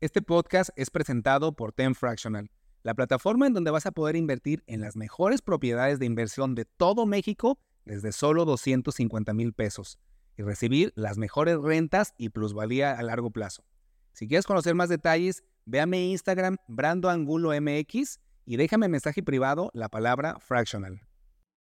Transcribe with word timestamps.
Este 0.00 0.22
podcast 0.22 0.70
es 0.76 0.90
presentado 0.90 1.56
por 1.56 1.72
Ten 1.72 1.96
Fractional, 1.96 2.52
la 2.84 2.94
plataforma 2.94 3.48
en 3.48 3.52
donde 3.52 3.72
vas 3.72 3.84
a 3.84 3.90
poder 3.90 4.14
invertir 4.14 4.62
en 4.68 4.80
las 4.80 4.94
mejores 4.94 5.42
propiedades 5.42 5.98
de 5.98 6.06
inversión 6.06 6.54
de 6.54 6.66
todo 6.66 7.04
México 7.04 7.58
desde 7.84 8.12
solo 8.12 8.44
250 8.44 9.34
mil 9.34 9.52
pesos 9.52 9.98
y 10.36 10.42
recibir 10.42 10.92
las 10.94 11.18
mejores 11.18 11.60
rentas 11.60 12.14
y 12.16 12.28
plusvalía 12.28 12.96
a 12.96 13.02
largo 13.02 13.32
plazo. 13.32 13.64
Si 14.12 14.28
quieres 14.28 14.46
conocer 14.46 14.76
más 14.76 14.88
detalles, 14.88 15.42
ve 15.64 15.80
Instagram, 15.80 16.58
Brando 16.68 17.10
Angulo 17.10 17.50
MX, 17.60 18.20
y 18.44 18.56
déjame 18.56 18.86
mensaje 18.86 19.24
privado 19.24 19.72
la 19.74 19.88
palabra 19.88 20.38
fractional. 20.38 21.00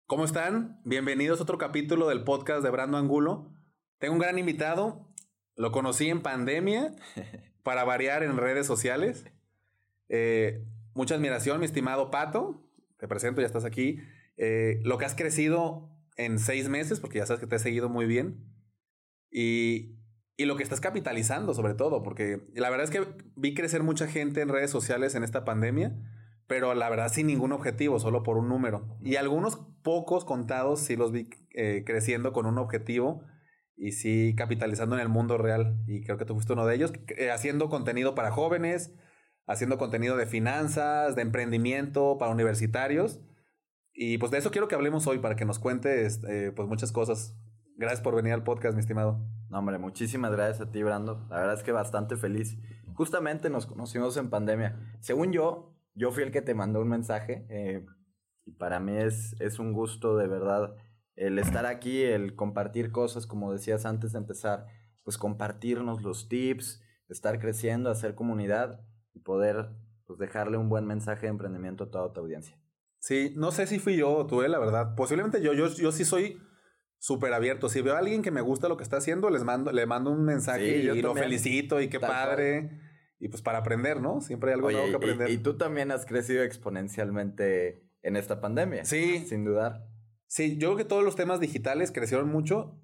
¿Cómo 0.08 0.24
están? 0.24 0.80
Bienvenidos 0.86 1.42
a 1.42 1.44
otro 1.44 1.58
capítulo 1.58 2.08
del 2.08 2.24
podcast 2.24 2.64
de 2.64 2.70
Brando 2.70 2.96
Angulo. 2.96 3.52
Tengo 4.00 4.14
un 4.14 4.22
gran 4.22 4.40
invitado, 4.40 5.14
lo 5.58 5.74
conocí 5.74 6.08
en 6.08 6.22
pandemia, 6.22 6.94
para 7.64 7.84
variar 7.84 8.24
en 8.24 8.38
redes 8.38 8.68
sociales. 8.68 9.26
Eh, 10.10 10.64
mucha 10.94 11.16
admiración, 11.16 11.60
mi 11.60 11.66
estimado 11.66 12.12
Pato. 12.12 12.62
Te 12.98 13.08
presento, 13.08 13.42
ya 13.42 13.48
estás 13.48 13.66
aquí. 13.66 14.00
Eh, 14.38 14.80
lo 14.84 14.98
que 14.98 15.06
has 15.06 15.16
crecido 15.16 15.90
en 16.16 16.40
seis 16.40 16.70
meses, 16.70 17.00
porque 17.00 17.20
ya 17.20 17.26
sabes 17.26 17.40
que 17.40 17.48
te 17.48 17.56
he 17.56 17.60
seguido 17.60 17.90
muy 17.90 18.06
bien. 18.06 18.46
Y, 19.32 19.96
y 20.38 20.46
lo 20.46 20.56
que 20.56 20.64
estás 20.64 20.82
capitalizando, 20.82 21.54
sobre 21.54 21.74
todo, 21.74 22.04
porque 22.04 22.42
la 22.54 22.70
verdad 22.70 22.86
es 22.86 22.92
que 22.92 23.06
vi 23.36 23.54
crecer 23.54 23.84
mucha 23.84 24.08
gente 24.08 24.42
en 24.42 24.50
redes 24.50 24.70
sociales 24.70 25.16
en 25.16 25.24
esta 25.24 25.46
pandemia, 25.46 25.96
pero 26.48 26.74
la 26.76 26.90
verdad 26.90 27.12
sin 27.12 27.28
ningún 27.28 27.52
objetivo, 27.52 28.00
solo 28.00 28.24
por 28.24 28.38
un 28.38 28.50
número. 28.50 28.98
Y 29.02 29.16
algunos 29.16 29.58
pocos 29.82 30.26
contados 30.26 30.82
sí 30.82 30.96
los 30.96 31.12
vi 31.12 31.30
eh, 31.52 31.84
creciendo 31.86 32.34
con 32.34 32.46
un 32.46 32.58
objetivo 32.58 33.24
y 33.84 33.92
sí 33.92 34.34
capitalizando 34.38 34.96
en 34.96 35.02
el 35.02 35.10
mundo 35.10 35.38
real. 35.38 35.76
Y 35.88 36.04
creo 36.06 36.18
que 36.18 36.24
tú 36.24 36.36
fuiste 36.36 36.54
uno 36.54 36.66
de 36.66 36.74
ellos, 36.74 36.94
eh, 37.18 37.32
haciendo 37.32 37.68
contenido 37.68 38.16
para 38.16 38.32
jóvenes, 38.32 38.96
haciendo 39.46 39.78
contenido 39.78 40.16
de 40.16 40.26
finanzas, 40.26 41.18
de 41.18 41.22
emprendimiento, 41.22 42.18
para 42.18 42.32
universitarios. 42.32 43.20
Y 43.94 44.20
pues 44.20 44.32
de 44.32 44.38
eso 44.38 44.52
quiero 44.52 44.70
que 44.70 44.76
hablemos 44.76 45.06
hoy, 45.06 45.20
para 45.20 45.36
que 45.36 45.44
nos 45.44 45.60
cuentes 45.60 46.24
eh, 46.30 46.54
pues 46.56 46.70
muchas 46.70 46.94
cosas. 46.94 47.38
Gracias 47.76 48.00
por 48.00 48.16
venir 48.16 48.32
al 48.32 48.46
podcast, 48.46 48.74
mi 48.74 48.80
estimado. 48.80 49.20
No, 49.50 49.60
hombre, 49.60 49.78
muchísimas 49.80 50.32
gracias 50.32 50.66
a 50.66 50.72
ti, 50.72 50.82
Brando. 50.82 51.28
La 51.30 51.40
verdad 51.40 51.56
es 51.56 51.64
que 51.64 51.74
bastante 51.74 52.16
feliz. 52.16 52.58
Justamente 52.94 53.50
nos 53.50 53.66
conocimos 53.66 54.16
en 54.16 54.30
pandemia. 54.30 54.80
Según 55.02 55.34
yo, 55.34 55.76
yo 55.94 56.14
fui 56.14 56.24
el 56.24 56.32
que 56.32 56.42
te 56.42 56.54
mandó 56.54 56.80
un 56.80 56.88
mensaje. 56.88 57.46
Eh, 57.50 57.86
y 58.46 58.52
para 58.54 58.80
mí 58.80 58.96
es, 58.96 59.36
es 59.42 59.60
un 59.60 59.74
gusto 59.74 60.16
de 60.16 60.28
verdad 60.28 60.74
el 61.16 61.40
estar 61.40 61.66
aquí, 61.66 62.02
el 62.02 62.36
compartir 62.36 62.92
cosas, 62.92 63.28
como 63.28 63.52
decías 63.52 63.86
antes 63.86 64.14
de 64.14 64.20
empezar, 64.20 64.66
pues 65.04 65.18
compartirnos 65.18 66.02
los 66.02 66.30
tips, 66.30 66.82
estar 67.10 67.40
creciendo, 67.40 67.90
hacer 67.90 68.16
comunidad 68.16 68.82
y 69.14 69.20
poder 69.20 69.70
pues, 70.06 70.20
dejarle 70.20 70.58
un 70.58 70.70
buen 70.70 70.86
mensaje 70.86 71.24
de 71.24 71.30
emprendimiento 71.30 71.86
a 71.86 71.92
toda 71.92 72.14
tu 72.14 72.22
audiencia. 72.22 72.58
Sí, 73.00 73.34
no 73.36 73.52
sé 73.52 73.68
si 73.68 73.80
fui 73.80 73.98
yo 73.98 74.12
o 74.12 74.26
tú, 74.26 74.44
eh, 74.44 74.50
la 74.50 74.60
verdad. 74.60 74.96
Posiblemente 74.96 75.42
yo, 75.42 75.54
yo, 75.54 75.68
yo 75.68 75.92
sí 75.92 76.06
soy 76.06 76.42
súper 77.00 77.34
abierto. 77.34 77.68
Si 77.68 77.82
veo 77.82 77.96
a 77.96 78.00
alguien 78.00 78.22
que 78.22 78.32
me 78.32 78.42
gusta 78.42 78.70
lo 78.70 78.78
que 78.78 78.84
está 78.84 78.98
haciendo, 78.98 79.30
les 79.30 79.44
mando, 79.44 79.72
le 79.72 79.86
mando 79.86 80.10
un 80.10 80.24
mensaje 80.24 80.78
y 80.78 81.02
lo 81.02 81.14
felicito 81.14 81.82
y 81.82 81.90
qué 81.90 82.00
padre. 82.00 82.80
Y 83.20 83.28
pues 83.28 83.42
para 83.42 83.60
aprender, 83.60 84.02
¿no? 84.02 84.22
Siempre 84.22 84.52
hay 84.52 84.56
algo 84.56 84.72
nuevo 84.72 84.88
que 84.88 84.96
aprender. 84.96 85.30
Y, 85.30 85.34
y, 85.34 85.38
tú 85.38 85.58
también 85.58 85.92
has 85.92 86.06
crecido 86.06 86.44
exponencialmente 86.44 87.90
en 88.02 88.16
esta 88.16 88.40
pandemia. 88.42 88.86
Sí. 88.86 89.26
Sin 89.28 89.44
dudar. 89.44 89.86
Sí, 90.34 90.58
yo 90.58 90.70
creo 90.70 90.78
que 90.78 90.86
todos 90.86 91.04
los 91.04 91.16
temas 91.16 91.40
digitales 91.40 91.92
crecieron 91.92 92.28
mucho. 92.28 92.76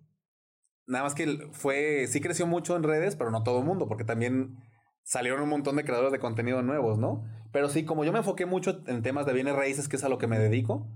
Nada 0.85 1.03
más 1.03 1.15
que 1.15 1.49
fue, 1.51 2.05
sí 2.05 2.21
creció 2.21 2.45
mucho 2.45 2.75
en 2.75 2.83
redes, 2.83 3.15
pero 3.15 3.31
no 3.31 3.41
todo 3.41 3.57
el 3.57 3.65
mundo, 3.65 3.87
porque 3.87 4.03
también 4.03 4.57
salieron 5.01 5.41
un 5.41 5.49
montón 5.49 5.75
de 5.75 5.83
creadores 5.83 6.11
de 6.11 6.19
contenido 6.19 6.61
nuevos, 6.61 6.99
¿no? 6.99 7.23
Pero 7.51 7.67
sí, 7.67 7.85
como 7.85 8.05
yo 8.05 8.11
me 8.11 8.19
enfoqué 8.19 8.45
mucho 8.45 8.83
en 8.85 9.01
temas 9.01 9.25
de 9.25 9.33
bienes 9.33 9.55
raíces, 9.55 9.89
que 9.89 9.95
es 9.95 10.03
a 10.03 10.09
lo 10.09 10.19
que 10.19 10.27
me 10.27 10.37
dedico, 10.37 10.87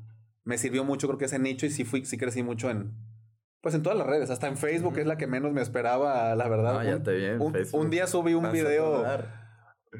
me 0.43 0.59
sirvió 0.59 0.83
mucho, 0.83 1.07
creo 1.07 1.17
que 1.17 1.25
ese 1.25 1.39
nicho, 1.39 1.65
y 1.65 1.71
sí 1.71 1.85
fui, 1.85 2.05
sí 2.05 2.19
crecí 2.19 2.43
mucho 2.43 2.69
en, 2.69 2.93
pues 3.61 3.73
en 3.73 3.81
todas 3.81 3.97
las 3.97 4.05
redes, 4.05 4.29
hasta 4.29 4.47
en 4.47 4.55
Facebook, 4.55 4.93
que 4.93 5.01
es 5.01 5.07
la 5.07 5.17
que 5.17 5.25
menos 5.25 5.53
me 5.53 5.61
esperaba, 5.63 6.35
la 6.35 6.47
verdad. 6.47 6.73
No, 6.75 6.83
ya 6.83 7.01
te 7.01 7.15
vi 7.15 7.25
un, 7.43 7.55
un, 7.71 7.89
día 7.89 8.05
subí 8.05 8.35
un 8.35 8.51
video. 8.51 9.03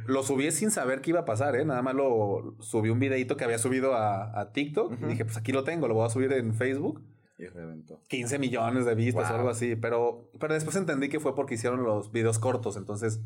Lo 0.06 0.24
subí 0.24 0.52
sin 0.52 0.72
saber 0.72 1.02
qué 1.02 1.12
iba 1.12 1.22
a 1.22 1.26
pasar, 1.26 1.56
¿eh? 1.56 1.66
Nada 1.66 1.82
más 1.82 1.94
lo 1.94 2.56
subí 2.60 2.90
un 2.90 3.00
videito 3.00 3.38
que 3.38 3.44
había 3.44 3.58
subido 3.58 3.94
a, 3.94 4.40
a 4.40 4.52
TikTok. 4.52 4.94
Y 5.02 5.06
dije, 5.06 5.26
pues 5.26 5.38
aquí 5.38 5.52
lo 5.52 5.64
tengo, 5.64 5.88
lo 5.88 5.94
voy 5.94 6.06
a 6.06 6.10
subir 6.10 6.32
en 6.34 6.54
Facebook. 6.54 7.02
Y 7.38 7.46
reventó. 7.48 8.02
15 8.08 8.40
millones 8.40 8.86
de 8.86 8.96
vistas 8.96 9.30
o 9.32 9.36
algo 9.36 9.50
así. 9.50 9.76
Pero, 9.76 10.30
pero 10.40 10.54
después 10.54 10.76
entendí 10.76 11.10
que 11.10 11.20
fue 11.20 11.36
porque 11.36 11.56
hicieron 11.56 11.84
los 11.84 12.12
videos 12.12 12.40
cortos. 12.40 12.78
Entonces, 12.78 13.22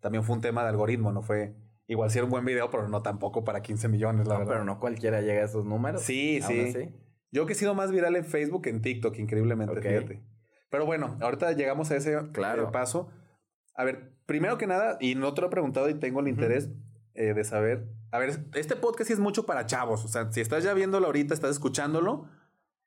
también 0.00 0.24
fue 0.24 0.36
un 0.36 0.42
tema 0.42 0.62
de 0.62 0.68
algoritmo, 0.68 1.12
no 1.12 1.22
fue... 1.22 1.54
Igual 1.88 2.10
si 2.10 2.18
era 2.18 2.24
un 2.24 2.30
buen 2.30 2.44
video, 2.44 2.70
pero 2.70 2.88
no 2.88 3.02
tampoco 3.02 3.44
para 3.44 3.60
15 3.60 3.88
millones, 3.88 4.26
la 4.26 4.34
no, 4.34 4.40
verdad. 4.40 4.52
Pero 4.54 4.64
no 4.64 4.78
cualquiera 4.80 5.20
llega 5.20 5.42
a 5.42 5.44
esos 5.44 5.64
números. 5.64 6.02
Sí, 6.02 6.40
sí. 6.42 6.94
Yo 7.32 7.46
que 7.46 7.54
he 7.54 7.56
sido 7.56 7.74
más 7.74 7.90
viral 7.90 8.14
en 8.16 8.24
Facebook 8.24 8.62
que 8.62 8.70
en 8.70 8.82
TikTok, 8.82 9.18
increíblemente, 9.18 9.80
fíjate. 9.80 10.22
Pero 10.70 10.86
bueno, 10.86 11.16
ahorita 11.20 11.52
llegamos 11.52 11.90
a 11.90 11.96
ese 11.96 12.16
claro. 12.32 12.70
paso. 12.72 13.10
A 13.74 13.84
ver, 13.84 14.12
primero 14.26 14.58
que 14.58 14.66
nada, 14.66 14.98
y 15.00 15.14
no 15.14 15.34
te 15.34 15.40
lo 15.40 15.46
he 15.48 15.50
preguntado 15.50 15.88
y 15.88 15.94
tengo 15.94 16.20
el 16.20 16.28
interés 16.28 16.68
eh, 17.14 17.34
de 17.34 17.44
saber. 17.44 17.86
A 18.10 18.18
ver, 18.18 18.44
este 18.54 18.76
podcast 18.76 19.08
sí 19.08 19.12
es 19.14 19.18
mucho 19.18 19.46
para 19.46 19.66
chavos. 19.66 20.04
O 20.04 20.08
sea, 20.08 20.30
si 20.32 20.40
estás 20.40 20.64
ya 20.64 20.74
viéndolo 20.74 21.06
ahorita, 21.06 21.32
estás 21.32 21.52
escuchándolo, 21.52 22.28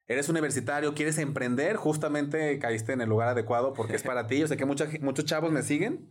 eres 0.08 0.30
universitario, 0.30 0.94
quieres 0.94 1.18
emprender, 1.18 1.76
justamente 1.76 2.60
caíste 2.60 2.94
en 2.94 3.02
el 3.02 3.10
lugar 3.10 3.30
adecuado 3.30 3.74
porque 3.74 3.96
es 3.96 4.04
para 4.04 4.28
ti. 4.28 4.40
Yo 4.40 4.48
sé 4.48 4.58
que 4.58 4.66
mucha, 4.66 4.88
muchos 5.02 5.26
chavos 5.26 5.52
me 5.52 5.64
siguen, 5.64 6.10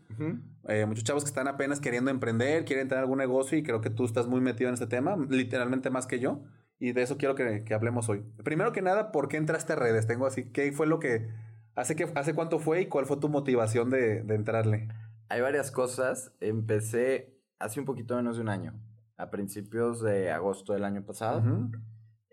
eh, 0.69 0.87
muchos 0.87 1.05
chavos 1.05 1.25
que 1.25 1.29
están 1.29 1.47
apenas 1.47 1.81
queriendo 1.81 2.11
emprender, 2.11 2.65
quieren 2.65 2.89
tener 2.89 3.03
algún 3.03 3.19
negocio 3.19 3.57
y 3.57 3.63
creo 3.63 3.81
que 3.81 3.91
tú 3.91 4.05
estás 4.05 4.27
muy 4.27 4.41
metido 4.41 4.69
en 4.69 4.75
este 4.75 4.87
tema, 4.87 5.17
literalmente 5.29 5.91
más 5.91 6.07
que 6.07 6.19
yo. 6.19 6.43
Y 6.81 6.93
de 6.93 7.03
eso 7.03 7.17
quiero 7.17 7.37
que, 7.37 7.63
que 7.65 7.73
hablemos 7.73 8.09
hoy. 8.09 8.25
Primero 8.43 8.73
que 8.73 8.83
nada, 8.83 9.13
¿por 9.13 9.29
qué 9.29 9.37
entraste 9.37 9.73
a 9.73 9.77
redes? 9.77 10.09
Tengo 10.09 10.27
así, 10.27 10.51
¿qué 10.51 10.73
fue 10.73 10.89
lo 10.89 10.99
que 10.99 11.29
¿Hace, 11.77 11.97
que, 11.97 12.05
¿Hace 12.15 12.35
cuánto 12.35 12.59
fue 12.59 12.83
y 12.83 12.87
cuál 12.87 13.07
fue 13.07 13.17
tu 13.17 13.29
motivación 13.29 13.91
de, 13.91 14.23
de, 14.23 14.35
entrarle? 14.35 14.89
Hay 15.29 15.41
varias 15.41 15.71
cosas. 15.71 16.33
Empecé 16.41 17.35
hace 17.59 17.81
un 17.81 17.87
poquito 17.87 18.17
menos 18.17 18.37
de 18.37 18.43
un 18.43 18.49
año, 18.49 18.75
a 19.17 19.31
principios 19.31 20.03
de 20.03 20.31
agosto 20.31 20.73
del 20.73 20.85
año 20.85 21.05
pasado. 21.05 21.43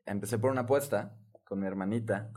Empecé 0.06 0.38
por 0.38 0.51
una 0.51 0.62
apuesta 0.62 1.18
con 1.44 1.59
mi 1.59 1.68
hermanita 1.68 2.31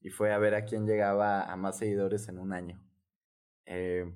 y 0.00 0.10
fue 0.10 0.32
a 0.32 0.38
ver 0.38 0.54
a 0.54 0.64
quién 0.64 0.86
llegaba 0.86 1.42
a 1.42 1.56
más 1.56 1.78
seguidores 1.78 2.28
en 2.28 2.38
un 2.38 2.52
año. 2.52 2.80
Eh, 3.66 4.12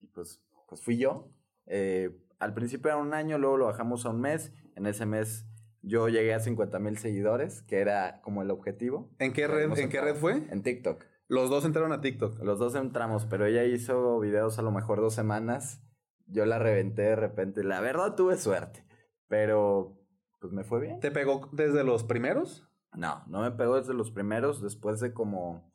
y 0.00 0.06
pues, 0.08 0.42
pues 0.68 0.82
fui 0.82 0.98
yo. 0.98 1.30
Eh, 1.66 2.10
al 2.38 2.54
principio 2.54 2.88
era 2.88 2.98
un 2.98 3.14
año, 3.14 3.38
luego 3.38 3.56
lo 3.56 3.66
bajamos 3.66 4.04
a 4.04 4.10
un 4.10 4.20
mes. 4.20 4.52
En 4.76 4.86
ese 4.86 5.06
mes 5.06 5.46
yo 5.82 6.08
llegué 6.08 6.34
a 6.34 6.40
50 6.40 6.78
mil 6.80 6.98
seguidores, 6.98 7.62
que 7.62 7.78
era 7.78 8.20
como 8.22 8.42
el 8.42 8.50
objetivo. 8.50 9.10
¿En 9.18 9.32
qué 9.32 9.46
red, 9.46 9.70
¿en 9.78 9.88
qué 9.88 10.00
red 10.00 10.16
fue? 10.16 10.46
En 10.50 10.62
TikTok. 10.62 11.04
Los 11.28 11.50
dos 11.50 11.64
entraron 11.64 11.92
a 11.92 12.00
TikTok. 12.00 12.42
Los 12.42 12.58
dos 12.58 12.74
entramos, 12.74 13.26
pero 13.26 13.46
ella 13.46 13.64
hizo 13.64 14.18
videos 14.18 14.58
a 14.58 14.62
lo 14.62 14.72
mejor 14.72 15.00
dos 15.00 15.14
semanas. 15.14 15.82
Yo 16.26 16.46
la 16.46 16.58
reventé 16.58 17.02
de 17.02 17.16
repente. 17.16 17.62
La 17.62 17.80
verdad 17.80 18.14
tuve 18.14 18.36
suerte, 18.36 18.84
pero 19.28 19.98
pues 20.40 20.52
me 20.52 20.64
fue 20.64 20.80
bien. 20.80 21.00
¿Te 21.00 21.10
pegó 21.10 21.48
desde 21.52 21.84
los 21.84 22.04
primeros? 22.04 22.66
No, 22.94 23.24
no 23.26 23.42
me 23.42 23.50
pegó 23.50 23.76
desde 23.76 23.94
los 23.94 24.10
primeros. 24.10 24.62
Después 24.62 25.00
de 25.00 25.12
como 25.12 25.70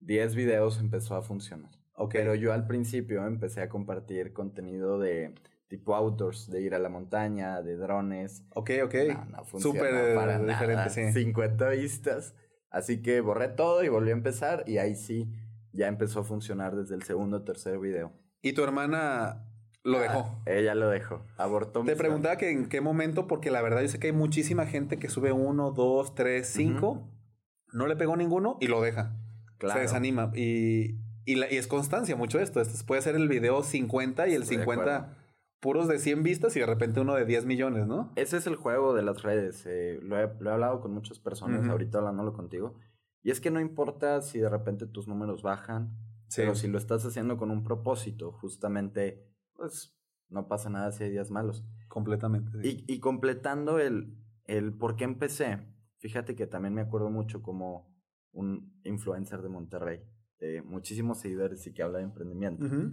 10 0.00 0.34
videos 0.36 0.78
empezó 0.80 1.16
a 1.16 1.22
funcionar. 1.22 1.72
Okay. 1.96 2.20
Pero 2.20 2.34
yo 2.34 2.52
al 2.52 2.66
principio 2.66 3.26
empecé 3.26 3.62
a 3.62 3.68
compartir 3.68 4.32
contenido 4.32 4.98
de 4.98 5.34
tipo 5.68 5.94
outdoors, 5.94 6.50
de 6.50 6.60
ir 6.60 6.74
a 6.74 6.78
la 6.78 6.88
montaña, 6.88 7.62
de 7.62 7.76
drones. 7.76 8.44
Ok, 8.54 8.70
ok. 8.84 8.94
No, 9.08 9.24
no 9.24 9.44
funciona 9.44 9.78
Súper 9.78 10.14
para 10.14 10.38
diferente, 10.38 10.74
nada. 10.74 10.90
sí. 10.90 11.12
50 11.12 11.68
vistas. 11.70 12.34
Así 12.74 13.02
que 13.02 13.20
borré 13.20 13.46
todo 13.46 13.84
y 13.84 13.88
volví 13.88 14.10
a 14.10 14.14
empezar 14.14 14.64
y 14.66 14.78
ahí 14.78 14.96
sí 14.96 15.30
ya 15.72 15.86
empezó 15.86 16.20
a 16.20 16.24
funcionar 16.24 16.74
desde 16.74 16.96
el 16.96 17.04
segundo 17.04 17.36
o 17.36 17.42
tercer 17.42 17.78
video. 17.78 18.12
¿Y 18.42 18.52
tu 18.52 18.64
hermana 18.64 19.46
lo 19.84 20.00
dejó? 20.00 20.18
Ah, 20.18 20.42
ella 20.46 20.74
lo 20.74 20.88
dejó, 20.88 21.24
abortó. 21.36 21.84
Te 21.84 21.94
preguntaba 21.94 22.36
que 22.36 22.50
en 22.50 22.68
qué 22.68 22.80
momento, 22.80 23.28
porque 23.28 23.52
la 23.52 23.62
verdad 23.62 23.82
yo 23.82 23.88
sé 23.88 24.00
que 24.00 24.08
hay 24.08 24.12
muchísima 24.12 24.66
gente 24.66 24.98
que 24.98 25.08
sube 25.08 25.30
uno, 25.30 25.70
dos, 25.70 26.16
tres, 26.16 26.48
cinco, 26.48 26.90
uh 26.90 26.96
-huh. 26.96 27.74
no 27.74 27.86
le 27.86 27.94
pegó 27.94 28.16
ninguno 28.16 28.58
y 28.60 28.66
lo 28.66 28.82
deja. 28.82 29.16
Claro. 29.58 29.74
Se 29.78 29.82
desanima. 29.82 30.32
Y, 30.34 30.96
y, 31.24 31.36
la, 31.36 31.52
y 31.52 31.58
es 31.58 31.68
constancia 31.68 32.16
mucho 32.16 32.40
esto. 32.40 32.60
Este 32.60 32.82
puede 32.84 33.02
ser 33.02 33.14
el 33.14 33.28
video 33.28 33.62
50 33.62 34.26
y 34.26 34.34
el 34.34 34.42
Estoy 34.42 34.56
50 34.58 35.16
puros 35.64 35.88
de 35.88 35.98
100 35.98 36.22
vistas 36.22 36.54
y 36.56 36.60
de 36.60 36.66
repente 36.66 37.00
uno 37.00 37.14
de 37.14 37.24
10 37.24 37.46
millones, 37.46 37.86
¿no? 37.86 38.12
Ese 38.16 38.36
es 38.36 38.46
el 38.46 38.54
juego 38.54 38.92
de 38.92 39.00
las 39.00 39.22
redes. 39.22 39.64
Eh, 39.64 39.98
lo, 40.02 40.20
he, 40.20 40.30
lo, 40.38 40.50
he, 40.50 40.52
hablado 40.52 40.82
con 40.82 40.92
muchas 40.92 41.18
personas, 41.18 41.62
uh 41.62 41.64
-huh. 41.64 41.70
ahorita 41.70 41.96
hablándolo 41.96 42.34
contigo. 42.34 42.74
Y 43.22 43.30
es 43.30 43.40
que 43.40 43.50
no 43.50 43.60
importa 43.60 44.20
si 44.20 44.40
de 44.40 44.50
repente 44.50 44.86
tus 44.86 45.08
números 45.08 45.42
bajan, 45.42 45.96
sí. 46.28 46.42
pero 46.42 46.54
si 46.54 46.68
lo 46.68 46.76
estás 46.76 47.06
haciendo 47.06 47.38
con 47.38 47.50
un 47.50 47.64
propósito, 47.64 48.30
justamente, 48.30 49.26
pues 49.54 49.96
no 50.28 50.48
pasa 50.48 50.68
nada 50.68 50.92
si 50.92 51.04
hay 51.04 51.10
días 51.12 51.30
malos. 51.30 51.64
Completamente. 51.88 52.50
Sí. 52.60 52.84
Y, 52.86 52.94
y, 52.96 53.00
completando 53.00 53.78
el, 53.78 54.18
el 54.44 54.74
por 54.74 54.96
qué 54.96 55.04
empecé, 55.04 55.60
fíjate 55.96 56.34
que 56.36 56.46
también 56.46 56.74
me 56.74 56.82
acuerdo 56.82 57.08
mucho 57.08 57.40
como 57.40 57.88
un 58.32 58.78
influencer 58.84 59.40
de 59.40 59.48
Monterrey, 59.48 60.02
de 60.40 60.60
muchísimos 60.60 61.20
seguidores 61.20 61.66
y 61.66 61.72
que 61.72 61.82
habla 61.82 62.00
de 62.00 62.04
emprendimiento. 62.04 62.66
Uh 62.66 62.68
-huh 62.68 62.92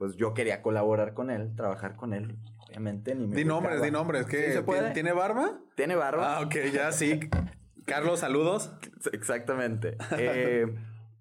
pues 0.00 0.16
yo 0.16 0.32
quería 0.32 0.62
colaborar 0.62 1.12
con 1.12 1.28
él, 1.28 1.54
trabajar 1.54 1.94
con 1.94 2.14
él. 2.14 2.38
Obviamente 2.56 3.14
ni 3.14 3.26
me 3.26 3.36
Di 3.36 3.44
nombres, 3.44 3.82
di 3.82 3.90
nombres. 3.90 4.24
¿Qué? 4.24 4.58
¿Tiene 4.94 5.12
barba? 5.12 5.60
¿Tiene 5.76 5.94
barba? 5.94 6.38
Ah, 6.38 6.40
ok, 6.40 6.54
ya 6.72 6.90
sí. 6.90 7.20
Carlos, 7.84 8.20
saludos. 8.20 8.72
Exactamente. 9.12 9.98
Eh, 10.16 10.64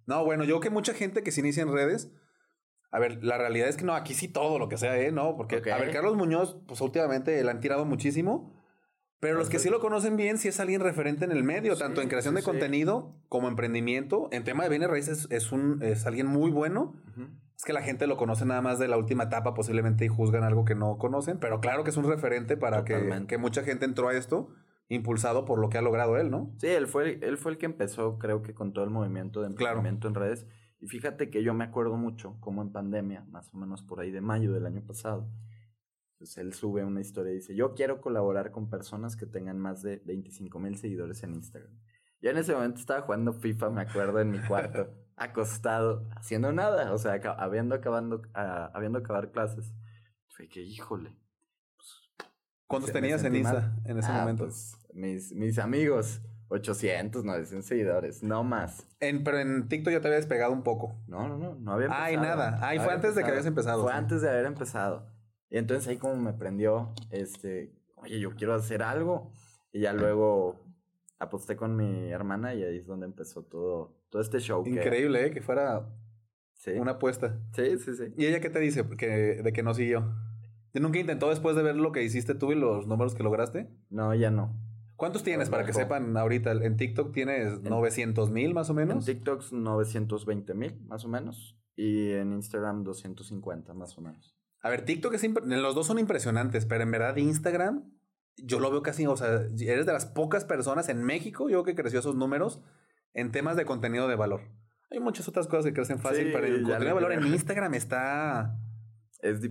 no, 0.05 0.23
bueno, 0.23 0.45
yo 0.45 0.61
que 0.61 0.69
mucha 0.69 0.93
gente 0.93 1.23
que 1.23 1.31
se 1.31 1.41
inicia 1.41 1.61
en 1.61 1.73
redes. 1.73 2.09
A 2.89 2.99
ver, 2.99 3.21
la 3.21 3.37
realidad 3.37 3.67
es 3.67 3.75
que 3.75 3.83
no, 3.83 3.95
aquí 3.95 4.13
sí 4.13 4.29
todo 4.29 4.57
lo 4.59 4.69
que 4.69 4.77
sea, 4.77 4.97
¿eh? 4.97 5.11
No, 5.11 5.35
porque, 5.35 5.57
a 5.57 5.77
ver, 5.77 5.91
Carlos 5.91 6.15
Muñoz, 6.15 6.55
pues 6.65 6.79
últimamente 6.79 7.43
le 7.43 7.51
han 7.51 7.59
tirado 7.59 7.83
muchísimo. 7.83 8.55
Pero 9.19 9.37
los 9.37 9.49
que 9.49 9.59
sí 9.59 9.69
lo 9.69 9.81
conocen 9.81 10.15
bien, 10.15 10.37
sí 10.37 10.47
es 10.47 10.57
alguien 10.61 10.79
referente 10.79 11.25
en 11.25 11.33
el 11.33 11.43
medio, 11.43 11.75
tanto 11.75 12.01
en 12.01 12.07
creación 12.07 12.33
de 12.33 12.43
contenido 12.43 13.21
como 13.27 13.49
emprendimiento. 13.49 14.29
En 14.31 14.45
tema 14.45 14.63
de 14.63 14.69
bienes 14.69 14.89
raíces 14.89 15.27
es, 15.31 15.51
un, 15.51 15.83
es 15.83 16.05
alguien 16.05 16.27
muy 16.27 16.49
bueno. 16.49 16.95
Es 17.59 17.65
que 17.65 17.73
la 17.73 17.81
gente 17.81 18.07
lo 18.07 18.15
conoce 18.15 18.45
nada 18.45 18.61
más 18.61 18.79
de 18.79 18.87
la 18.87 18.95
última 18.95 19.23
etapa 19.23 19.53
posiblemente 19.53 20.05
y 20.05 20.07
juzgan 20.07 20.45
algo 20.45 20.63
que 20.63 20.75
no 20.75 20.97
conocen, 20.97 21.39
pero 21.39 21.59
claro 21.59 21.83
que 21.83 21.89
es 21.89 21.97
un 21.97 22.05
referente 22.05 22.55
para 22.55 22.85
que, 22.85 23.25
que, 23.27 23.37
mucha 23.37 23.63
gente 23.63 23.83
entró 23.83 24.07
a 24.07 24.13
esto 24.13 24.53
impulsado 24.87 25.43
por 25.43 25.59
lo 25.59 25.67
que 25.67 25.77
ha 25.77 25.81
logrado 25.81 26.15
él, 26.15 26.31
¿no? 26.31 26.53
Sí, 26.57 26.67
él 26.67 26.87
fue, 26.87 27.19
él 27.21 27.37
fue 27.37 27.51
el 27.51 27.57
que 27.57 27.65
empezó, 27.65 28.17
creo 28.17 28.43
que 28.43 28.53
con 28.53 28.71
todo 28.71 28.85
el 28.85 28.91
movimiento 28.91 29.41
de 29.41 29.47
emprendimiento 29.47 30.07
en 30.07 30.15
redes. 30.15 30.47
Y 30.79 30.87
fíjate 30.87 31.29
que 31.29 31.43
yo 31.43 31.53
me 31.53 31.65
acuerdo 31.65 31.97
mucho, 31.97 32.37
como 32.39 32.61
en 32.61 32.71
pandemia, 32.71 33.25
más 33.27 33.53
o 33.53 33.57
menos 33.57 33.83
por 33.83 33.99
ahí 33.99 34.09
de 34.09 34.21
mayo 34.21 34.53
del 34.53 34.65
año 34.65 34.81
pasado, 34.87 35.29
pues 36.17 36.37
él 36.37 36.53
sube 36.53 36.85
una 36.85 37.01
historia 37.01 37.33
y 37.33 37.35
dice, 37.35 37.55
yo 37.55 37.73
quiero 37.73 37.99
colaborar 37.99 38.51
con 38.51 38.69
personas 38.69 39.17
que 39.17 39.25
tengan 39.25 39.59
más 39.59 39.81
de 39.81 40.01
25 40.05 40.59
mil 40.59 40.77
seguidores 40.77 41.23
en 41.23 41.33
Instagram. 41.33 41.77
Yo 42.21 42.29
en 42.29 42.37
ese 42.37 42.53
momento 42.53 42.79
estaba 42.79 43.01
jugando 43.01 43.33
FIFA, 43.33 43.69
me 43.69 43.81
acuerdo, 43.81 44.21
en 44.21 44.31
mi 44.31 44.39
cuarto, 44.39 44.93
acostado, 45.19 46.07
haciendo 46.15 46.51
nada, 46.51 46.93
o 46.93 46.97
sea, 46.97 47.19
habiendo, 47.37 47.75
acabando, 47.75 48.17
uh, 48.17 48.71
habiendo 48.73 48.99
acabar 48.99 49.31
clases. 49.31 49.73
Fue 50.29 50.47
que, 50.47 50.61
híjole. 50.61 51.15
Pues, 51.75 52.29
¿Cuántos 52.65 52.91
tenías 52.91 53.23
en 53.23 53.35
Insta 53.35 53.75
en 53.85 53.99
ese 53.99 54.09
ah, 54.11 54.21
momento? 54.21 54.45
Pues, 54.45 54.77
mis, 54.93 55.33
mis 55.33 55.59
amigos, 55.59 56.21
800, 56.47 57.25
900 57.25 57.65
seguidores, 57.65 58.23
no 58.23 58.43
más. 58.43 58.87
En, 59.01 59.23
pero 59.23 59.39
en 59.39 59.67
TikTok 59.67 59.91
ya 59.91 60.01
te 60.01 60.07
había 60.07 60.17
despegado 60.17 60.53
un 60.53 60.63
poco. 60.63 60.95
No, 61.07 61.27
no, 61.27 61.37
no, 61.37 61.55
no 61.55 61.73
había 61.73 61.87
empezado. 61.87 62.05
Ay, 62.05 62.17
nada. 62.17 62.59
Ay, 62.61 62.79
fue 62.79 62.93
antes 62.93 63.15
de 63.15 63.23
que 63.23 63.29
habías 63.29 63.45
empezado. 63.45 63.83
Fue 63.83 63.93
antes 63.93 64.21
de 64.21 64.29
haber 64.29 64.45
empezado. 64.45 65.11
Y 65.49 65.57
entonces 65.57 65.87
ahí 65.87 65.97
como 65.97 66.15
me 66.15 66.33
prendió, 66.33 66.93
este, 67.11 67.75
oye, 67.97 68.19
yo 68.19 68.35
quiero 68.35 68.53
hacer 68.53 68.83
algo. 68.83 69.33
Y 69.73 69.81
ya 69.81 69.93
luego 69.93 70.68
aposté 71.19 71.55
con 71.55 71.75
mi 71.75 72.09
hermana 72.09 72.55
y 72.55 72.63
ahí 72.63 72.77
es 72.77 72.87
donde 72.87 73.05
empezó 73.05 73.43
todo, 73.43 73.97
todo 74.09 74.21
este 74.21 74.39
show. 74.39 74.65
Increíble, 74.65 75.27
¿eh? 75.27 75.31
Que 75.31 75.41
fuera 75.41 75.87
una 76.75 76.91
apuesta. 76.91 77.39
Sí, 77.53 77.77
sí, 77.77 77.95
sí. 77.95 78.13
¿Y 78.17 78.25
ella 78.25 78.39
qué 78.39 78.49
te 78.49 78.59
dice 78.59 78.87
que, 78.97 79.07
de 79.07 79.53
que 79.53 79.63
no 79.63 79.73
siguió? 79.73 80.15
¿Nunca 80.73 80.99
intentó 80.99 81.29
después 81.29 81.55
de 81.55 81.63
ver 81.63 81.75
lo 81.75 81.91
que 81.91 82.03
hiciste 82.03 82.35
tú 82.35 82.51
y 82.51 82.55
los 82.55 82.87
números 82.87 83.15
que 83.15 83.23
lograste? 83.23 83.69
No, 83.89 84.13
ya 84.15 84.31
no. 84.31 84.55
¿Cuántos 84.95 85.23
tienes 85.23 85.49
para 85.49 85.65
que 85.65 85.73
sepan 85.73 86.15
ahorita? 86.15 86.51
En 86.51 86.75
TikTok 86.75 87.13
tienes 87.13 87.61
900 87.61 88.29
mil 88.31 88.53
más 88.53 88.69
o 88.69 88.73
menos. 88.73 89.07
En 89.07 89.15
TikTok 89.15 89.51
920 89.51 90.53
mil 90.53 90.79
más 90.87 91.05
o 91.05 91.07
menos. 91.07 91.57
Y 91.75 92.11
en 92.11 92.33
Instagram 92.33 92.83
250 92.83 93.73
más 93.73 93.97
o 93.97 94.01
menos. 94.01 94.35
A 94.61 94.69
ver, 94.69 94.83
TikTok 94.83 95.13
es 95.13 95.23
los 95.45 95.73
dos 95.73 95.87
son 95.87 95.99
impresionantes, 95.99 96.65
pero 96.65 96.83
en 96.83 96.91
verdad 96.91 97.15
Instagram 97.15 97.89
yo 98.45 98.59
lo 98.59 98.71
veo 98.71 98.81
casi, 98.81 99.05
o 99.05 99.17
sea, 99.17 99.45
eres 99.59 99.85
de 99.85 99.93
las 99.93 100.05
pocas 100.05 100.45
personas 100.45 100.89
en 100.89 101.03
México, 101.03 101.49
yo 101.49 101.63
que 101.63 101.75
creció 101.75 101.99
esos 101.99 102.15
números 102.15 102.61
en 103.13 103.31
temas 103.31 103.55
de 103.55 103.65
contenido 103.65 104.07
de 104.07 104.15
valor. 104.15 104.41
Hay 104.91 104.99
muchas 104.99 105.27
otras 105.27 105.47
cosas 105.47 105.65
que 105.65 105.73
crecen 105.73 105.99
fácil, 105.99 106.31
pero 106.31 106.45
el 106.45 106.63
contenido 106.63 106.87
de 106.87 106.93
valor 106.93 107.11
en 107.13 107.27
Instagram 107.27 107.73
está 107.75 108.59
es, 109.21 109.41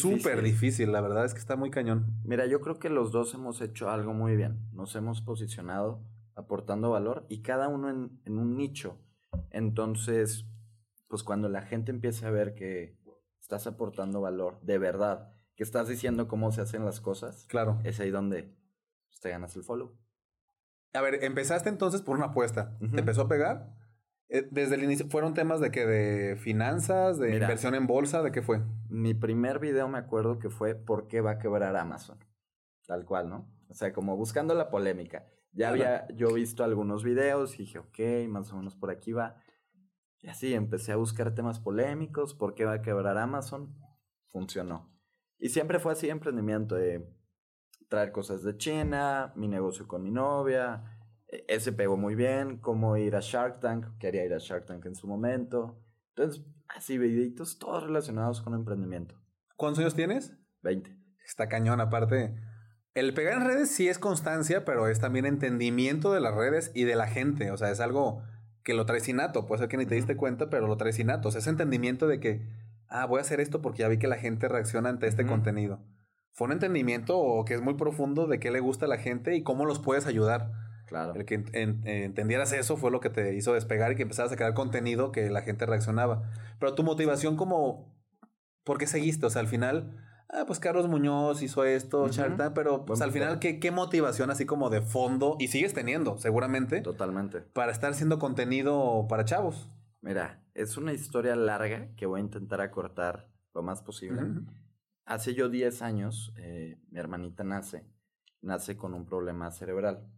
súper 0.00 0.42
difícil, 0.42 0.92
la 0.92 1.00
verdad 1.00 1.24
es 1.24 1.32
que 1.32 1.40
está 1.40 1.56
muy 1.56 1.70
cañón. 1.70 2.20
Mira, 2.24 2.46
yo 2.46 2.60
creo 2.60 2.78
que 2.78 2.90
los 2.90 3.12
dos 3.12 3.32
hemos 3.34 3.60
hecho 3.62 3.88
algo 3.88 4.12
muy 4.12 4.36
bien. 4.36 4.68
Nos 4.72 4.94
hemos 4.94 5.22
posicionado 5.22 6.04
aportando 6.34 6.90
valor 6.90 7.24
y 7.28 7.40
cada 7.40 7.68
uno 7.68 7.88
en, 7.88 8.20
en 8.26 8.38
un 8.38 8.56
nicho. 8.56 9.00
Entonces, 9.50 10.46
pues 11.08 11.22
cuando 11.22 11.48
la 11.48 11.62
gente 11.62 11.90
empieza 11.90 12.28
a 12.28 12.30
ver 12.30 12.54
que 12.54 12.98
estás 13.40 13.66
aportando 13.66 14.20
valor 14.20 14.60
de 14.60 14.78
verdad, 14.78 15.32
que 15.56 15.64
estás 15.64 15.88
diciendo 15.88 16.28
cómo 16.28 16.52
se 16.52 16.60
hacen 16.60 16.84
las 16.84 17.00
cosas, 17.00 17.46
claro. 17.48 17.80
es 17.82 17.98
ahí 17.98 18.10
donde 18.10 18.54
pues, 19.08 19.20
te 19.20 19.30
ganas 19.30 19.56
el 19.56 19.64
follow. 19.64 19.98
A 20.92 21.00
ver, 21.00 21.24
empezaste 21.24 21.68
entonces 21.68 22.02
por 22.02 22.16
una 22.16 22.26
apuesta. 22.26 22.78
¿Te 22.78 23.00
empezó 23.00 23.22
a 23.22 23.28
pegar? 23.28 23.74
Eh, 24.28 24.46
desde 24.50 24.76
el 24.76 24.84
inicio, 24.84 25.08
¿fueron 25.08 25.34
temas 25.34 25.60
de 25.60 25.70
que 25.70 25.86
de 25.86 26.36
finanzas, 26.36 27.18
de 27.18 27.34
inversión 27.34 27.74
en 27.74 27.86
bolsa? 27.86 28.22
¿De 28.22 28.32
qué 28.32 28.42
fue? 28.42 28.62
Mi 28.88 29.14
primer 29.14 29.58
video 29.58 29.88
me 29.88 29.98
acuerdo 29.98 30.38
que 30.38 30.48
fue 30.48 30.74
¿Por 30.74 31.06
qué 31.06 31.20
va 31.20 31.32
a 31.32 31.38
quebrar 31.38 31.76
Amazon? 31.76 32.18
Tal 32.86 33.04
cual, 33.04 33.28
¿no? 33.28 33.50
O 33.68 33.74
sea, 33.74 33.92
como 33.92 34.16
buscando 34.16 34.54
la 34.54 34.70
polémica. 34.70 35.26
Ya 35.52 35.70
había 35.70 36.06
yo 36.14 36.32
visto 36.32 36.64
algunos 36.64 37.02
videos 37.02 37.54
y 37.54 37.64
dije, 37.64 37.78
ok, 37.78 38.28
más 38.28 38.52
o 38.52 38.56
menos 38.56 38.74
por 38.74 38.90
aquí 38.90 39.12
va. 39.12 39.36
Y 40.20 40.28
así 40.28 40.54
empecé 40.54 40.92
a 40.92 40.96
buscar 40.96 41.34
temas 41.34 41.60
polémicos, 41.60 42.34
¿por 42.34 42.54
qué 42.54 42.64
va 42.64 42.74
a 42.74 42.82
quebrar 42.82 43.16
Amazon? 43.16 43.74
Funcionó. 44.26 44.95
Y 45.38 45.48
siempre 45.50 45.78
fue 45.78 45.92
así 45.92 46.08
emprendimiento 46.08 46.74
de 46.74 47.06
traer 47.88 48.12
cosas 48.12 48.42
de 48.42 48.56
China, 48.56 49.32
mi 49.36 49.48
negocio 49.48 49.86
con 49.86 50.02
mi 50.02 50.10
novia, 50.10 50.82
e, 51.28 51.44
ese 51.48 51.72
pegó 51.72 51.96
muy 51.96 52.14
bien, 52.14 52.58
cómo 52.58 52.96
ir 52.96 53.16
a 53.16 53.20
Shark 53.20 53.60
Tank, 53.60 53.98
quería 53.98 54.24
ir 54.24 54.34
a 54.34 54.38
Shark 54.38 54.66
Tank 54.66 54.84
en 54.86 54.94
su 54.94 55.06
momento. 55.06 55.82
Entonces, 56.14 56.44
así 56.68 56.98
videitos 56.98 57.58
todos 57.58 57.82
relacionados 57.82 58.40
con 58.40 58.54
emprendimiento. 58.54 59.14
¿Cuántos 59.56 59.80
años 59.80 59.94
tienes? 59.94 60.36
20. 60.62 60.96
Está 61.24 61.48
cañón, 61.48 61.80
aparte. 61.80 62.34
El 62.94 63.12
pegar 63.12 63.34
en 63.34 63.46
redes 63.46 63.70
sí 63.70 63.88
es 63.88 63.98
constancia, 63.98 64.64
pero 64.64 64.88
es 64.88 65.00
también 65.00 65.26
entendimiento 65.26 66.12
de 66.12 66.20
las 66.20 66.34
redes 66.34 66.72
y 66.74 66.84
de 66.84 66.96
la 66.96 67.06
gente. 67.06 67.50
O 67.50 67.56
sea, 67.56 67.70
es 67.70 67.80
algo 67.80 68.22
que 68.62 68.74
lo 68.74 68.86
traes 68.86 69.08
innato. 69.08 69.46
Puede 69.46 69.60
ser 69.60 69.68
que 69.68 69.76
ni 69.76 69.86
te 69.86 69.94
diste 69.94 70.16
cuenta, 70.16 70.48
pero 70.48 70.66
lo 70.66 70.76
traes 70.76 70.98
innato. 70.98 71.28
O 71.28 71.30
sea, 71.30 71.40
ese 71.40 71.50
entendimiento 71.50 72.06
de 72.06 72.20
que, 72.20 72.48
ah, 72.88 73.06
voy 73.06 73.18
a 73.18 73.22
hacer 73.22 73.40
esto 73.40 73.62
porque 73.62 73.80
ya 73.80 73.88
vi 73.88 73.98
que 73.98 74.08
la 74.08 74.16
gente 74.16 74.48
reacciona 74.48 74.88
ante 74.88 75.06
este 75.06 75.26
contenido. 75.26 75.80
Fue 76.32 76.46
un 76.46 76.52
entendimiento 76.52 77.44
que 77.46 77.54
es 77.54 77.62
muy 77.62 77.74
profundo 77.74 78.26
de 78.26 78.38
qué 78.38 78.50
le 78.50 78.60
gusta 78.60 78.84
a 78.84 78.88
la 78.88 78.98
gente 78.98 79.34
y 79.36 79.42
cómo 79.42 79.64
los 79.64 79.78
puedes 79.78 80.06
ayudar. 80.06 80.52
Claro. 80.86 81.14
El 81.14 81.24
que 81.24 81.42
entendieras 81.84 82.52
eso 82.52 82.76
fue 82.76 82.90
lo 82.90 83.00
que 83.00 83.10
te 83.10 83.34
hizo 83.34 83.54
despegar 83.54 83.92
y 83.92 83.96
que 83.96 84.02
empezaras 84.02 84.32
a 84.32 84.36
crear 84.36 84.54
contenido 84.54 85.12
que 85.12 85.30
la 85.30 85.42
gente 85.42 85.66
reaccionaba. 85.66 86.22
Pero 86.60 86.74
tu 86.74 86.84
motivación 86.84 87.36
como, 87.36 87.92
¿por 88.64 88.78
qué 88.78 88.86
seguiste? 88.86 89.26
O 89.26 89.30
sea, 89.30 89.40
al 89.40 89.48
final, 89.48 89.96
ah, 90.28 90.44
pues 90.46 90.60
Carlos 90.60 90.88
Muñoz 90.88 91.42
hizo 91.42 91.64
esto, 91.64 92.08
Charta, 92.10 92.54
pero 92.54 92.84
pues 92.84 93.00
al 93.00 93.12
final, 93.12 93.40
¿qué, 93.40 93.58
¿qué 93.58 93.70
motivación 93.70 94.30
así 94.30 94.46
como 94.46 94.70
de 94.70 94.82
fondo? 94.82 95.36
Y 95.40 95.48
sigues 95.48 95.74
teniendo, 95.74 96.18
seguramente. 96.18 96.82
Totalmente. 96.82 97.40
Para 97.40 97.72
estar 97.72 97.90
haciendo 97.90 98.18
contenido 98.18 99.06
para 99.08 99.24
chavos. 99.24 99.68
Mira, 100.06 100.42
es 100.54 100.76
una 100.76 100.92
historia 100.92 101.36
larga 101.36 101.94
que 101.96 102.06
voy 102.06 102.20
a 102.20 102.24
intentar 102.24 102.60
acortar 102.60 103.28
lo 103.52 103.62
más 103.62 103.82
posible. 103.82 104.22
Hace 105.04 105.34
yo 105.34 105.48
10 105.48 105.82
años, 105.82 106.32
eh, 106.36 106.78
mi 106.88 106.98
hermanita 106.98 107.44
nace, 107.44 107.86
nace 108.40 108.76
con 108.76 108.94
un 108.94 109.04
problema 109.04 109.50
cerebral. 109.50 110.08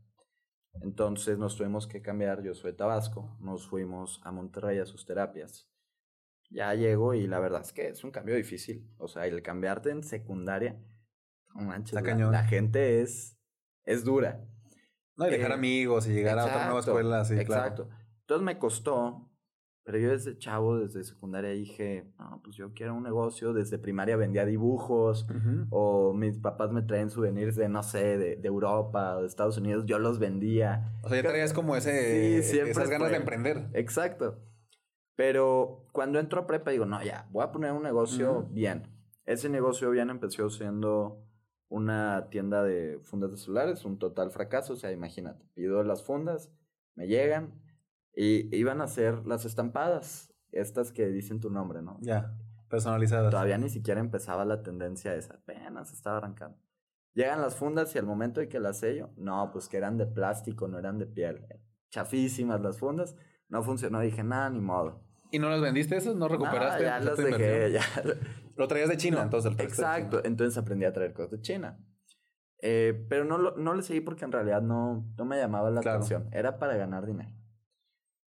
Entonces 0.83 1.39
nos 1.39 1.57
tuvimos 1.57 1.87
que 1.87 2.03
cambiar, 2.03 2.43
yo 2.43 2.55
soy 2.55 2.73
de 2.73 2.77
Tabasco, 2.77 3.37
nos 3.41 3.67
fuimos 3.67 4.21
a 4.23 4.31
Monterrey 4.31 4.79
a 4.79 4.87
sus 4.87 5.05
terapias 5.05 5.69
ya 6.51 6.75
llego 6.75 7.15
y 7.15 7.27
la 7.27 7.39
verdad 7.41 7.63
es 7.63 7.73
que 7.73 7.89
es 7.89 8.05
un 8.05 8.11
cambio 8.11 8.35
difícil. 8.35 8.89
O 8.99 9.09
sea, 9.09 9.27
el 9.27 9.43
cambiarte 9.43 9.91
en 9.91 10.03
secundaria, 10.03 10.81
no 11.55 11.63
manches, 11.63 12.01
la, 12.01 12.45
gente 12.45 13.03
es, 13.03 13.39
es 13.85 14.05
dura. 14.05 14.45
No, 15.17 15.27
y 15.27 15.31
dejar 15.31 15.51
eh, 15.51 15.55
amigos 15.55 16.07
y 16.07 16.13
llegar 16.13 16.39
a 16.39 16.45
otra 16.45 16.65
nueva 16.67 16.81
escuela, 16.81 17.25
sí, 17.25 17.35
Exacto. 17.39 17.89
Entonces 18.21 18.45
me 18.45 18.59
costó, 18.59 19.28
pero 19.89 20.01
yo 20.01 20.11
desde 20.11 20.37
chavo, 20.37 20.79
desde 20.81 21.03
secundaria 21.03 21.49
dije, 21.49 22.05
no, 22.19 22.43
pues 22.45 22.57
yo 22.57 22.75
quiero 22.75 22.95
un 22.95 23.05
negocio. 23.05 23.55
Desde 23.55 23.79
primaria 23.79 24.19
vendía 24.19 24.45
dibujos, 24.45 25.27
o 25.71 26.13
mis 26.13 26.37
papás 26.37 26.73
me 26.73 26.83
traen 26.83 27.09
souvenirs 27.09 27.57
de, 27.57 27.71
no 27.71 27.83
sé, 27.83 28.19
de, 28.19 28.37
de, 28.37 28.49
Europa 28.49 29.17
o 29.17 29.23
de 29.23 29.27
Estados 29.27 29.57
Unidos, 29.57 29.87
yo 29.87 29.99
los 29.99 30.19
vendía. 30.19 30.93
O 31.03 31.09
sea, 31.09 31.23
ya 31.23 31.27
traías 31.27 31.55
como 31.55 31.75
ese, 31.75 32.43
sí, 32.43 32.59
esas 32.59 32.91
ganas 32.91 33.11
de 33.11 33.17
emprender. 33.17 33.71
Exacto. 33.73 34.39
Pero 35.17 35.87
cuando 35.93 36.19
entro 36.19 36.43
a 36.43 36.47
prepa 36.47 36.71
digo, 36.71 36.85
no, 36.85 37.03
ya, 37.03 37.27
voy 37.31 37.45
a 37.45 37.51
poner 37.51 37.73
un 37.73 37.83
negocio 37.83 38.47
bien. 38.51 38.89
Ese 39.25 39.49
negocio 39.49 39.91
bien 39.91 40.11
empezó 40.11 40.51
siendo 40.51 41.25
una 41.71 42.29
tienda 42.29 42.63
de 42.63 43.01
fundas 43.05 43.31
de 43.31 43.39
celulares, 43.39 43.87
un 43.87 43.99
total 43.99 44.33
fracaso. 44.33 44.75
O 44.75 44.77
sea, 44.77 44.93
imagínate, 44.93 45.47
pido 45.55 45.83
las 45.83 46.05
fundas, 46.05 46.51
me 46.95 47.07
llegan 47.07 47.55
y 48.21 48.49
iban 48.57 48.81
a 48.81 48.89
ser 48.89 49.25
las 49.29 49.45
estampadas, 49.45 50.35
estas 50.51 50.91
que 50.91 51.07
dicen 51.07 51.39
tu 51.39 51.51
nombre, 51.51 51.83
¿no? 51.83 51.99
Ya, 52.01 52.37
personalizadas. 52.69 53.31
Todavía 53.31 53.59
ni 53.59 53.69
siquiera 53.69 54.01
empezaba 54.01 54.45
la 54.45 54.65
tendencia 54.65 55.15
esa, 55.15 55.35
apenas 55.35 55.93
estaba 55.93 56.17
arrancando. 56.17 56.59
Llegan 57.15 57.41
las 57.41 57.55
fundas 57.55 57.95
y 57.95 57.99
al 57.99 58.07
momento 58.07 58.41
de 58.41 58.49
que 58.49 58.59
las 58.59 58.81
sello, 58.81 59.11
no, 59.17 59.51
pues 59.53 59.69
que 59.69 59.77
eran 59.77 59.99
de 59.99 60.07
plástico, 60.07 60.67
no 60.67 60.81
eran 60.81 60.99
de 60.99 61.07
piel. 61.07 61.47
Chafísimas 61.91 62.61
las 62.61 62.79
fundas, 62.79 63.15
no 63.49 63.63
funcionó. 63.63 64.01
Dije, 64.01 64.25
nada, 64.25 64.51
ni 64.51 64.61
modo. 64.61 65.01
¿Y 65.31 65.39
no 65.39 65.49
las 65.49 65.61
vendiste 65.61 65.97
esas? 65.97 66.17
¿No 66.17 66.27
recuperaste? 66.27 66.83
ya 66.83 66.99
las 66.99 67.17
dejé, 67.17 67.71
ya. 67.71 67.83
Lo 68.57 68.67
traías 68.67 68.89
de 68.89 68.97
China, 68.97 69.23
entonces. 69.23 69.53
exacto, 69.61 70.25
entonces 70.25 70.59
aprendí 70.59 70.85
a 70.87 70.93
traer 70.93 71.13
cosas 71.13 71.31
de 71.31 71.41
China. 71.41 71.79
Eh, 72.63 73.07
pero 73.09 73.25
no, 73.25 73.39
lo, 73.39 73.57
no 73.57 73.75
le 73.75 73.83
seguí 73.83 74.01
porque 74.01 74.25
en 74.25 74.33
realidad 74.33 74.61
no, 74.61 75.09
no 75.17 75.25
me 75.25 75.37
llamaba 75.37 75.71
la 75.71 75.79
atención. 75.79 76.29
Era 76.33 76.59
para 76.59 76.77
ganar 76.77 77.07
dinero. 77.07 77.39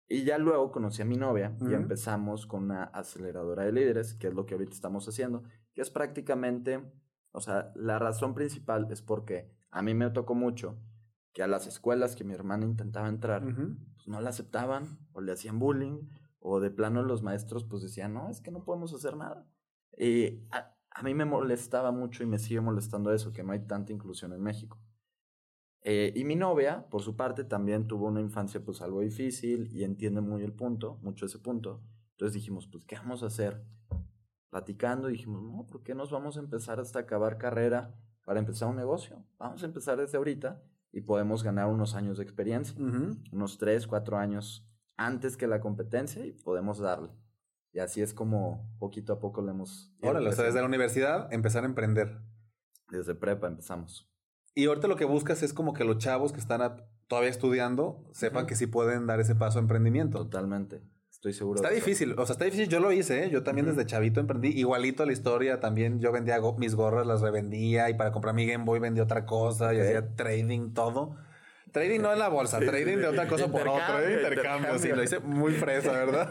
Y 0.09 0.25
ya 0.25 0.37
luego 0.39 0.71
conocí 0.71 1.01
a 1.01 1.07
mi 1.07 1.17
novia 1.17 1.57
y 1.61 1.73
empezamos 1.73 2.47
con 2.47 2.65
una 2.65 2.85
aceleradora 2.85 3.65
de 3.65 3.73
líderes, 3.73 4.15
que 4.15 4.29
es 4.29 4.35
lo 4.35 4.45
que 4.45 4.55
ahorita 4.55 4.73
estamos 4.73 5.09
haciendo, 5.09 5.43
que 5.75 5.81
es 5.81 5.91
prácticamente, 5.91 6.85
o 7.31 7.41
sea, 7.41 7.73
la 7.75 7.99
razón 7.99 8.35
principal 8.35 8.89
es 8.91 9.01
porque 9.01 9.51
a 9.71 9.81
mí 9.81 9.95
me 9.95 10.11
tocó 10.11 10.35
mucho 10.35 10.79
que 11.33 11.43
a 11.43 11.47
las 11.47 11.67
escuelas 11.67 12.15
que 12.15 12.25
mi 12.25 12.35
hermana 12.35 12.67
intentaba 12.67 13.09
entrar, 13.09 13.43
pues 13.95 14.07
no 14.07 14.21
la 14.21 14.31
aceptaban 14.31 14.99
o 15.13 15.23
le 15.23 15.33
hacían 15.33 15.59
bullying 15.59 16.09
o 16.41 16.61
de 16.61 16.71
plano 16.71 17.03
los 17.03 17.23
maestros 17.23 17.65
pues 17.65 17.83
decían, 17.83 18.13
no, 18.13 18.29
es 18.29 18.43
que 18.43 18.51
no 18.51 18.65
podemos 18.65 18.93
hacer 18.93 19.17
nada. 19.17 19.47
Y 19.97 20.47
a, 20.51 20.77
a 20.91 21.03
mí 21.03 21.15
me 21.15 21.25
molestaba 21.25 21.91
mucho 21.91 22.23
y 22.23 22.27
me 22.27 22.39
sigue 22.39 22.61
molestando 22.61 23.13
eso, 23.13 23.33
que 23.33 23.43
no 23.43 23.53
hay 23.53 23.67
tanta 23.67 23.93
inclusión 23.93 24.33
en 24.35 24.43
México. 24.43 24.79
Eh, 25.85 26.13
y 26.15 26.25
mi 26.25 26.37
novia, 26.37 26.87
por 26.91 27.03
su 27.03 27.17
parte, 27.17 27.45
también 27.45 27.87
tuvo 27.89 28.07
una 28.07 28.21
infancia 28.21 28.65
pues 28.65 28.81
algo 28.83 29.01
difícil 29.01 29.69
y 29.73 29.83
entiende 29.85 30.21
muy 30.21 30.43
el 30.43 30.53
punto, 30.53 30.99
mucho 31.03 31.27
ese 31.27 31.39
punto. 31.39 31.83
Entonces 32.13 32.35
dijimos, 32.35 32.69
pues, 32.69 32.85
¿qué 32.85 32.97
vamos 32.97 33.23
a 33.23 33.27
hacer? 33.27 33.65
Platicando, 34.51 35.09
dijimos, 35.09 35.43
no, 35.43 35.67
¿por 35.67 35.83
qué 35.83 35.95
nos 35.95 36.11
vamos 36.11 36.37
a 36.37 36.41
empezar 36.41 36.79
hasta 36.79 37.01
acabar 37.01 37.39
carrera 37.39 37.95
para 38.25 38.39
empezar 38.39 38.69
un 38.69 38.77
negocio? 38.77 39.25
Vamos 39.39 39.63
a 39.63 39.67
empezar 39.67 39.99
desde 39.99 40.19
ahorita 40.19 40.63
y 40.93 41.01
podemos 41.01 41.43
ganar 41.43 41.69
unos 41.69 41.95
años 41.95 42.19
de 42.19 42.25
experiencia, 42.25 42.77
unos 42.79 43.59
tres, 43.59 43.87
cuatro 43.87 44.19
años 44.19 44.69
antes 44.97 45.37
que 45.37 45.47
la 45.47 45.61
competencia 45.61 46.25
y 46.25 46.33
podemos 46.33 46.79
darle. 46.79 47.11
Y 47.73 47.79
así 47.79 48.03
es 48.03 48.13
como 48.13 48.71
poquito 48.79 49.15
a 49.15 49.19
poco 49.19 49.41
le 49.41 49.51
hemos... 49.51 49.91
Ahora, 50.03 50.21
desde 50.21 50.61
la 50.61 50.67
universidad, 50.67 51.33
empezar 51.33 51.65
a 51.65 51.67
emprender. 51.67 52.21
Desde 52.91 53.15
prepa 53.15 53.49
empezamos. 53.49 54.12
Y 54.55 54.67
ahorita 54.67 54.89
lo 54.89 54.97
que 54.97 55.05
buscas 55.05 55.43
es 55.43 55.53
como 55.53 55.73
que 55.73 55.85
los 55.85 55.99
chavos 55.99 56.33
que 56.33 56.41
están 56.41 56.61
todavía 57.07 57.31
estudiando 57.31 58.05
sepan 58.13 58.47
que 58.47 58.55
sí 58.55 58.67
pueden 58.67 59.07
dar 59.07 59.21
ese 59.21 59.35
paso 59.35 59.59
a 59.59 59.63
emprendimiento. 59.63 60.19
Totalmente. 60.19 60.83
Estoy 61.11 61.35
seguro. 61.35 61.63
Está 61.63 61.73
difícil, 61.73 62.15
o 62.19 62.27
sea, 62.27 62.35
está 62.35 62.45
difícil. 62.45 62.69
Yo 62.69 62.81
lo 62.81 62.91
hice, 62.91 63.25
¿eh? 63.25 63.31
yo 63.31 63.45
también 63.45 63.67
desde 63.67 63.87
chavito 63.87 64.19
emprendí. 64.19 64.49
Igualito 64.49 65.05
a 65.05 65.07
la 65.07 65.13
historia, 65.13 65.61
también 65.61 66.01
yo 66.01 66.11
vendía 66.11 66.41
mis 66.59 66.75
gorras, 66.75 67.07
las 67.07 67.21
revendía 67.21 67.89
y 67.91 67.95
para 67.95 68.11
comprar 68.11 68.35
mi 68.35 68.45
Game 68.45 68.65
Boy 68.65 68.81
vendía 68.81 69.05
otra 69.05 69.25
cosa 69.25 69.73
y 69.73 69.79
hacía 69.79 70.17
trading, 70.17 70.75
todo. 70.75 71.17
Trading 71.71 72.01
no 72.01 72.13
en 72.13 72.19
la 72.19 72.29
bolsa, 72.29 72.59
trading 72.61 72.99
de 72.99 73.07
otra 73.07 73.29
cosa 73.29 73.47
por 73.49 73.67
otra, 73.69 74.03
¿eh? 74.03 74.15
intercambio. 74.17 74.79
Sí, 74.79 74.89
lo 74.89 75.03
hice 75.03 75.21
muy 75.21 75.53
fresa, 75.53 75.93
¿verdad? 75.93 76.31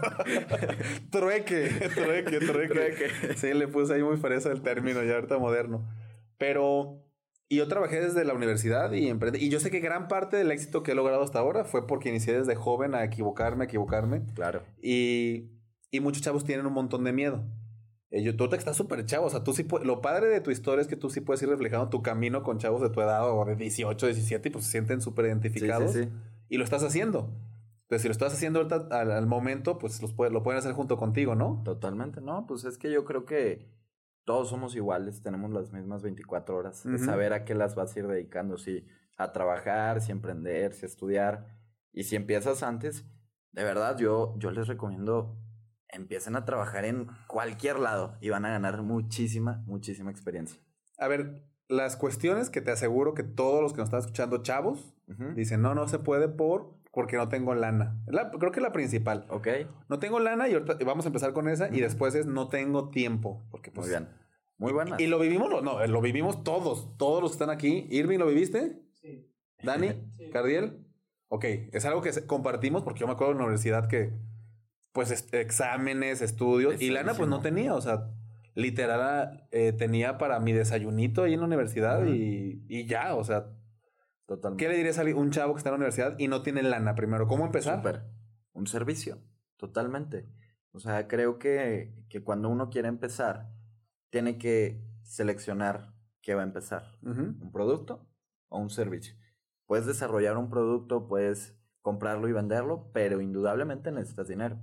trueque, 1.09 1.69
trueque, 1.95 2.39
trueque, 2.39 2.73
trueque. 2.73 3.09
Sí, 3.37 3.53
le 3.53 3.67
puse 3.67 3.93
ahí 3.93 4.03
muy 4.03 4.17
fresa 4.17 4.51
el 4.51 4.61
término, 4.61 5.01
ya 5.03 5.15
ahorita 5.15 5.37
moderno. 5.37 5.87
Pero 6.37 7.01
y 7.51 7.57
yo 7.57 7.67
trabajé 7.67 7.99
desde 7.99 8.23
la 8.23 8.33
universidad 8.33 8.93
y 8.93 9.09
emprendí. 9.09 9.39
Y 9.39 9.49
yo 9.49 9.59
sé 9.59 9.69
que 9.69 9.81
gran 9.81 10.07
parte 10.07 10.37
del 10.37 10.51
éxito 10.51 10.83
que 10.83 10.93
he 10.93 10.95
logrado 10.95 11.21
hasta 11.21 11.39
ahora 11.39 11.65
fue 11.65 11.85
porque 11.85 12.07
inicié 12.07 12.31
desde 12.31 12.55
joven 12.55 12.95
a 12.95 13.03
equivocarme, 13.03 13.65
a 13.65 13.67
equivocarme. 13.67 14.21
Claro. 14.35 14.63
Y, 14.81 15.49
y 15.91 15.99
muchos 15.99 16.21
chavos 16.21 16.45
tienen 16.45 16.65
un 16.65 16.71
montón 16.71 17.03
de 17.03 17.11
miedo. 17.11 17.43
Eh, 18.09 18.23
yo, 18.23 18.37
tú 18.37 18.47
te 18.47 18.55
estás 18.55 18.77
súper 18.77 19.03
chavo. 19.03 19.25
O 19.25 19.29
sea, 19.29 19.43
tú 19.43 19.51
sí 19.51 19.67
Lo 19.83 19.99
padre 19.99 20.27
de 20.27 20.39
tu 20.39 20.49
historia 20.49 20.81
es 20.81 20.87
que 20.87 20.95
tú 20.95 21.09
sí 21.09 21.19
puedes 21.19 21.43
ir 21.43 21.49
reflejando 21.49 21.89
tu 21.89 22.01
camino 22.01 22.41
con 22.41 22.57
chavos 22.57 22.81
de 22.81 22.89
tu 22.89 23.01
edad 23.01 23.29
o 23.29 23.43
de 23.43 23.57
18, 23.57 24.05
17 24.05 24.47
y 24.47 24.51
pues 24.53 24.63
se 24.63 24.71
sienten 24.71 25.01
súper 25.01 25.25
identificados. 25.25 25.91
Sí, 25.91 26.03
sí, 26.03 26.05
sí. 26.05 26.11
Y 26.47 26.57
lo 26.57 26.63
estás 26.63 26.85
haciendo. 26.85 27.33
Entonces, 27.81 28.03
si 28.03 28.07
lo 28.07 28.13
estás 28.13 28.31
haciendo 28.31 28.59
ahorita 28.59 28.87
al, 28.97 29.11
al 29.11 29.27
momento, 29.27 29.77
pues 29.77 30.01
los, 30.01 30.15
lo 30.17 30.41
pueden 30.41 30.57
hacer 30.57 30.71
junto 30.71 30.95
contigo, 30.95 31.35
¿no? 31.35 31.61
Totalmente, 31.65 32.21
no. 32.21 32.45
Pues 32.47 32.63
es 32.63 32.77
que 32.77 32.89
yo 32.89 33.03
creo 33.03 33.25
que 33.25 33.67
todos 34.25 34.49
somos 34.49 34.75
iguales, 34.75 35.21
tenemos 35.21 35.51
las 35.51 35.71
mismas 35.71 36.01
24 36.01 36.55
horas. 36.55 36.83
saber 37.03 37.33
a 37.33 37.43
qué 37.45 37.55
las 37.55 37.75
vas 37.75 37.95
a 37.95 37.99
ir 37.99 38.07
dedicando, 38.07 38.57
si 38.57 38.85
a 39.17 39.31
trabajar, 39.31 40.01
si 40.01 40.11
a 40.11 40.15
emprender, 40.15 40.73
si 40.73 40.85
a 40.85 40.89
estudiar. 40.89 41.47
Y 41.91 42.03
si 42.03 42.15
empiezas 42.15 42.63
antes, 42.63 43.05
de 43.51 43.63
verdad, 43.63 43.97
yo, 43.97 44.35
yo 44.37 44.51
les 44.51 44.67
recomiendo 44.67 45.37
empiecen 45.91 46.35
a 46.35 46.45
trabajar 46.45 46.85
en 46.85 47.07
cualquier 47.27 47.79
lado 47.79 48.17
y 48.21 48.29
van 48.29 48.45
a 48.45 48.49
ganar 48.49 48.81
muchísima, 48.81 49.63
muchísima 49.65 50.09
experiencia. 50.09 50.61
A 50.97 51.07
ver, 51.07 51.43
las 51.67 51.95
cuestiones 51.95 52.49
que 52.49 52.61
te 52.61 52.71
aseguro 52.71 53.13
que 53.13 53.23
todos 53.23 53.61
los 53.61 53.73
que 53.73 53.79
nos 53.79 53.87
están 53.87 53.99
escuchando 53.99 54.41
chavos 54.41 54.93
dicen, 55.35 55.61
no, 55.61 55.75
no 55.75 55.87
se 55.87 55.99
puede 55.99 56.29
por 56.29 56.80
porque 56.91 57.15
no 57.15 57.29
tengo 57.29 57.55
lana. 57.55 57.97
creo 58.05 58.51
que 58.51 58.59
es 58.59 58.63
la 58.63 58.73
principal. 58.73 59.25
Ok. 59.29 59.47
No 59.87 59.99
tengo 59.99 60.19
lana 60.19 60.47
y 60.49 60.53
ahorita 60.53 60.77
vamos 60.85 61.05
a 61.05 61.09
empezar 61.09 61.33
con 61.33 61.47
esa. 61.47 61.69
Y 61.73 61.79
después 61.79 62.15
es 62.15 62.25
no 62.25 62.49
tengo 62.49 62.89
tiempo. 62.89 63.43
Porque 63.49 63.71
pues, 63.71 63.87
Muy 63.87 63.97
bien. 63.97 64.09
Muy 64.57 64.73
buena. 64.73 64.95
Y, 64.99 65.07
lo 65.07 65.17
vivimos, 65.17 65.49
no, 65.63 65.87
lo 65.87 66.01
vivimos 66.01 66.43
todos. 66.43 66.95
Todos 66.97 67.21
los 67.21 67.31
que 67.31 67.35
están 67.35 67.49
aquí. 67.49 67.87
Irving, 67.89 68.19
¿lo 68.19 68.27
viviste? 68.27 68.81
Sí. 68.93 69.27
¿Dani? 69.63 69.87
Sí. 70.17 70.29
¿Cardiel? 70.29 70.85
Ok. 71.29 71.45
Es 71.71 71.85
algo 71.85 72.01
que 72.01 72.11
compartimos 72.27 72.83
porque 72.83 72.99
yo 72.99 73.07
me 73.07 73.13
acuerdo 73.13 73.31
en 73.31 73.39
la 73.39 73.45
universidad 73.45 73.87
que, 73.87 74.11
pues, 74.91 75.11
exámenes, 75.31 76.21
estudios. 76.21 76.81
Y 76.81 76.89
lana, 76.89 77.13
pues 77.13 77.29
no 77.29 77.39
tenía. 77.39 77.73
O 77.73 77.81
sea, 77.81 78.11
literal 78.53 79.47
eh, 79.51 79.71
tenía 79.71 80.17
para 80.17 80.39
mi 80.41 80.51
desayunito 80.51 81.23
ahí 81.23 81.33
en 81.33 81.39
la 81.39 81.45
universidad 81.45 82.05
y, 82.05 82.65
y 82.67 82.85
ya. 82.85 83.15
O 83.15 83.23
sea, 83.23 83.47
¿Qué 84.57 84.69
le 84.69 84.77
dirías 84.77 84.99
a 84.99 85.03
un 85.03 85.31
chavo 85.31 85.53
que 85.53 85.57
está 85.57 85.69
en 85.69 85.73
la 85.73 85.77
universidad 85.77 86.15
y 86.17 86.27
no 86.27 86.41
tiene 86.41 86.63
lana 86.63 86.95
primero? 86.95 87.27
¿Cómo 87.27 87.45
empezar? 87.45 87.77
Super. 87.77 88.03
Un 88.53 88.67
servicio. 88.67 89.19
Totalmente. 89.57 90.29
O 90.71 90.79
sea, 90.79 91.07
creo 91.07 91.37
que, 91.37 91.93
que, 92.09 92.23
cuando 92.23 92.49
uno 92.49 92.69
quiere 92.69 92.87
empezar, 92.87 93.51
tiene 94.09 94.37
que 94.37 94.83
seleccionar 95.03 95.93
qué 96.21 96.33
va 96.35 96.41
a 96.41 96.45
empezar. 96.45 96.97
¿Un 97.01 97.51
producto 97.51 98.07
o 98.47 98.59
un 98.59 98.69
servicio? 98.69 99.15
Puedes 99.65 99.85
desarrollar 99.85 100.37
un 100.37 100.49
producto, 100.49 101.07
puedes 101.07 101.57
comprarlo 101.81 102.27
y 102.27 102.33
venderlo, 102.33 102.91
pero 102.93 103.21
indudablemente 103.21 103.91
necesitas 103.91 104.27
dinero. 104.27 104.61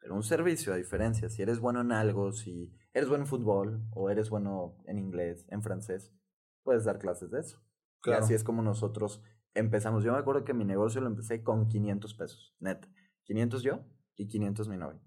Pero 0.00 0.14
un 0.14 0.22
servicio, 0.22 0.72
a 0.72 0.76
diferencia, 0.76 1.28
si 1.28 1.42
eres 1.42 1.58
bueno 1.58 1.80
en 1.80 1.92
algo, 1.92 2.32
si 2.32 2.74
eres 2.94 3.08
bueno 3.08 3.24
en 3.24 3.28
fútbol 3.28 3.86
o 3.90 4.10
eres 4.10 4.30
bueno 4.30 4.76
en 4.86 4.98
inglés, 4.98 5.44
en 5.48 5.62
francés, 5.62 6.14
puedes 6.62 6.84
dar 6.84 6.98
clases 6.98 7.30
de 7.30 7.40
eso. 7.40 7.62
Y 8.04 8.10
así 8.10 8.34
es 8.34 8.44
como 8.44 8.62
nosotros 8.62 9.22
empezamos. 9.54 10.04
Yo 10.04 10.12
me 10.12 10.18
acuerdo 10.18 10.44
que 10.44 10.54
mi 10.54 10.64
negocio 10.64 11.00
lo 11.00 11.08
empecé 11.08 11.42
con 11.42 11.68
500 11.68 12.14
pesos, 12.14 12.54
neta. 12.60 12.88
500 13.24 13.62
yo 13.62 13.84
y 14.16 14.28
500 14.28 14.68
mi 14.68 14.76
novia. 14.76 15.00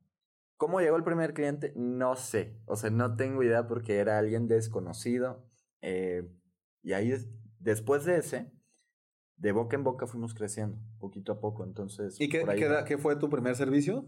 ¿Cómo 0.57 0.79
llegó 0.79 0.95
el 0.95 1.03
primer 1.03 1.33
cliente? 1.33 1.73
No 1.75 2.15
sé. 2.15 2.61
O 2.65 2.75
sea, 2.75 2.91
no 2.91 3.15
tengo 3.15 3.41
idea 3.41 3.65
porque 3.65 3.97
era 3.97 4.19
alguien 4.19 4.47
desconocido. 4.47 5.43
Eh, 5.81 6.29
y 6.83 6.93
ahí, 6.93 7.13
después 7.59 8.05
de 8.05 8.17
ese, 8.17 8.51
de 9.37 9.51
boca 9.51 9.75
en 9.75 9.83
boca 9.83 10.05
fuimos 10.05 10.35
creciendo, 10.35 10.77
poquito 10.99 11.31
a 11.31 11.39
poco. 11.39 11.63
Entonces, 11.63 12.21
¿y 12.21 12.29
qué, 12.29 12.45
qué, 12.85 12.97
fue 12.99 13.15
tu 13.15 13.27
primer 13.29 13.55
servicio? 13.55 14.05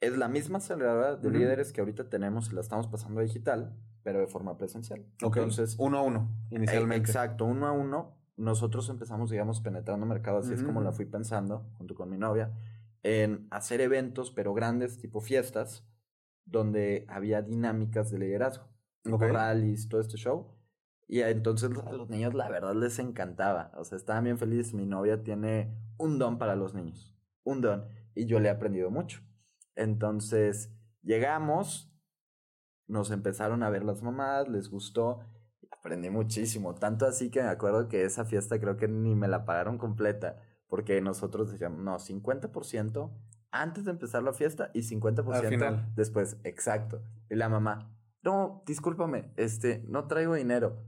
Es 0.00 0.16
la 0.16 0.28
misma 0.28 0.58
aceleradora 0.58 1.16
de 1.16 1.30
líderes 1.30 1.72
que 1.72 1.80
ahorita 1.80 2.08
tenemos 2.08 2.52
y 2.52 2.54
la 2.54 2.60
estamos 2.60 2.86
pasando 2.86 3.18
a 3.18 3.24
digital, 3.24 3.76
pero 4.04 4.20
de 4.20 4.28
forma 4.28 4.56
presencial. 4.56 5.04
Entonces, 5.20 5.74
uno 5.80 5.98
a 5.98 6.02
uno, 6.02 6.30
inicialmente. 6.50 7.10
exacto, 7.10 7.44
uno 7.44 7.66
a 7.66 7.72
uno 7.72 8.17
nosotros 8.38 8.88
empezamos, 8.88 9.30
digamos, 9.30 9.60
penetrando 9.60 10.06
mercado, 10.06 10.38
así 10.38 10.54
es 10.54 10.62
como 10.62 10.80
la 10.80 10.92
fui 10.92 11.04
pensando, 11.04 11.66
junto 11.76 11.94
con 11.94 12.08
mi 12.08 12.16
novia, 12.16 12.52
en 13.02 13.48
hacer 13.50 13.80
eventos, 13.80 14.30
pero 14.30 14.54
grandes, 14.54 14.98
tipo 14.98 15.20
fiestas, 15.20 15.84
donde 16.44 17.04
había 17.08 17.42
dinámicas 17.42 18.10
de 18.10 18.18
liderazgo, 18.20 18.68
okay. 19.10 19.30
rallies, 19.30 19.88
todo 19.88 20.00
este 20.00 20.16
show. 20.16 20.54
Y 21.08 21.20
entonces 21.20 21.70
a 21.84 21.92
los 21.92 22.08
niños, 22.10 22.34
la 22.34 22.48
verdad, 22.48 22.74
les 22.74 22.98
encantaba. 22.98 23.72
O 23.76 23.84
sea, 23.84 23.96
estaban 23.96 24.24
bien 24.24 24.38
felices. 24.38 24.74
Mi 24.74 24.84
novia 24.84 25.22
tiene 25.22 25.74
un 25.96 26.18
don 26.18 26.38
para 26.38 26.54
los 26.54 26.74
niños, 26.74 27.16
un 27.44 27.60
don. 27.60 27.86
Y 28.14 28.26
yo 28.26 28.40
le 28.40 28.48
he 28.48 28.52
aprendido 28.52 28.90
mucho. 28.90 29.22
Entonces, 29.74 30.70
llegamos, 31.02 31.90
nos 32.86 33.10
empezaron 33.10 33.62
a 33.62 33.70
ver 33.70 33.84
las 33.84 34.02
mamás, 34.02 34.48
les 34.48 34.68
gustó 34.68 35.20
aprendí 35.88 36.10
muchísimo. 36.10 36.74
Tanto 36.74 37.06
así 37.06 37.30
que 37.30 37.42
me 37.42 37.48
acuerdo 37.48 37.88
que 37.88 38.04
esa 38.04 38.26
fiesta 38.26 38.60
creo 38.60 38.76
que 38.76 38.88
ni 38.88 39.14
me 39.14 39.26
la 39.26 39.46
pagaron 39.46 39.78
completa. 39.78 40.36
Porque 40.68 41.00
nosotros 41.00 41.50
decíamos, 41.50 41.80
no, 41.80 41.98
50% 41.98 43.10
antes 43.50 43.86
de 43.86 43.90
empezar 43.90 44.22
la 44.22 44.34
fiesta 44.34 44.70
y 44.74 44.80
50% 44.80 45.94
después. 45.94 46.36
Exacto. 46.44 47.02
Y 47.30 47.36
la 47.36 47.48
mamá, 47.48 47.90
no, 48.22 48.62
discúlpame, 48.66 49.32
este, 49.36 49.82
no 49.88 50.06
traigo 50.06 50.34
dinero. 50.34 50.84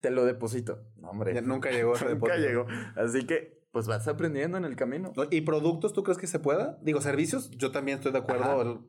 Te 0.00 0.10
lo 0.10 0.24
deposito. 0.24 0.84
No, 0.96 1.10
hombre. 1.10 1.42
nunca 1.42 1.70
llegó 1.70 1.94
Nunca 2.08 2.36
llegó. 2.36 2.66
Así 2.94 3.26
que, 3.26 3.66
pues 3.72 3.88
vas 3.88 4.06
aprendiendo 4.06 4.56
en 4.56 4.64
el 4.64 4.76
camino. 4.76 5.12
¿Y 5.30 5.40
productos 5.40 5.92
tú 5.92 6.04
crees 6.04 6.18
que 6.18 6.28
se 6.28 6.38
pueda? 6.38 6.78
Digo, 6.82 7.00
servicios, 7.00 7.50
yo 7.50 7.72
también 7.72 7.98
estoy 7.98 8.12
de 8.12 8.18
acuerdo. 8.18 8.86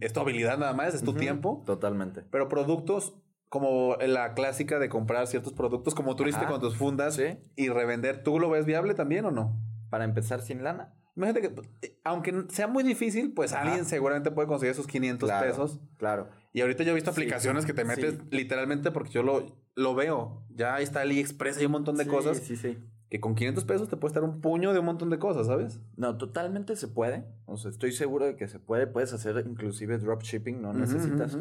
Es 0.00 0.12
tu 0.12 0.20
habilidad 0.20 0.58
nada 0.58 0.74
más, 0.74 0.94
es 0.94 1.02
tu 1.02 1.14
tiempo. 1.14 1.62
Totalmente. 1.64 2.24
Pero 2.30 2.50
productos, 2.50 3.14
como 3.50 3.96
la 3.96 4.32
clásica 4.34 4.78
de 4.78 4.88
comprar 4.88 5.26
ciertos 5.26 5.52
productos 5.52 5.94
como 5.94 6.14
turista 6.14 6.46
con 6.46 6.60
tus 6.60 6.76
fundas 6.76 7.20
y 7.56 7.68
revender. 7.68 8.22
¿Tú 8.22 8.38
lo 8.38 8.48
ves 8.48 8.64
viable 8.64 8.94
también 8.94 9.24
o 9.24 9.32
no? 9.32 9.60
Para 9.90 10.04
empezar 10.04 10.40
sin 10.40 10.62
lana. 10.62 10.94
Imagínate 11.16 11.42
que, 11.42 11.98
aunque 12.04 12.44
sea 12.48 12.68
muy 12.68 12.84
difícil, 12.84 13.34
pues 13.34 13.52
alguien 13.52 13.84
seguramente 13.84 14.30
puede 14.30 14.46
conseguir 14.46 14.70
esos 14.70 14.86
500 14.86 15.30
pesos. 15.42 15.80
Claro. 15.98 16.28
Y 16.52 16.60
ahorita 16.60 16.84
yo 16.84 16.92
he 16.92 16.94
visto 16.94 17.10
aplicaciones 17.10 17.66
que 17.66 17.74
te 17.74 17.84
metes 17.84 18.20
literalmente 18.30 18.92
porque 18.92 19.10
yo 19.10 19.24
lo, 19.24 19.44
lo 19.74 19.94
veo. 19.96 20.44
Ya 20.50 20.78
está 20.78 21.00
AliExpress, 21.00 21.58
hay 21.58 21.66
un 21.66 21.72
montón 21.72 21.96
de 21.96 22.06
cosas. 22.06 22.38
Sí, 22.38 22.56
sí. 22.56 22.78
Que 23.10 23.18
con 23.18 23.34
500 23.34 23.64
pesos 23.64 23.88
te 23.88 23.96
puede 23.96 24.10
estar 24.10 24.22
un 24.22 24.40
puño 24.40 24.72
de 24.72 24.78
un 24.78 24.86
montón 24.86 25.10
de 25.10 25.18
cosas, 25.18 25.48
¿sabes? 25.48 25.80
No, 25.96 26.16
totalmente 26.16 26.76
se 26.76 26.86
puede. 26.86 27.24
O 27.46 27.56
sea, 27.56 27.72
estoy 27.72 27.90
seguro 27.90 28.26
de 28.26 28.36
que 28.36 28.46
se 28.46 28.60
puede. 28.60 28.86
Puedes 28.86 29.12
hacer 29.12 29.44
inclusive 29.44 29.98
dropshipping, 29.98 30.62
no 30.62 30.72
necesitas. 30.72 31.36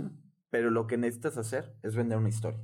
Pero 0.50 0.72
lo 0.72 0.88
que 0.88 0.98
necesitas 0.98 1.38
hacer 1.38 1.76
es 1.84 1.96
vender 1.96 2.18
una 2.18 2.30
historia. 2.30 2.60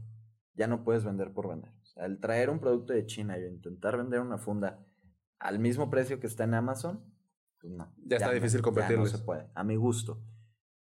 Ya 0.53 0.67
no 0.67 0.83
puedes 0.83 1.03
vender 1.03 1.33
por 1.33 1.49
vender. 1.49 1.71
O 1.81 1.85
sea, 1.85 2.05
el 2.05 2.19
traer 2.19 2.49
un 2.49 2.59
producto 2.59 2.93
de 2.93 3.05
China 3.05 3.37
y 3.37 3.45
intentar 3.45 3.97
vender 3.97 4.19
una 4.21 4.37
funda 4.37 4.79
al 5.39 5.59
mismo 5.59 5.89
precio 5.89 6.19
que 6.19 6.27
está 6.27 6.45
en 6.45 6.53
Amazon, 6.53 7.03
pues 7.59 7.73
no. 7.73 7.93
Ya, 8.05 8.17
está 8.17 8.31
difícil 8.31 8.61
competir. 8.61 8.97
no 8.97 9.05
se 9.05 9.19
puede. 9.19 9.47
A 9.53 9.63
mi 9.63 9.75
gusto. 9.75 10.21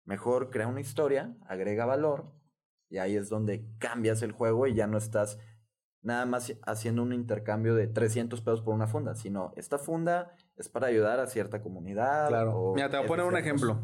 Mejor 0.04 0.50
crea 0.50 0.66
una 0.66 0.80
historia, 0.80 1.37
agrega 1.47 1.87
valor 1.87 2.32
y 2.88 2.99
ahí 2.99 3.16
es 3.16 3.28
donde 3.30 3.66
cambias 3.78 4.23
el 4.23 4.32
juego 4.32 4.66
y 4.66 4.75
ya 4.75 4.87
no 4.87 4.99
estás 4.99 5.38
nada 6.02 6.26
más 6.26 6.52
haciendo 6.66 7.02
un 7.02 7.12
intercambio 7.12 7.75
de 7.75 7.87
300 7.87 8.40
pesos 8.40 8.61
por 8.61 8.75
una 8.75 8.87
funda, 8.87 9.14
sino 9.14 9.52
esta 9.56 9.78
funda 9.78 10.35
es 10.56 10.68
para 10.68 10.88
ayudar 10.88 11.21
a 11.21 11.26
cierta 11.26 11.62
comunidad. 11.62 12.28
Claro. 12.28 12.73
Mira, 12.75 12.90
te 12.90 12.97
voy 12.97 13.06
a 13.06 13.09
poner 13.09 13.25
un 13.26 13.37
ejemplo. 13.37 13.80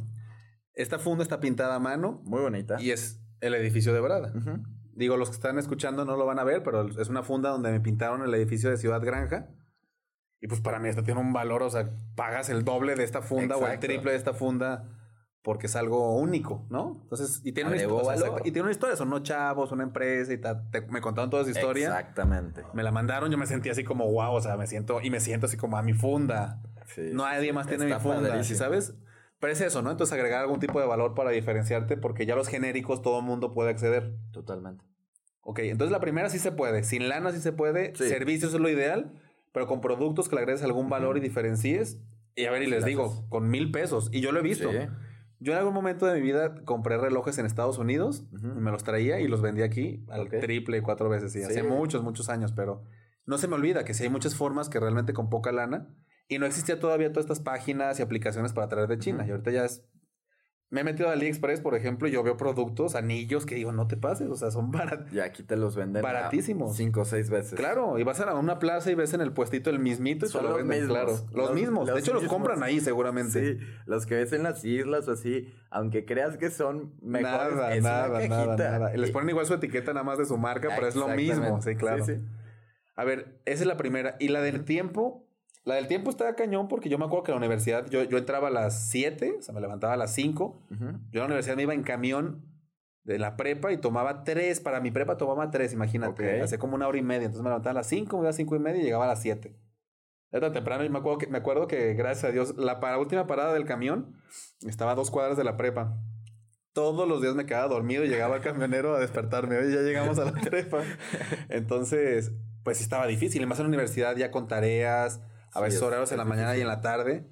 Esta 0.79 0.99
funda 1.01 1.25
está 1.25 1.41
pintada 1.41 1.75
a 1.75 1.79
mano. 1.81 2.23
Muy 2.25 2.41
bonita. 2.41 2.81
Y 2.81 2.93
es 2.93 3.21
el 3.41 3.55
edificio 3.55 3.93
de 3.93 4.01
Brada. 4.01 4.33
Digo, 4.95 5.17
los 5.17 5.29
que 5.29 5.35
están 5.35 5.59
escuchando 5.59 6.05
no 6.05 6.17
lo 6.17 6.25
van 6.25 6.39
a 6.39 6.45
ver, 6.45 6.63
pero 6.63 6.89
es 6.89 7.09
una 7.09 7.25
funda 7.25 7.51
donde 7.51 7.73
me 7.73 7.81
pintaron 7.81 8.23
el 8.23 8.33
edificio 8.33 8.71
de 8.71 8.77
Ciudad 8.77 9.01
Granja. 9.03 9.49
Y 10.41 10.47
pues 10.47 10.61
para 10.61 10.79
mí 10.79 10.89
esto 10.89 11.03
tiene 11.03 11.21
un 11.21 11.33
valor, 11.33 11.65
o 11.65 11.71
sea, 11.71 11.91
pagas 12.15 12.49
el 12.49 12.65
doble 12.65 12.95
de 12.95 13.03
esta 13.03 13.23
funda 13.23 13.57
o 13.57 13.67
el 13.67 13.81
triple 13.81 14.13
de 14.13 14.17
esta 14.17 14.35
funda 14.35 14.89
porque 15.43 15.67
es 15.67 15.77
algo 15.77 16.17
único, 16.17 16.67
¿no? 16.69 17.01
Entonces, 17.05 17.41
y 17.43 17.53
tiene, 17.53 17.71
una, 17.71 17.77
historia, 17.79 18.41
y 18.45 18.51
tiene 18.51 18.63
una 18.63 18.71
historia, 18.71 18.97
son 18.97 19.09
unos 19.09 19.23
chavos, 19.23 19.73
una 19.73 19.83
empresa 19.83 20.33
y 20.33 20.39
tal. 20.39 20.69
me 20.91 21.01
contaron 21.01 21.31
toda 21.31 21.43
esa 21.43 21.53
historia. 21.53 21.89
Exactamente. 21.89 22.65
Me 22.73 22.83
la 22.83 22.93
mandaron, 22.93 23.31
yo 23.31 23.39
me 23.39 23.47
sentí 23.47 23.69
así 23.69 23.83
como 23.83 24.11
wow, 24.13 24.35
o 24.35 24.41
sea, 24.41 24.57
me 24.57 24.67
siento, 24.67 25.01
y 25.01 25.11
me 25.11 25.21
siento 25.21 25.47
así 25.47 25.57
como 25.57 25.77
a 25.77 25.83
mi 25.83 25.95
funda. 25.95 26.61
Sí, 26.87 27.11
no 27.13 27.25
nadie 27.25 27.53
más 27.53 27.67
tiene 27.67 27.87
mi 27.87 27.95
funda, 27.95 28.45
¿sí 28.45 28.55
sabes? 28.55 28.95
Pero 29.41 29.53
es 29.53 29.61
eso, 29.61 29.83
¿no? 29.83 29.91
Entonces 29.91 30.13
agregar 30.15 30.41
algún 30.41 30.61
tipo 30.61 30.81
de 30.81 30.87
valor 30.87 31.15
para 31.15 31.31
diferenciarte 31.31 31.97
porque 31.97 32.27
ya 32.27 32.35
los 32.35 32.49
genéricos 32.49 33.03
todo 33.03 33.21
el 33.21 33.25
mundo 33.25 33.53
puede 33.53 33.71
acceder. 33.71 34.15
Totalmente. 34.33 34.85
Ok, 35.43 35.61
entonces 35.61 35.93
la 35.93 36.01
primera 36.01 36.29
sí 36.29 36.39
se 36.39 36.53
puede. 36.53 36.83
Sin 36.83 37.09
lana 37.09 37.33
sí 37.33 37.41
se 37.41 37.53
puede. 37.53 37.95
Servicios 37.95 38.53
es 38.55 38.61
lo 38.61 38.69
ideal 38.69 39.13
pero 39.53 39.67
con 39.67 39.81
productos 39.81 40.29
que 40.29 40.37
le 40.37 40.43
agregues 40.43 40.63
algún 40.63 40.89
valor 40.89 41.17
y 41.17 41.21
diferencies. 41.21 41.99
Y 42.35 42.45
a 42.45 42.51
ver, 42.51 42.63
y 42.63 42.67
les 42.67 42.85
digo, 42.85 43.27
con 43.29 43.49
mil 43.51 43.71
pesos. 43.73 44.09
Y 44.13 44.21
yo 44.21 44.33
lo 44.33 44.41
he 44.41 44.43
visto. 44.43 44.71
Yo 45.41 45.53
en 45.53 45.59
algún 45.59 45.75
momento 45.75 46.07
de 46.07 46.15
mi 46.15 46.21
vida 46.21 46.55
compré 46.65 46.97
relojes 46.97 47.39
en 47.39 47.47
Estados 47.47 47.79
Unidos, 47.79 48.25
y 48.33 48.61
me 48.61 48.71
los 48.71 48.83
traía 48.85 49.21
y 49.21 49.29
los 49.29 49.41
vendía 49.41 49.65
aquí 49.65 50.05
al 50.09 50.29
triple, 50.29 50.83
cuatro 50.83 51.09
veces. 51.09 51.35
Y 51.37 51.43
hace 51.43 51.63
muchos, 51.63 52.03
muchos 52.03 52.29
años, 52.29 52.53
pero 52.53 52.85
no 53.25 53.39
se 53.39 53.49
me 53.49 53.55
olvida 53.55 53.85
que 53.85 53.95
si 53.95 54.05
hay 54.05 54.11
muchas 54.11 54.35
formas 54.35 54.69
que 54.69 54.81
realmente 54.81 55.13
con 55.13 55.31
poca 55.31 55.53
lana. 55.53 55.89
Y 56.29 56.39
no 56.39 56.47
existía 56.47 56.79
todavía 56.79 57.11
todas 57.11 57.25
estas 57.25 57.41
páginas 57.41 57.99
y 57.99 58.03
aplicaciones 58.03 58.53
para 58.53 58.69
traer 58.69 58.89
de 58.89 58.99
China. 58.99 59.25
Y 59.27 59.31
ahorita 59.31 59.51
ya 59.51 59.65
es 59.65 59.83
me 60.71 60.83
he 60.83 60.85
metido 60.85 61.09
a 61.09 61.13
AliExpress, 61.13 61.63
por 61.63 61.75
ejemplo, 61.75 62.09
y 62.09 62.11
yo 62.11 62.23
veo 62.23 62.37
productos, 62.37 62.95
anillos 62.95 63.47
que 63.47 63.55
digo, 63.55 63.73
no 63.73 63.87
te 63.87 63.97
pases, 63.97 64.29
o 64.29 64.37
sea, 64.37 64.51
son 64.51 64.71
baratos. 64.71 65.11
Y 65.13 65.21
aquí 65.21 65.43
te 65.43 65.57
los 65.57 65.77
venden 65.77 66.03
baratísimos. 66.03 66.77
Cinco 66.77 67.03
o 67.03 67.05
seis 67.07 67.31
veces. 67.31 67.55
Claro, 67.55 67.99
y 67.99 68.03
vas 68.03 68.21
a 68.21 68.35
una 68.35 68.59
plaza 68.59 68.91
y 68.91 68.95
ves 68.95 69.15
en 69.15 69.23
el 69.23 69.33
puestito 69.33 69.71
el 69.71 69.79
mismito 69.79 70.27
y 70.27 70.29
son 70.29 70.45
los 70.45 70.59
Mismos, 70.59 70.89
claro. 70.89 71.19
Los, 71.33 71.55
mismos. 71.55 71.87
de 71.87 71.99
hecho, 71.99 72.13
los 72.13 72.25
compran 72.25 72.63
ahí 72.63 72.81
seguramente. 72.81 73.59
Sí, 73.59 73.67
los 73.87 74.05
que 74.05 74.17
ves 74.17 74.33
en 74.35 74.43
las 74.43 74.63
islas 74.65 75.09
o 75.09 75.13
así, 75.13 75.49
aunque 75.71 76.05
creas 76.05 76.37
que 76.37 76.51
son 76.51 76.93
mejores. 77.01 77.83
Nada, 77.83 78.09
nada, 78.09 78.29
nada, 78.29 78.57
nada. 78.57 78.97
Les 78.97 79.11
ponen 79.11 79.31
igual 79.31 79.47
su 79.47 79.55
etiqueta 79.55 79.95
nada 79.95 80.05
más 80.05 80.19
de 80.19 80.27
su 80.27 80.37
marca, 80.37 80.69
pero 80.75 80.87
es 80.87 80.97
lo 80.97 81.09
mismo. 81.09 81.63
Sí, 81.63 81.77
claro. 81.77 82.05
Sí, 82.05 82.17
sí. 82.17 82.21
A 82.97 83.05
ver, 83.05 83.41
esa 83.47 83.63
es 83.63 83.67
la 83.67 83.77
primera. 83.79 84.17
Y 84.19 84.29
la 84.29 84.43
del 84.43 84.65
tiempo, 84.65 85.28
la 85.69 85.75
del 85.75 85.87
tiempo 85.87 86.09
estaba 86.09 86.35
cañón 86.35 86.67
porque 86.67 86.89
yo 86.89 86.99
me 86.99 87.05
acuerdo 87.05 87.25
que 87.25 87.31
en 87.31 87.35
la 87.35 87.39
universidad 87.39 87.87
yo, 87.91 88.03
yo 88.03 88.17
entraba 88.17 88.49
a 88.49 88.51
las 88.51 88.89
7, 88.89 89.37
o 89.39 89.43
sea, 89.43 89.55
me 89.55 89.61
levantaba 89.61 89.93
a 89.93 89.97
las 89.99 90.15
5. 90.15 90.63
Yo 91.11 91.21
a 91.21 91.25
la 91.25 91.27
universidad 91.27 91.57
me 91.57 91.65
iba 91.65 91.75
en 91.75 91.83
camión 91.83 92.43
de 93.05 93.19
la 93.19 93.37
prepa 93.37 93.71
y 93.71 93.77
tomaba 93.77 94.25
3. 94.25 94.61
Para 94.61 94.81
mi 94.81 94.91
prepa 94.91 95.19
tomaba 95.19 95.51
3, 95.51 95.75
imagínate. 95.75 96.41
Hacía 96.41 96.59
como 96.59 96.75
una 96.75 96.89
hora 96.89 96.97
y 96.97 97.03
media. 97.03 97.27
Entonces 97.27 97.43
me 97.43 97.51
levantaba 97.51 97.73
a 97.73 97.75
las 97.75 97.87
5, 97.87 98.17
me 98.17 98.21
iba 98.21 98.29
a 98.29 98.31
las 98.31 98.37
5 98.37 98.57
y 98.57 98.59
media 98.61 98.81
y 98.81 98.85
llegaba 98.85 99.05
a 99.05 99.09
las 99.09 99.21
7. 99.21 99.55
Era 100.31 100.41
tan 100.41 100.55
temprano 100.55 100.85
y 100.85 100.89
me 100.89 100.99
acuerdo, 100.99 101.19
que, 101.19 101.27
me 101.27 101.37
acuerdo 101.37 101.69
que, 101.69 101.93
gracias 101.93 102.25
a 102.25 102.33
Dios, 102.33 102.57
la 102.57 102.81
para, 102.81 102.99
última 102.99 103.27
parada 103.27 103.53
del 103.53 103.67
camión 103.67 104.17
estaba 104.67 104.93
a 104.93 104.95
dos 104.95 105.11
cuadras 105.11 105.37
de 105.37 105.45
la 105.45 105.59
prepa. 105.59 105.99
Todos 106.73 107.07
los 107.07 107.21
días 107.21 107.35
me 107.35 107.45
quedaba 107.45 107.69
dormido 107.69 108.05
y 108.05 108.09
llegaba 108.09 108.37
el 108.37 108.43
camionero 108.43 108.95
a 108.95 109.01
despertarme. 109.01 109.59
Oye, 109.59 109.75
ya 109.75 109.83
llegamos 109.83 110.19
a 110.19 110.25
la 110.25 110.33
prepa. 110.51 110.83
Entonces, 111.51 112.33
pues 112.63 112.81
estaba 112.81 113.07
difícil. 113.07 113.43
Y 113.43 113.47
más 113.47 113.59
en 113.59 113.65
la 113.65 113.69
universidad 113.69 114.17
ya 114.17 114.31
con 114.31 114.49
tareas 114.49 115.21
a 115.53 115.61
veces 115.61 115.83
horarios 115.83 116.13
en 116.13 116.19
la 116.19 116.25
mañana 116.25 116.57
y 116.57 116.61
en 116.61 116.69
la 116.69 116.81
tarde. 116.81 117.27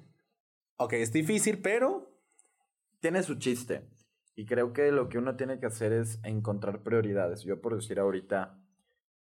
Ok, 0.77 0.93
es 0.93 1.11
difícil, 1.11 1.61
pero... 1.61 2.13
Tiene 2.99 3.21
su 3.21 3.35
chiste. 3.35 3.87
Y 4.35 4.45
creo 4.45 4.71
que 4.71 4.91
lo 4.91 5.09
que 5.09 5.17
uno 5.17 5.35
tiene 5.35 5.59
que 5.59 5.65
hacer 5.65 5.93
es 5.93 6.19
encontrar 6.23 6.83
prioridades. 6.83 7.43
Yo 7.43 7.59
por 7.59 7.75
decir 7.75 7.99
ahorita, 7.99 8.59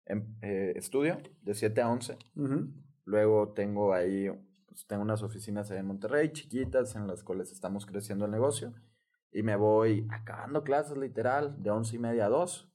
em, 0.06 0.36
eh, 0.42 0.74
estudio 0.76 1.22
de 1.42 1.54
7 1.54 1.82
a 1.82 1.90
11. 1.90 2.18
Luego 3.06 3.54
tengo 3.54 3.94
ahí, 3.94 4.30
pues, 4.68 4.86
tengo 4.88 5.02
unas 5.02 5.24
oficinas 5.24 5.72
en 5.72 5.86
Monterrey, 5.86 6.32
chiquitas, 6.32 6.96
en 6.96 7.08
las 7.08 7.24
cuales 7.24 7.52
estamos 7.52 7.86
creciendo 7.86 8.26
el 8.26 8.32
negocio. 8.32 8.74
Y 9.32 9.44
me 9.44 9.56
voy 9.56 10.08
acabando 10.10 10.64
clases 10.64 10.98
literal 10.98 11.62
de 11.64 11.72
11 11.72 11.96
y 11.96 12.00
media 12.00 12.26
a 12.26 12.30
2. 12.30 12.70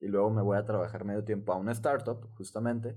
Y 0.00 0.08
luego 0.08 0.30
me 0.30 0.42
voy 0.42 0.56
a 0.56 0.64
trabajar 0.64 1.04
medio 1.04 1.24
tiempo 1.24 1.52
a 1.52 1.56
una 1.56 1.72
startup, 1.72 2.26
justamente, 2.36 2.96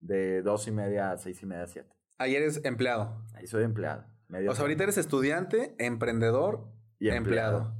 de 0.00 0.42
2 0.42 0.68
y 0.68 0.72
media 0.72 1.12
a 1.12 1.16
6 1.16 1.42
y 1.42 1.46
media 1.46 1.64
a 1.64 1.66
7. 1.66 1.97
Ahí 2.18 2.34
eres 2.34 2.64
empleado. 2.64 3.24
Ahí 3.34 3.46
soy 3.46 3.64
empleado. 3.64 4.04
o 4.30 4.54
sea, 4.54 4.62
ahorita 4.62 4.82
eres 4.82 4.98
estudiante, 4.98 5.74
emprendedor 5.78 6.68
y 6.98 7.08
empleado. 7.10 7.74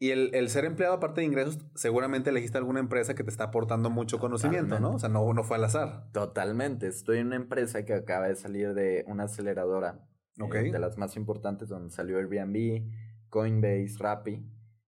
Y 0.00 0.10
el, 0.10 0.48
ser 0.48 0.64
empleado, 0.64 0.94
aparte 0.94 1.22
de 1.22 1.26
ingresos, 1.26 1.58
seguramente 1.74 2.30
elegiste 2.30 2.56
alguna 2.56 2.78
empresa 2.78 3.16
que 3.16 3.24
te 3.24 3.30
está 3.30 3.44
aportando 3.44 3.90
mucho 3.90 4.20
conocimiento, 4.20 4.78
¿no? 4.78 4.92
O 4.92 4.98
sea, 5.00 5.08
no, 5.08 5.32
no 5.34 5.42
fue 5.42 5.56
al 5.56 5.64
azar. 5.64 6.08
Totalmente. 6.12 6.86
Estoy 6.86 7.18
en 7.18 7.26
una 7.26 7.36
empresa 7.36 7.84
que 7.84 7.94
acaba 7.94 8.28
de 8.28 8.36
salir 8.36 8.74
de 8.74 9.04
una 9.08 9.24
aceleradora. 9.24 10.08
Eh, 10.40 10.70
de 10.70 10.78
las 10.78 10.96
más 10.96 11.16
importantes, 11.16 11.68
donde 11.68 11.90
salió 11.90 12.18
Airbnb, 12.18 12.84
Coinbase, 13.28 13.96
Rappi, 13.98 14.46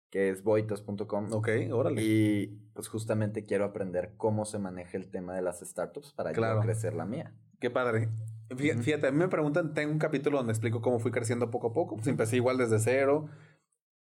que 0.09 0.31
es 0.31 0.43
boitos.com. 0.45 1.33
Ok, 1.33 1.49
órale. 1.73 2.01
Y 2.03 2.47
pues 2.73 2.89
justamente 2.89 3.45
quiero 3.45 3.65
aprender 3.65 4.15
cómo 4.17 4.45
se 4.45 4.59
maneja 4.59 4.97
el 4.97 5.11
tema 5.11 5.35
de 5.35 5.43
las 5.43 5.61
startups 5.61 6.13
para 6.13 6.33
claro. 6.33 6.61
crecer 6.61 6.95
la 6.95 7.05
mía. 7.05 7.35
Qué 7.59 7.69
padre. 7.69 8.09
Fíjate, 8.57 9.07
a 9.07 9.11
mí 9.13 9.19
me 9.19 9.29
preguntan, 9.29 9.75
tengo 9.75 9.93
un 9.93 9.99
capítulo 9.99 10.39
donde 10.39 10.53
explico 10.53 10.81
cómo 10.81 10.99
fui 10.99 11.13
creciendo 11.13 11.51
poco 11.51 11.69
a 11.69 11.73
poco. 11.73 11.97
Pues 11.97 12.09
empecé 12.09 12.37
igual 12.37 12.59
desde 12.59 12.79
cero. 12.79 13.29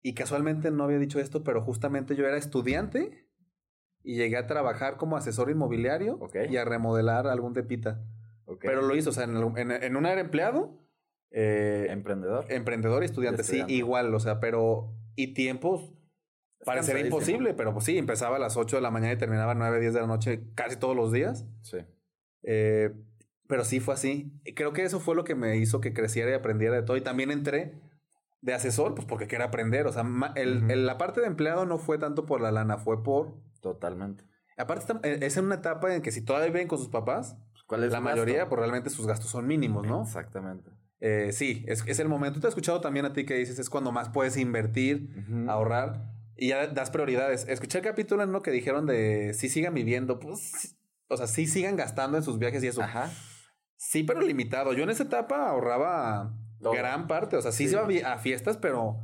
Y 0.01 0.13
casualmente 0.13 0.71
no 0.71 0.83
había 0.83 0.97
dicho 0.97 1.19
esto, 1.19 1.43
pero 1.43 1.61
justamente 1.61 2.15
yo 2.15 2.25
era 2.25 2.37
estudiante 2.37 3.27
y 4.03 4.15
llegué 4.15 4.37
a 4.37 4.47
trabajar 4.47 4.97
como 4.97 5.15
asesor 5.15 5.51
inmobiliario 5.51 6.19
y 6.49 6.57
a 6.57 6.65
remodelar 6.65 7.27
algún 7.27 7.53
tepita. 7.53 8.03
Pero 8.59 8.81
lo 8.81 8.95
hizo, 8.95 9.11
o 9.11 9.13
sea, 9.13 9.25
en, 9.25 9.37
en, 9.57 9.71
en 9.71 9.95
un 9.95 10.05
era 10.05 10.19
empleado. 10.19 10.81
Eh, 11.29 11.87
emprendedor. 11.89 12.45
Emprendedor 12.49 13.03
y 13.03 13.05
estudiante, 13.05 13.43
sí, 13.43 13.63
igual, 13.67 14.13
o 14.13 14.19
sea, 14.19 14.39
pero. 14.39 14.93
Y 15.15 15.33
tiempos. 15.33 15.93
Parecería 16.65 17.05
imposible, 17.05 17.53
pero 17.53 17.73
pues 17.73 17.85
sí, 17.85 17.97
empezaba 17.97 18.35
a 18.35 18.39
las 18.39 18.55
8 18.55 18.75
de 18.75 18.81
la 18.81 18.91
mañana 18.91 19.13
y 19.13 19.17
terminaba 19.17 19.53
a 19.53 19.55
9, 19.55 19.79
10 19.79 19.93
de 19.93 20.01
la 20.01 20.07
noche 20.07 20.43
casi 20.53 20.77
todos 20.77 20.95
los 20.95 21.11
días. 21.11 21.47
Sí. 21.63 21.77
Eh, 22.43 22.91
pero 23.51 23.65
sí 23.65 23.81
fue 23.81 23.95
así. 23.95 24.31
Y 24.45 24.53
creo 24.53 24.71
que 24.71 24.83
eso 24.83 25.01
fue 25.01 25.13
lo 25.13 25.25
que 25.25 25.35
me 25.35 25.57
hizo 25.57 25.81
que 25.81 25.93
creciera 25.93 26.31
y 26.31 26.33
aprendiera 26.33 26.73
de 26.73 26.83
todo. 26.83 26.95
Y 26.95 27.01
también 27.01 27.31
entré 27.31 27.81
de 28.39 28.53
asesor, 28.53 28.95
pues 28.95 29.05
porque 29.05 29.27
quería 29.27 29.47
aprender. 29.47 29.87
O 29.87 29.91
sea, 29.91 30.05
el, 30.35 30.85
la 30.85 30.97
parte 30.97 31.19
de 31.19 31.27
empleado 31.27 31.65
no 31.65 31.77
fue 31.77 31.97
tanto 31.97 32.25
por 32.25 32.39
la 32.39 32.49
lana, 32.49 32.77
fue 32.77 33.03
por... 33.03 33.33
Totalmente. 33.59 34.23
Aparte, 34.57 34.93
eh, 35.03 35.19
es 35.21 35.35
en 35.35 35.43
una 35.43 35.55
etapa 35.55 35.93
en 35.93 36.01
que 36.01 36.13
si 36.13 36.21
todavía 36.21 36.47
viven 36.47 36.69
con 36.69 36.77
sus 36.79 36.87
papás, 36.87 37.35
pues, 37.51 37.63
¿cuál 37.65 37.83
es 37.83 37.91
la 37.91 37.99
mayoría, 37.99 38.47
pues 38.47 38.57
realmente 38.57 38.89
sus 38.89 39.05
gastos 39.05 39.29
son 39.29 39.45
mínimos, 39.47 39.85
¿no? 39.85 40.03
Exactamente. 40.03 40.71
Eh, 41.01 41.31
sí, 41.33 41.65
es, 41.67 41.83
es, 41.85 41.99
el 41.99 42.07
momento. 42.07 42.39
Te 42.39 42.47
he 42.47 42.49
escuchado 42.49 42.79
también 42.79 43.05
a 43.05 43.11
ti 43.11 43.25
que 43.25 43.33
dices, 43.33 43.59
es 43.59 43.69
cuando 43.69 43.91
más 43.91 44.07
puedes 44.07 44.37
invertir, 44.37 45.09
ahorrar 45.49 46.09
y 46.37 46.47
ya 46.47 46.67
das 46.67 46.89
prioridades. 46.89 47.45
Escuché 47.49 47.79
el 47.79 47.83
capítulo 47.83 48.23
en 48.23 48.29
uno 48.29 48.41
que 48.41 48.51
dijeron 48.51 48.85
de 48.85 49.33
si 49.33 49.49
sigan 49.49 49.73
viviendo, 49.73 50.19
pues, 50.19 50.77
o 51.09 51.17
sea, 51.17 51.27
sí 51.27 51.47
sigan 51.47 51.75
gastando 51.75 52.15
en 52.15 52.23
sus 52.23 52.39
viajes 52.39 52.63
y 52.63 52.67
eso. 52.67 52.81
Ajá. 52.81 53.11
Sí, 53.81 54.03
pero 54.03 54.21
limitado. 54.21 54.73
Yo 54.73 54.83
en 54.83 54.91
esa 54.91 55.03
etapa 55.03 55.49
ahorraba 55.49 56.31
gran 56.59 57.07
parte. 57.07 57.35
O 57.35 57.41
sea, 57.41 57.51
sí, 57.51 57.65
iba 57.65 58.13
a 58.13 58.19
fiestas, 58.19 58.57
pero 58.57 58.99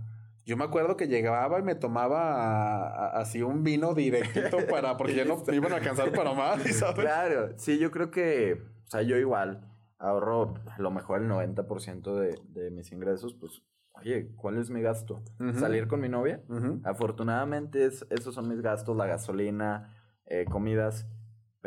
yo 0.45 0.55
me 0.55 0.63
acuerdo 0.63 0.95
que 0.95 1.07
llegaba 1.07 1.57
y 1.59 1.63
me 1.63 1.73
tomaba 1.73 3.09
así 3.19 3.41
un 3.41 3.63
vino 3.63 3.95
directito 3.95 4.57
para, 4.69 4.95
porque 4.95 5.15
ya 5.15 5.25
no 5.25 5.41
iban 5.51 5.73
a 5.73 5.77
alcanzar 5.77 6.11
para 6.11 6.31
más, 6.33 6.61
¿sabes? 6.75 6.95
Claro, 7.05 7.49
sí, 7.57 7.79
yo 7.79 7.89
creo 7.89 8.11
que, 8.11 8.61
o 8.85 8.89
sea, 8.89 9.01
yo 9.01 9.17
igual. 9.17 9.67
ahorro 9.97 10.53
a 10.69 10.79
lo 10.79 10.91
mejor 10.91 11.23
el 11.23 11.27
90% 11.27 12.13
de, 12.15 12.39
de 12.49 12.69
mis 12.69 12.91
ingresos, 12.91 13.33
pues, 13.33 13.63
oye, 13.93 14.29
¿cuál 14.35 14.59
es 14.59 14.69
mi 14.69 14.83
gasto? 14.83 15.23
¿Salir 15.55 15.87
con 15.87 16.01
mi 16.01 16.07
novia? 16.07 16.43
Afortunadamente 16.83 17.83
esos 17.83 18.35
son 18.35 18.47
mis 18.47 18.61
gastos, 18.61 18.95
la 18.95 19.07
gasolina, 19.07 19.91
eh, 20.27 20.45
comidas, 20.45 21.07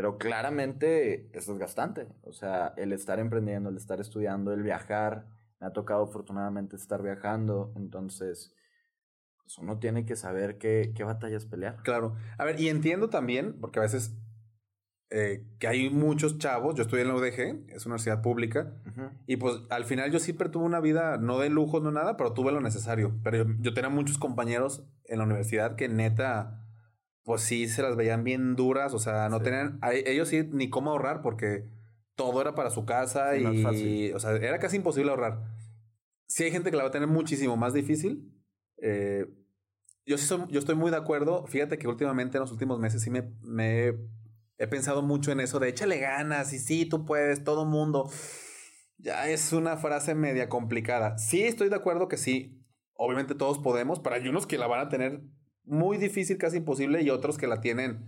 pero 0.01 0.17
claramente 0.17 1.29
es 1.37 1.47
gastante. 1.59 2.07
O 2.23 2.33
sea, 2.33 2.73
el 2.79 2.95
estar 2.95 3.19
emprendiendo, 3.19 3.69
el 3.69 3.77
estar 3.77 4.01
estudiando, 4.01 4.55
el 4.55 4.63
viajar, 4.63 5.27
me 5.61 5.67
ha 5.67 5.75
tocado 5.75 6.05
afortunadamente 6.05 6.75
estar 6.75 7.03
viajando, 7.03 7.71
entonces 7.77 8.55
pues 9.43 9.59
uno 9.59 9.79
tiene 9.79 10.07
que 10.07 10.17
saber 10.17 10.57
qué, 10.57 10.95
qué 10.97 11.05
batallas 11.05 11.45
pelear. 11.45 11.83
Claro. 11.83 12.17
A 12.39 12.47
ver, 12.47 12.59
y 12.59 12.71
entiendo 12.71 13.11
también, 13.11 13.61
porque 13.61 13.79
a 13.79 13.83
veces 13.83 14.17
eh, 15.11 15.45
que 15.59 15.69
hay 15.69 15.91
muchos 15.91 16.39
chavos, 16.39 16.77
yo 16.77 16.83
estoy 16.85 17.03
en 17.03 17.09
la 17.09 17.17
UDG, 17.17 17.69
es 17.69 17.85
una 17.85 17.97
universidad 17.97 18.23
pública, 18.23 18.73
y 19.27 19.37
pues 19.37 19.57
al 19.69 19.85
final 19.85 20.11
yo 20.11 20.19
siempre 20.19 20.49
tuve 20.49 20.65
una 20.65 20.81
vida, 20.81 21.19
no 21.19 21.41
de 21.41 21.51
lujo, 21.51 21.81
no 21.81 21.91
nada, 21.91 22.17
pero 22.17 22.33
tuve 22.33 22.53
lo 22.53 22.63
necesario. 22.63 23.13
Pero 23.23 23.45
yo, 23.61 23.75
tenía 23.75 23.91
muchos 23.91 24.17
compañeros 24.17 24.83
en 25.05 25.19
la 25.19 25.25
universidad 25.25 25.77
que 25.77 25.91
neta, 25.91 26.60
pues 27.25 27.43
sí 27.43 27.69
se 27.69 27.83
las 27.83 27.97
veían 27.97 28.25
bien 28.25 28.57
duras, 28.57 28.95
o 28.95 28.99
sea, 28.99 29.29
no 29.29 29.41
tenían, 29.41 29.79
ellos 30.07 30.29
sí 30.29 30.43
ni 30.53 30.71
cómo 30.71 30.91
ahorrar 30.91 31.23
porque 31.23 31.69
todo 32.15 32.41
era 32.41 32.55
para 32.55 32.71
su 32.71 32.85
casa 32.85 33.37
y, 33.37 34.13
o 34.13 34.19
sea, 34.19 34.33
era 34.33 34.59
casi 34.59 34.77
imposible 34.77 35.11
ahorrar. 35.11 35.43
Sí 36.27 36.45
hay 36.45 36.51
gente 36.51 36.71
que 36.71 36.77
la 36.77 36.85
va 36.85 36.91
a 36.91 36.93
tener 36.93 37.09
muchísimo 37.09 37.57
más 37.57 37.73
difícil. 37.73 38.33
Eh, 38.83 39.27
yo 40.07 40.19
sí 40.19 40.27
soy, 40.27 40.45
yo 40.49 40.59
estoy 40.59 40.75
muy 40.75 40.91
de 40.91 40.97
acuerdo. 40.97 41.47
Fíjate 41.47 41.79
que 41.79 41.89
últimamente 41.89 42.37
en 42.37 42.43
los 42.43 42.53
últimos 42.53 42.79
meses 42.79 43.03
sí 43.03 43.11
me, 43.11 43.33
me 43.43 43.95
he 44.59 44.67
pensado 44.67 45.03
mucho 45.03 45.33
en 45.33 45.41
eso 45.41 45.59
de 45.59 45.71
échale 45.71 45.99
ganas 45.99 46.53
y 46.53 46.59
sí, 46.59 46.85
tú 46.87 47.05
puedes, 47.05 47.43
todo 47.43 47.65
mundo. 47.65 48.11
Ya 48.99 49.29
es 49.29 49.53
una 49.53 49.79
frase 49.79 50.15
media 50.15 50.49
complicada. 50.49 51.17
Sí, 51.17 51.43
estoy 51.43 51.71
de 51.71 51.77
acuerdo 51.77 52.07
que 52.07 52.19
sí, 52.19 52.63
obviamente 52.93 53.35
todos 53.35 53.59
podemos, 53.59 53.99
pero 53.99 54.17
hay 54.17 54.29
unos 54.29 54.47
que 54.47 54.59
la 54.59 54.67
van 54.67 54.81
a 54.81 54.89
tener 54.91 55.23
muy 55.65 55.99
difícil, 55.99 56.39
casi 56.39 56.59
imposible, 56.59 57.03
y 57.03 57.11
otros 57.11 57.39
que 57.39 57.47
la 57.47 57.61
tienen 57.61 58.05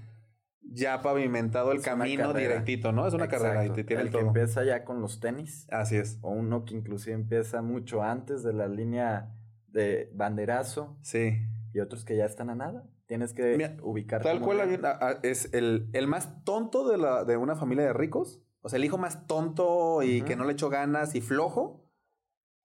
ya 0.73 1.03
pavimentado 1.03 1.73
el 1.73 1.83
camino 1.83 2.33
directito, 2.33 2.93
¿no? 2.93 3.07
Es 3.07 3.15
una 3.15 3.29
carrera 3.29 3.67
y 3.67 3.71
te 3.71 3.85
tiene 3.85 4.03
el, 4.03 4.11
que 4.11 4.19
empieza 4.19 4.65
ya 4.65 4.85
con 4.85 5.01
los 5.01 5.21
tenis. 5.21 5.67
Así 5.71 5.97
es. 5.97 6.19
O 6.23 6.31
uno 6.31 6.65
que 6.65 6.75
inclusive 6.75 7.15
empieza 7.15 7.62
mucho 7.62 8.03
antes 8.03 8.43
de 8.43 8.53
la 8.53 8.69
línea 8.69 9.35
de 9.69 10.11
banderazo. 10.15 10.97
Sí. 11.03 11.38
Y 11.75 11.81
otros 11.81 12.05
que 12.05 12.17
ya 12.17 12.25
están 12.25 12.51
a 12.51 12.55
nada. 12.55 12.85
Tienes 13.07 13.35
que 13.35 13.77
ubicar. 13.83 14.23
Tal 14.23 14.41
cual 14.41 14.61
es 15.23 15.53
el, 15.53 15.91
el, 15.93 16.07
más 16.07 16.45
tonto 16.45 16.88
de, 16.88 16.97
la, 16.97 17.25
de 17.25 17.37
una 17.37 17.57
familia 17.57 17.85
de 17.85 17.93
ricos. 17.93 18.41
O 18.62 18.69
sea, 18.69 18.79
el 18.79 18.85
hijo 18.85 18.97
más 18.97 19.27
tonto 19.27 20.03
y 20.03 20.23
que 20.23 20.37
no 20.37 20.45
le 20.45 20.53
echó 20.53 20.71
ganas 20.71 21.15
y 21.15 21.21
flojo. 21.21 21.82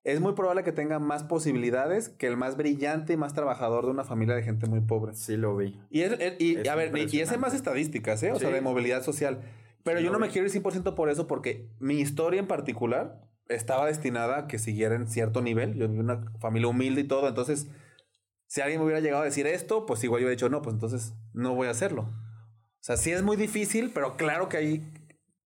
Es 0.08 0.20
muy 0.20 0.32
probable 0.32 0.64
que 0.64 0.72
tenga 0.72 0.98
más 0.98 1.22
posibilidades 1.22 2.08
que 2.08 2.28
el 2.28 2.38
más 2.38 2.56
brillante 2.56 3.12
y 3.12 3.18
más 3.18 3.34
trabajador 3.34 3.84
de 3.84 3.90
una 3.90 4.04
familia 4.04 4.34
de 4.34 4.42
gente 4.42 4.66
muy 4.66 4.80
pobre. 4.80 5.12
Sí, 5.12 5.36
lo 5.36 5.54
vi. 5.54 5.78
Y, 5.90 6.00
es, 6.00 6.18
y, 6.38 6.66
a 6.66 6.74
ver, 6.74 6.96
y, 6.96 7.20
ese 7.20 7.36
más 7.36 7.52
estadísticas, 7.52 8.22
¿eh? 8.22 8.32
O 8.32 8.38
sea, 8.38 8.48
de 8.48 8.62
movilidad 8.62 9.02
social. 9.02 9.42
Pero 9.82 10.00
yo 10.00 10.10
no 10.10 10.18
me 10.18 10.30
quiero 10.30 10.46
ir 10.46 10.62
100% 10.62 10.94
por 10.94 11.10
eso 11.10 11.26
porque 11.26 11.68
mi 11.78 12.00
historia 12.00 12.40
en 12.40 12.46
particular 12.46 13.20
estaba 13.50 13.84
destinada 13.84 14.38
a 14.38 14.46
que 14.46 14.58
siguiera 14.58 14.94
en 14.94 15.08
cierto 15.08 15.42
nivel. 15.42 15.74
Yo 15.74 15.88
de 15.88 16.00
una 16.00 16.24
familia 16.40 16.68
humilde 16.68 17.02
y 17.02 17.04
todo, 17.04 17.28
entonces 17.28 17.68
si 18.46 18.62
alguien 18.62 18.80
me 18.80 18.86
hubiera 18.86 19.00
llegado 19.00 19.20
a 19.20 19.26
decir 19.26 19.46
esto, 19.46 19.84
pues 19.84 20.02
igual 20.04 20.22
yo 20.22 20.26
hubiera 20.26 20.36
dicho, 20.36 20.48
no, 20.48 20.62
pues 20.62 20.72
entonces 20.72 21.12
no 21.34 21.54
voy 21.54 21.68
a 21.68 21.72
hacerlo. 21.72 22.02
O 22.02 22.80
sea, 22.80 22.96
sí 22.96 23.10
es 23.10 23.22
muy 23.22 23.36
difícil, 23.36 23.90
pero 23.92 24.16
claro 24.16 24.48
que 24.48 24.56
hay 24.56 24.92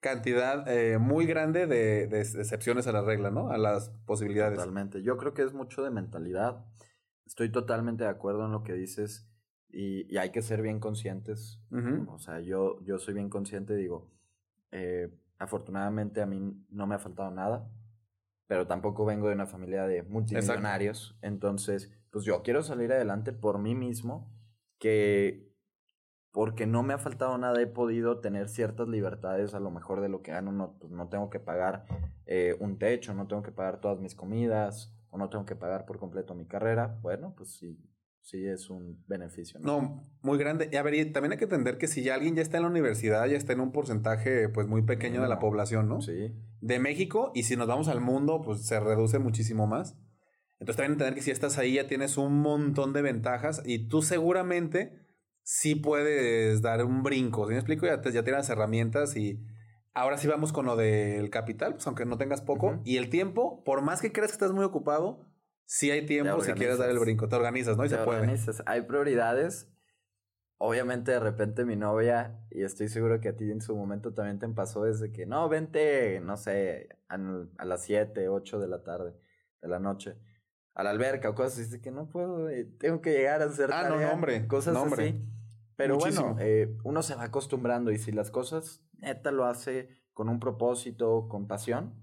cantidad 0.01 0.67
eh, 0.69 0.99
muy 0.99 1.27
grande 1.27 1.67
de, 1.67 2.05
excepciones 2.21 2.87
a 2.87 2.93
la 2.93 3.03
regla, 3.03 3.31
¿no? 3.31 3.51
A 3.51 3.59
las 3.59 3.91
posibilidades. 4.07 4.57
Totalmente. 4.57 5.03
Yo 5.03 5.17
creo 5.17 5.35
que 5.35 5.43
es 5.43 5.53
mucho 5.53 5.83
de 5.83 5.91
mentalidad. 5.91 6.65
Estoy 7.27 7.53
totalmente 7.53 8.05
de 8.05 8.11
acuerdo 8.11 8.47
en 8.47 8.53
lo 8.53 8.65
que 8.65 8.73
dices 8.73 9.31
y, 9.69 10.17
hay 10.17 10.31
que 10.31 10.43
ser 10.43 10.63
bien 10.63 10.81
conscientes. 10.81 11.61
O 12.09 12.19
sea, 12.19 12.41
yo, 12.41 12.83
yo 12.83 12.99
soy 12.99 13.15
bien 13.15 13.29
consciente, 13.29 13.77
digo, 13.77 14.11
eh, 14.73 15.11
afortunadamente 15.39 16.23
a 16.23 16.27
mí 16.27 16.65
no 16.71 16.87
me 16.87 16.95
ha 16.97 16.99
faltado 16.99 17.31
nada, 17.31 17.71
pero 18.47 18.67
tampoco 18.67 19.05
vengo 19.05 19.29
de 19.29 19.35
una 19.35 19.47
familia 19.47 19.87
de 19.87 20.03
multimillonarios. 20.03 21.17
Entonces, 21.23 21.93
pues 22.11 22.25
yo 22.25 22.43
quiero 22.43 22.63
salir 22.63 22.93
adelante 22.93 23.33
por 23.33 23.59
mí 23.59 23.75
mismo, 23.75 24.33
que 24.79 25.50
porque 26.33 26.67
no 26.67 26.83
me 26.83 26.95
ha 26.95 26.99
faltado 26.99 27.37
nada, 27.39 27.61
he 27.61 27.67
podido 27.67 28.21
tener 28.21 28.49
ciertas 28.49 28.89
libertades, 28.89 29.55
a 29.55 29.61
lo 29.61 29.71
mejor 29.71 30.01
de 30.01 30.09
lo 30.09 30.23
que 30.23 30.31
gano, 30.31 30.53
no, 30.53 30.77
pues 30.79 30.93
no 30.93 31.09
tengo 31.09 31.31
que 31.31 31.41
pagar 31.41 31.87
eh, 32.27 32.57
un 32.61 32.79
techo, 32.79 33.15
no 33.15 33.27
tengo 33.27 33.43
que 33.43 33.53
pagar 33.53 33.81
todas 33.81 33.99
mis 33.99 34.15
comidas, 34.15 34.95
o 35.11 35.19
no 35.19 35.29
tengo 35.29 35.45
que 35.45 35.57
pagar 35.57 35.87
por 35.87 35.99
completo 35.99 36.35
mi 36.35 36.47
carrera, 36.47 36.99
bueno, 37.03 37.35
pues 37.37 37.57
sí, 37.57 37.79
sí 38.23 38.47
es 38.47 38.71
un 38.71 39.03
beneficio. 39.09 39.59
No, 39.61 40.09
muy 40.23 40.39
grande. 40.39 40.69
Y 40.73 40.77
a 40.77 40.83
ver, 40.83 41.13
también 41.13 41.33
hay 41.33 41.39
que 41.39 41.45
entender 41.45 41.79
que 41.79 41.89
si 41.89 42.03
ya 42.03 42.15
alguien 42.15 42.37
ya 42.37 42.43
está 42.43 42.59
en 42.59 42.63
la 42.63 42.71
universidad, 42.71 43.27
ya 43.27 43.37
está 43.37 43.53
en 43.53 43.61
un 43.61 43.73
porcentaje 43.73 44.49
pues 44.49 44.69
muy 44.69 44.83
pequeño 44.83 45.23
de 45.23 45.29
la 45.29 45.41
población, 45.41 45.89
¿no? 45.89 46.01
Sí. 46.01 46.33
De 46.61 46.79
México, 46.79 47.33
y 47.35 47.43
si 47.43 47.57
nos 47.57 47.67
vamos 47.67 47.89
al 47.89 48.01
mundo, 48.01 48.43
pues 48.43 48.65
se 48.65 48.79
reduce 48.79 49.19
muchísimo 49.19 49.67
más. 49.67 49.97
Entonces 50.61 50.77
también 50.77 50.93
entender 50.93 51.15
que 51.15 51.23
si 51.23 51.31
estás 51.31 51.59
ahí 51.59 51.75
ya 51.75 51.89
tienes 51.89 52.19
un 52.19 52.39
montón 52.41 52.93
de 52.93 53.03
ventajas 53.03 53.63
y 53.65 53.89
tú 53.89 54.03
seguramente 54.03 55.10
sí 55.51 55.75
puedes 55.75 56.63
dar 56.63 56.85
un 56.85 57.03
brinco. 57.03 57.45
¿Sí 57.47 57.53
me 57.53 57.59
explico? 57.59 57.85
Ya, 57.85 58.01
ya 58.01 58.23
tienes 58.23 58.49
herramientas 58.49 59.17
y 59.17 59.45
ahora 59.95 60.17
sí 60.17 60.29
vamos 60.29 60.53
con 60.53 60.65
lo 60.65 60.77
del 60.77 61.29
capital, 61.29 61.73
pues 61.73 61.87
aunque 61.89 62.07
no 62.07 62.19
tengas 62.19 62.41
poco. 62.41 62.81
Y 62.85 62.99
el 62.99 63.11
tiempo, 63.11 63.65
por 63.65 63.83
más 63.83 64.01
que 64.01 64.13
creas 64.13 64.31
que 64.31 64.35
estás 64.35 64.53
muy 64.53 64.65
ocupado, 64.65 65.27
sí 65.65 65.91
hay 65.91 66.07
tiempo 66.07 66.41
si 66.41 66.53
quieres 66.53 66.79
dar 66.79 66.89
el 66.89 67.01
brinco. 67.01 67.29
Te 67.29 67.35
organizas, 67.35 67.77
¿no? 67.77 67.85
Y 67.85 67.89
se 67.89 67.97
organizas. 67.97 68.63
puede. 68.63 68.71
Hay 68.71 68.83
prioridades. 68.83 69.69
Obviamente 70.59 71.11
de 71.11 71.21
repente 71.21 71.65
mi 71.65 71.75
novia, 71.75 72.47
y 72.51 72.63
estoy 72.63 72.89
seguro 72.89 73.19
que 73.19 73.31
a 73.31 73.37
ti 73.37 73.51
en 73.51 73.63
su 73.63 73.75
momento 73.75 74.13
también 74.13 74.39
te 74.39 74.47
pasó 74.51 74.85
desde 74.85 75.11
que, 75.11 75.25
no, 75.25 75.49
vente, 75.49 76.21
no 76.21 76.37
sé, 76.37 76.91
a, 77.09 77.17
a 77.57 77.65
las 77.65 77.83
7, 77.85 78.29
8 78.29 78.61
de 78.61 78.69
la 78.69 78.83
tarde, 78.83 79.15
de 79.63 79.69
la 79.69 79.79
noche 79.79 80.19
a 80.75 80.83
la 80.83 80.91
alberca 80.91 81.29
o 81.31 81.35
cosas 81.35 81.67
así, 81.67 81.81
que 81.81 81.91
no 81.91 82.09
puedo, 82.09 82.49
tengo 82.79 83.01
que 83.01 83.11
llegar 83.11 83.43
a 83.43 83.47
hacer 83.47 83.71
ah, 83.73 83.89
no, 83.89 83.97
hombre, 84.13 84.47
cosas 84.47 84.77
así. 84.77 85.21
Pero 85.81 85.97
bueno, 85.97 86.37
eh, 86.39 86.77
uno 86.85 87.03
se 87.03 87.15
va 87.15 87.25
acostumbrando 87.25 87.91
y 87.91 87.97
si 87.97 88.13
las 88.13 88.31
cosas 88.31 88.83
neta 88.99 89.33
lo 89.33 89.47
hace 89.47 89.89
con 90.13 90.29
un 90.29 90.39
propósito, 90.39 91.27
con 91.27 91.47
pasión. 91.47 91.95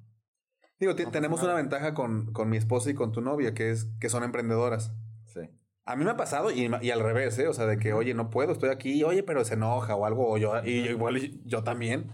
Digo, 0.79 0.95
tenemos 0.95 1.43
una 1.43 1.53
ventaja 1.53 1.93
con, 1.93 2.33
con 2.33 2.49
mi 2.49 2.57
esposa 2.57 2.89
y 2.89 2.95
con 2.95 3.11
tu 3.11 3.21
novia, 3.21 3.53
que 3.53 3.69
es 3.69 3.85
que 3.99 4.09
son 4.09 4.23
emprendedoras. 4.23 4.95
Sí. 5.25 5.41
A 5.85 5.95
mí 5.95 6.05
me 6.05 6.09
ha 6.09 6.17
pasado 6.17 6.49
y, 6.49 6.67
y, 6.81 6.89
al 6.89 7.01
revés, 7.01 7.37
¿eh? 7.37 7.47
O 7.47 7.53
sea, 7.53 7.67
de 7.67 7.77
que, 7.77 7.93
oye, 7.93 8.15
no 8.15 8.31
puedo, 8.31 8.51
estoy 8.51 8.69
aquí, 8.69 9.03
oye, 9.03 9.21
pero 9.21 9.45
se 9.45 9.53
enoja 9.53 9.95
o 9.95 10.07
algo, 10.07 10.27
o 10.27 10.39
yo, 10.39 10.53
y 10.65 10.85
yo, 10.85 10.91
igual 10.91 11.19
yo 11.45 11.63
también. 11.63 12.11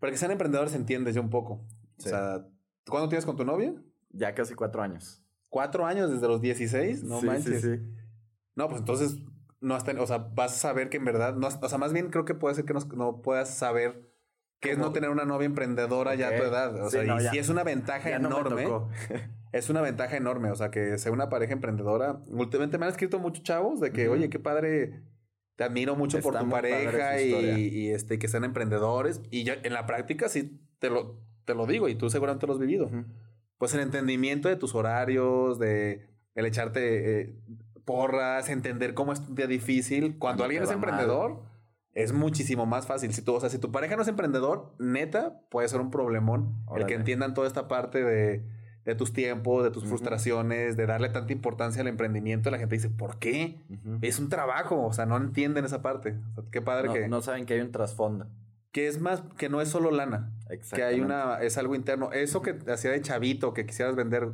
Pero 0.00 0.10
que 0.10 0.18
sean 0.18 0.32
emprendedores 0.32 0.74
entiendes 0.74 1.14
yo 1.14 1.22
un 1.22 1.30
poco. 1.30 1.64
O 1.98 2.02
sea, 2.02 2.48
¿cuándo 2.88 3.08
tienes 3.08 3.24
con 3.24 3.36
tu 3.36 3.44
novia? 3.44 3.74
Ya 4.10 4.34
casi 4.34 4.54
cuatro 4.54 4.82
años. 4.82 5.22
¿Cuatro 5.48 5.86
años 5.86 6.10
desde 6.10 6.26
los 6.26 6.40
16? 6.40 7.04
No 7.04 7.20
sí, 7.20 7.26
manches. 7.26 7.62
Sí, 7.62 7.76
sí. 7.76 7.82
No, 8.56 8.68
pues 8.68 8.80
entonces 8.80 9.16
no 9.60 9.74
has 9.74 9.84
o 9.86 10.06
sea, 10.06 10.18
vas 10.18 10.54
a 10.54 10.56
saber 10.56 10.88
que 10.88 10.96
en 10.96 11.04
verdad, 11.04 11.34
no, 11.34 11.48
o 11.48 11.68
sea, 11.68 11.78
más 11.78 11.92
bien 11.92 12.10
creo 12.10 12.24
que 12.24 12.34
puede 12.34 12.54
ser 12.54 12.64
que 12.64 12.74
no, 12.74 13.22
puedas 13.22 13.54
saber 13.54 14.10
qué 14.60 14.72
es 14.72 14.78
no 14.78 14.92
tener 14.92 15.10
una 15.10 15.24
novia 15.24 15.46
emprendedora 15.46 16.14
ya 16.14 16.28
a 16.28 16.36
tu 16.36 16.42
edad. 16.42 16.82
O 16.82 16.90
sea, 16.90 17.04
y 17.04 17.28
si 17.28 17.38
es 17.38 17.48
una 17.48 17.64
ventaja 17.64 18.10
enorme. 18.10 18.66
es 19.52 19.70
una 19.70 19.80
ventaja 19.80 20.16
enorme. 20.16 20.50
O 20.50 20.56
sea, 20.56 20.70
que 20.70 20.98
sea 20.98 21.12
una 21.12 21.28
pareja 21.28 21.52
emprendedora. 21.52 22.20
Últimamente 22.28 22.78
me 22.78 22.86
han 22.86 22.92
escrito 22.92 23.18
muchos 23.18 23.42
chavos 23.42 23.80
de 23.80 23.92
que, 23.92 24.08
oye, 24.08 24.28
qué 24.30 24.38
padre. 24.38 25.02
Te 25.56 25.64
admiro 25.64 25.94
mucho 25.94 26.20
por 26.20 26.38
tu 26.38 26.48
pareja 26.48 27.20
y, 27.20 27.90
este, 27.90 28.18
que 28.18 28.28
sean 28.28 28.44
emprendedores. 28.44 29.20
Y 29.30 29.44
yo 29.44 29.54
en 29.62 29.74
la 29.74 29.84
práctica 29.84 30.30
sí 30.30 30.58
te 30.78 30.88
lo, 30.88 31.20
te 31.44 31.54
lo 31.54 31.66
digo 31.66 31.88
y 31.88 31.94
tú 31.96 32.08
seguramente 32.08 32.46
lo 32.46 32.54
has 32.54 32.58
vivido 32.58 32.88
pues 33.60 33.74
el 33.74 33.80
entendimiento 33.80 34.48
de 34.48 34.56
tus 34.56 34.74
horarios, 34.74 35.58
de 35.58 36.08
el 36.34 36.46
echarte 36.46 37.20
eh, 37.20 37.36
porras, 37.84 38.48
entender 38.48 38.94
cómo 38.94 39.12
es 39.12 39.20
un 39.20 39.34
día 39.34 39.46
difícil. 39.46 40.18
Cuando 40.18 40.44
alguien 40.44 40.62
es 40.62 40.70
emprendedor, 40.70 41.42
es 41.94 42.12
muchísimo 42.12 42.66
más 42.66 42.86
fácil. 42.86 43.12
Si 43.12 43.22
tú, 43.22 43.34
o 43.34 43.40
sea, 43.40 43.50
si 43.50 43.58
tu 43.58 43.72
pareja 43.72 43.96
no 43.96 44.02
es 44.02 44.08
emprendedor, 44.08 44.74
neta, 44.78 45.40
puede 45.50 45.68
ser 45.68 45.80
un 45.80 45.90
problemón. 45.90 46.64
El 46.76 46.86
que 46.86 46.94
entiendan 46.94 47.34
toda 47.34 47.46
esta 47.46 47.68
parte 47.68 48.04
de, 48.04 48.44
de 48.84 48.94
tus 48.94 49.12
tiempos, 49.12 49.64
de 49.64 49.70
tus 49.70 49.84
frustraciones, 49.84 50.76
de 50.76 50.86
darle 50.86 51.08
tanta 51.08 51.32
importancia 51.32 51.82
al 51.82 51.88
emprendimiento, 51.88 52.50
la 52.50 52.58
gente 52.58 52.76
dice, 52.76 52.90
¿por 52.90 53.18
qué? 53.18 53.60
Es 54.02 54.18
un 54.18 54.28
trabajo, 54.28 54.84
o 54.84 54.92
sea, 54.92 55.06
no 55.06 55.16
entienden 55.16 55.64
esa 55.64 55.82
parte. 55.82 56.16
qué 56.50 56.62
padre 56.62 56.92
que... 56.92 57.08
No 57.08 57.20
saben 57.22 57.46
que 57.46 57.54
hay 57.54 57.60
un 57.60 57.72
trasfondo 57.72 58.26
que 58.72 58.86
es 58.86 59.00
más, 59.00 59.22
que 59.36 59.48
no 59.48 59.60
es 59.60 59.68
solo 59.68 59.90
lana, 59.90 60.32
que 60.74 60.82
hay 60.82 61.00
una, 61.00 61.40
es 61.40 61.58
algo 61.58 61.74
interno. 61.74 62.12
Eso 62.12 62.40
que 62.42 62.56
hacía 62.68 62.92
de 62.92 63.00
chavito, 63.02 63.52
que 63.52 63.66
quisieras 63.66 63.96
vender 63.96 64.28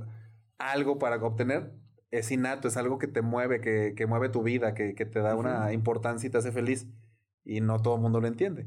algo 0.58 0.98
para 0.98 1.16
obtener, 1.16 1.72
es 2.18 2.30
innato, 2.30 2.68
es 2.68 2.76
algo 2.76 2.98
que 2.98 3.08
te 3.08 3.22
mueve, 3.22 3.60
que, 3.60 3.94
que 3.96 4.06
mueve 4.06 4.28
tu 4.28 4.42
vida, 4.42 4.74
que, 4.74 4.94
que 4.94 5.06
te 5.06 5.20
da 5.20 5.34
una 5.34 5.72
importancia 5.72 6.26
y 6.26 6.30
te 6.30 6.38
hace 6.38 6.52
feliz. 6.52 6.86
Y 7.44 7.60
no 7.60 7.80
todo 7.80 7.96
el 7.96 8.00
mundo 8.00 8.20
lo 8.20 8.26
entiende. 8.26 8.66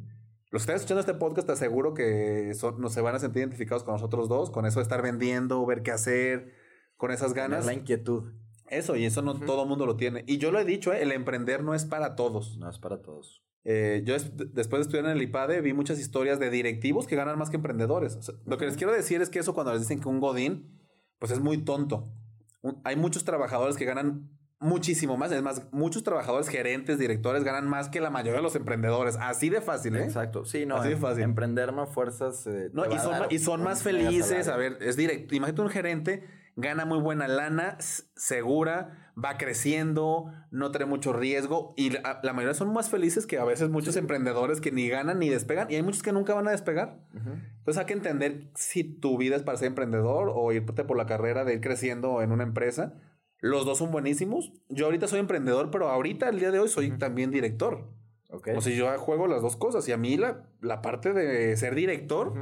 los 0.52 0.62
que 0.62 0.72
están 0.72 0.76
escuchando 0.78 1.02
este 1.02 1.14
podcast, 1.14 1.48
te 1.48 1.54
aseguro 1.54 1.94
que 1.94 2.54
no 2.78 2.90
se 2.90 3.02
van 3.02 3.16
a 3.16 3.20
sentir 3.20 3.42
identificados 3.42 3.84
con 3.84 3.94
nosotros 3.94 4.30
dos, 4.30 4.50
con 4.50 4.66
eso 4.66 4.80
de 4.80 4.84
estar 4.84 5.02
vendiendo, 5.02 5.66
ver 5.66 5.84
qué 5.84 5.92
hacer, 5.92 6.54
con 6.96 7.12
esas 7.12 7.34
ganas. 7.34 7.66
la 7.66 7.74
inquietud. 7.74 8.32
Eso, 8.70 8.96
y 8.96 9.06
eso 9.06 9.22
no 9.22 9.34
todo 9.40 9.64
el 9.64 9.70
mundo 9.70 9.86
lo 9.86 9.96
tiene. 9.96 10.24
Y 10.28 10.38
yo 10.38 10.52
lo 10.52 10.60
he 10.60 10.66
dicho, 10.66 10.94
¿eh? 10.94 11.02
el 11.02 11.12
emprender 11.12 11.64
no 11.64 11.74
es 11.74 11.86
para 11.86 12.16
todos. 12.16 12.58
No 12.58 12.70
es 12.70 12.78
para 12.78 13.02
todos. 13.02 13.44
Eh, 13.64 14.04
yo 14.06 14.14
después 14.14 14.80
de 14.80 14.82
estudiar 14.82 15.06
en 15.06 15.12
el 15.12 15.22
IPADE 15.22 15.62
vi 15.62 15.74
muchas 15.74 16.00
historias 16.00 16.40
de 16.40 16.50
directivos 16.50 17.08
que 17.08 17.16
ganan 17.16 17.38
más 17.38 17.50
que 17.50 17.58
emprendedores. 17.58 18.18
lo 18.46 18.58
que 18.58 18.66
les 18.66 18.78
quiero 18.78 18.94
decir 18.94 19.22
es 19.22 19.30
que 19.30 19.40
eso 19.40 19.54
cuando 19.54 19.74
les 19.74 19.82
dicen 19.82 20.00
que 20.00 20.08
un 20.08 20.20
godín, 20.20 20.80
pues 21.20 21.32
es 21.32 21.40
muy 21.40 21.58
tonto. 21.60 22.12
Hay 22.84 22.96
muchos 22.96 23.24
trabajadores 23.24 23.78
que 23.78 23.86
ganan 23.86 24.30
muchísimo 24.60 25.18
más. 25.18 25.32
Es 25.32 25.42
más, 25.42 25.64
muchos 25.72 26.04
trabajadores, 26.04 26.48
gerentes, 26.50 27.00
directores 27.00 27.44
ganan 27.44 27.68
más 27.68 27.90
que 27.90 28.02
la 28.02 28.10
mayoría 28.10 28.38
de 28.38 28.44
los 28.44 28.56
emprendedores. 28.56 29.16
Así 29.20 29.50
de 29.50 29.62
fácil, 29.62 29.96
¿eh? 29.96 30.04
Exacto. 30.04 30.46
Sí, 30.46 30.66
no. 30.66 30.76
Así 30.76 30.90
de 30.90 30.96
em, 30.96 31.02
fácil. 31.02 31.24
Emprender 31.24 31.74
no 31.74 31.88
fuerzas. 31.88 32.46
Eh, 32.48 32.70
no, 32.74 32.86
y 32.86 33.00
son, 33.00 33.16
y 33.30 33.40
son 33.40 33.64
más 33.64 33.84
felices. 33.84 34.48
A 34.48 34.58
ver, 34.58 34.78
es 34.82 34.96
directo. 34.96 35.36
Imagínate 35.36 35.62
un 35.62 35.70
gerente 35.70 36.39
gana 36.60 36.86
muy 36.86 37.00
buena 37.00 37.28
lana, 37.28 37.78
segura, 37.80 39.12
va 39.24 39.38
creciendo, 39.38 40.32
no 40.52 40.72
trae 40.72 40.86
mucho 40.86 41.14
riesgo 41.14 41.74
y 41.78 41.92
la, 41.92 42.20
mayoría 42.34 42.54
son 42.54 42.74
más 42.74 42.90
felices 42.90 43.26
que 43.26 43.38
a 43.38 43.44
veces 43.44 43.70
muchos 43.70 43.96
emprendedores 43.96 44.62
que 44.62 44.72
ni 44.72 44.88
ganan 44.88 45.20
ni 45.20 45.30
despegan 45.30 45.70
y 45.70 45.76
hay 45.76 45.84
muchos 45.84 46.04
que 46.04 46.12
nunca 46.12 46.34
van 46.34 46.48
a 46.48 46.52
despegar. 46.52 47.00
Entonces 47.14 47.78
hay 47.78 47.86
que 47.86 47.94
entender 47.94 48.50
si 48.56 48.84
tu 48.84 49.18
vida 49.18 49.36
es 49.36 49.44
para 49.44 49.58
ser 49.58 49.68
emprendedor 49.68 50.32
o 50.34 50.52
irte 50.52 50.84
por 50.84 50.98
la 50.98 51.06
carrera 51.06 51.44
de 51.46 51.56
ir 51.56 51.62
creciendo 51.62 52.22
en 52.22 52.32
una 52.32 52.44
empresa. 52.44 52.94
Los 53.42 53.66
dos 53.66 53.78
son 53.78 53.92
buenísimos. 53.92 54.52
Yo 54.68 54.86
ahorita 54.86 55.08
soy 55.08 55.20
emprendedor, 55.20 55.72
pero 55.72 55.90
ahorita, 55.90 56.28
el 56.28 56.40
día 56.40 56.52
de 56.52 56.60
hoy, 56.60 56.68
soy 56.68 56.92
también 56.98 57.32
director. 57.32 57.88
O 58.30 58.62
sea, 58.62 58.74
yo 58.74 58.98
juego 59.00 59.28
las 59.28 59.42
dos 59.42 59.56
cosas. 59.56 59.88
Y 59.88 59.94
a 59.94 59.98
mí 59.98 60.18
la, 60.18 60.44
la 60.62 60.82
parte 60.82 61.14
de 61.14 61.56
ser 61.56 61.74
director, 61.74 62.34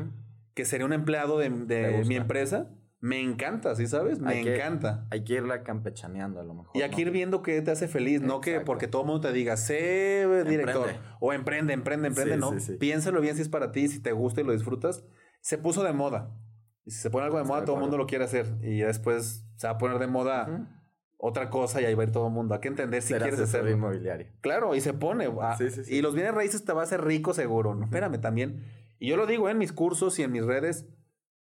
que 0.56 0.66
sería 0.66 0.86
un 0.86 0.94
empleado 0.94 1.38
de, 1.38 1.50
de 1.50 2.04
mi 2.06 2.16
empresa, 2.16 2.72
me 3.08 3.22
encanta, 3.22 3.74
¿sí 3.74 3.88
sabes? 3.88 4.20
Me 4.20 4.42
encanta. 4.42 5.08
hay 5.10 5.24
que 5.24 5.36
irla 5.36 5.64
campechaneando 5.64 6.42
a 6.42 6.44
lo 6.44 6.54
mejor. 6.54 6.72
Y 6.76 6.82
hay 6.82 6.90
que 6.90 7.02
ir 7.02 7.12
viendo 7.12 7.42
qué 7.42 7.62
te 7.62 7.72
hace 7.72 7.88
feliz, 7.88 8.22
no 8.22 8.42
que 8.42 8.60
porque 8.60 8.88
todo 8.88 9.04
el 9.04 9.08
mundo 9.08 9.22
te 9.30 9.34
diga, 9.34 9.56
sé 9.56 10.28
director 10.46 10.90
o 11.22 11.32
emprende, 11.32 11.74
emprende, 11.74 12.10
emprende, 12.10 12.36
no. 12.36 12.54
Piénsalo 12.80 13.22
bien 13.22 13.36
si 13.36 13.44
es 13.44 13.50
para 13.50 13.72
ti, 13.72 13.88
si 13.88 14.00
te 14.02 14.12
gusta 14.12 14.42
y 14.42 14.44
lo 14.44 14.52
disfrutas. 14.52 15.06
Se 15.40 15.58
puso 15.58 15.84
de 15.84 15.94
moda. 15.94 16.38
Y 16.84 16.92
si 16.92 17.00
se 17.00 17.10
pone 17.10 17.26
algo 17.26 17.38
de 17.38 17.46
moda, 17.46 17.64
todo 17.64 17.78
el 17.78 17.82
mundo 17.82 17.98
lo 17.98 18.08
quiere 18.08 18.26
hacer. 18.26 18.58
Y 18.62 18.80
después 18.80 19.46
se 19.56 19.68
va 19.68 19.74
a 19.74 19.78
poner 19.78 20.00
de 20.00 20.08
moda 20.08 20.70
otra 21.18 21.50
cosa 21.50 21.82
y 21.82 21.86
ahí 21.86 21.96
va 21.96 22.04
a 22.04 22.08
ir 22.08 22.12
todo 22.12 22.28
el 22.28 22.34
mundo. 22.34 22.56
Hay 22.56 22.62
que 22.62 22.68
entender 22.68 23.02
si 23.02 23.14
quieres 23.14 23.40
hacerlo. 23.40 23.72
inmobiliario. 23.72 24.28
Claro, 24.42 24.76
y 24.76 24.82
se 24.82 24.94
pone. 24.94 25.30
Ah, 25.42 25.58
y 25.88 26.02
los 26.02 26.14
bienes 26.14 26.34
raíces 26.34 26.66
te 26.66 26.74
va 26.74 26.82
a 26.82 26.84
hacer 26.84 27.06
rico 27.06 27.34
seguro. 27.34 27.74
No, 27.74 27.86
espérame 27.86 28.20
también. 28.20 28.66
Y 29.00 29.08
yo 29.08 29.16
lo 29.16 29.28
digo 29.28 29.50
en 29.50 29.58
mis 29.58 29.72
cursos 29.72 30.18
y 30.20 30.24
en 30.24 30.32
mis 30.32 30.44
redes 30.44 30.86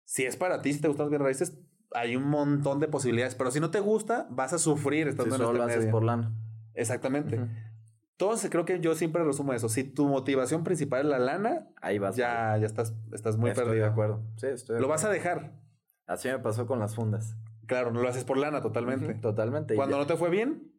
si 0.06 0.26
es 0.26 0.36
para 0.36 0.62
ti, 0.62 0.74
si 0.74 0.82
te 0.82 0.88
gustan 0.88 1.06
las 1.06 1.10
bienes 1.12 1.26
raíces, 1.26 1.58
hay 1.94 2.16
un 2.16 2.26
montón 2.26 2.80
de 2.80 2.88
posibilidades. 2.88 3.36
Pero 3.36 3.52
si 3.52 3.60
no 3.60 3.72
te 3.72 3.80
gusta, 3.80 4.28
vas 4.30 4.54
a 4.54 4.60
sufrir 4.60 5.08
estando 5.08 5.36
si 5.36 5.42
en 5.42 5.48
solo 5.48 5.64
este 5.64 5.80
haces 5.80 5.92
por 5.92 6.04
lana. 6.04 6.34
Exactamente. 6.74 7.40
Entonces, 8.12 8.50
creo 8.50 8.66
que 8.66 8.80
yo 8.80 8.96
siempre 8.96 9.24
resumo 9.24 9.54
eso. 9.54 9.70
Si 9.70 9.84
tu 9.84 10.08
motivación 10.08 10.64
principal 10.64 11.02
es 11.02 11.08
la 11.08 11.20
lana, 11.20 11.68
ahí 11.82 12.00
vas. 12.00 12.16
Ya, 12.16 12.58
ya 12.58 12.66
estás, 12.66 12.94
estás 13.12 13.38
muy 13.38 13.52
perdido. 13.52 13.76
de 13.76 13.86
acuerdo. 13.86 14.24
Sí, 14.38 14.48
estoy 14.48 14.80
Lo 14.80 14.88
vas 14.88 15.04
a 15.04 15.10
dejar. 15.10 15.54
Así 16.06 16.28
me 16.28 16.40
pasó 16.40 16.68
con 16.68 16.80
las 16.80 16.96
fundas. 16.96 17.38
Claro, 17.66 17.92
no 17.92 18.02
lo 18.02 18.10
haces 18.10 18.24
por 18.24 18.38
lana 18.38 18.62
totalmente. 18.62 19.14
totalmente. 19.16 19.76
Cuando 19.76 19.98
no 19.98 20.06
te 20.06 20.16
fue 20.16 20.30
bien, 20.30 20.72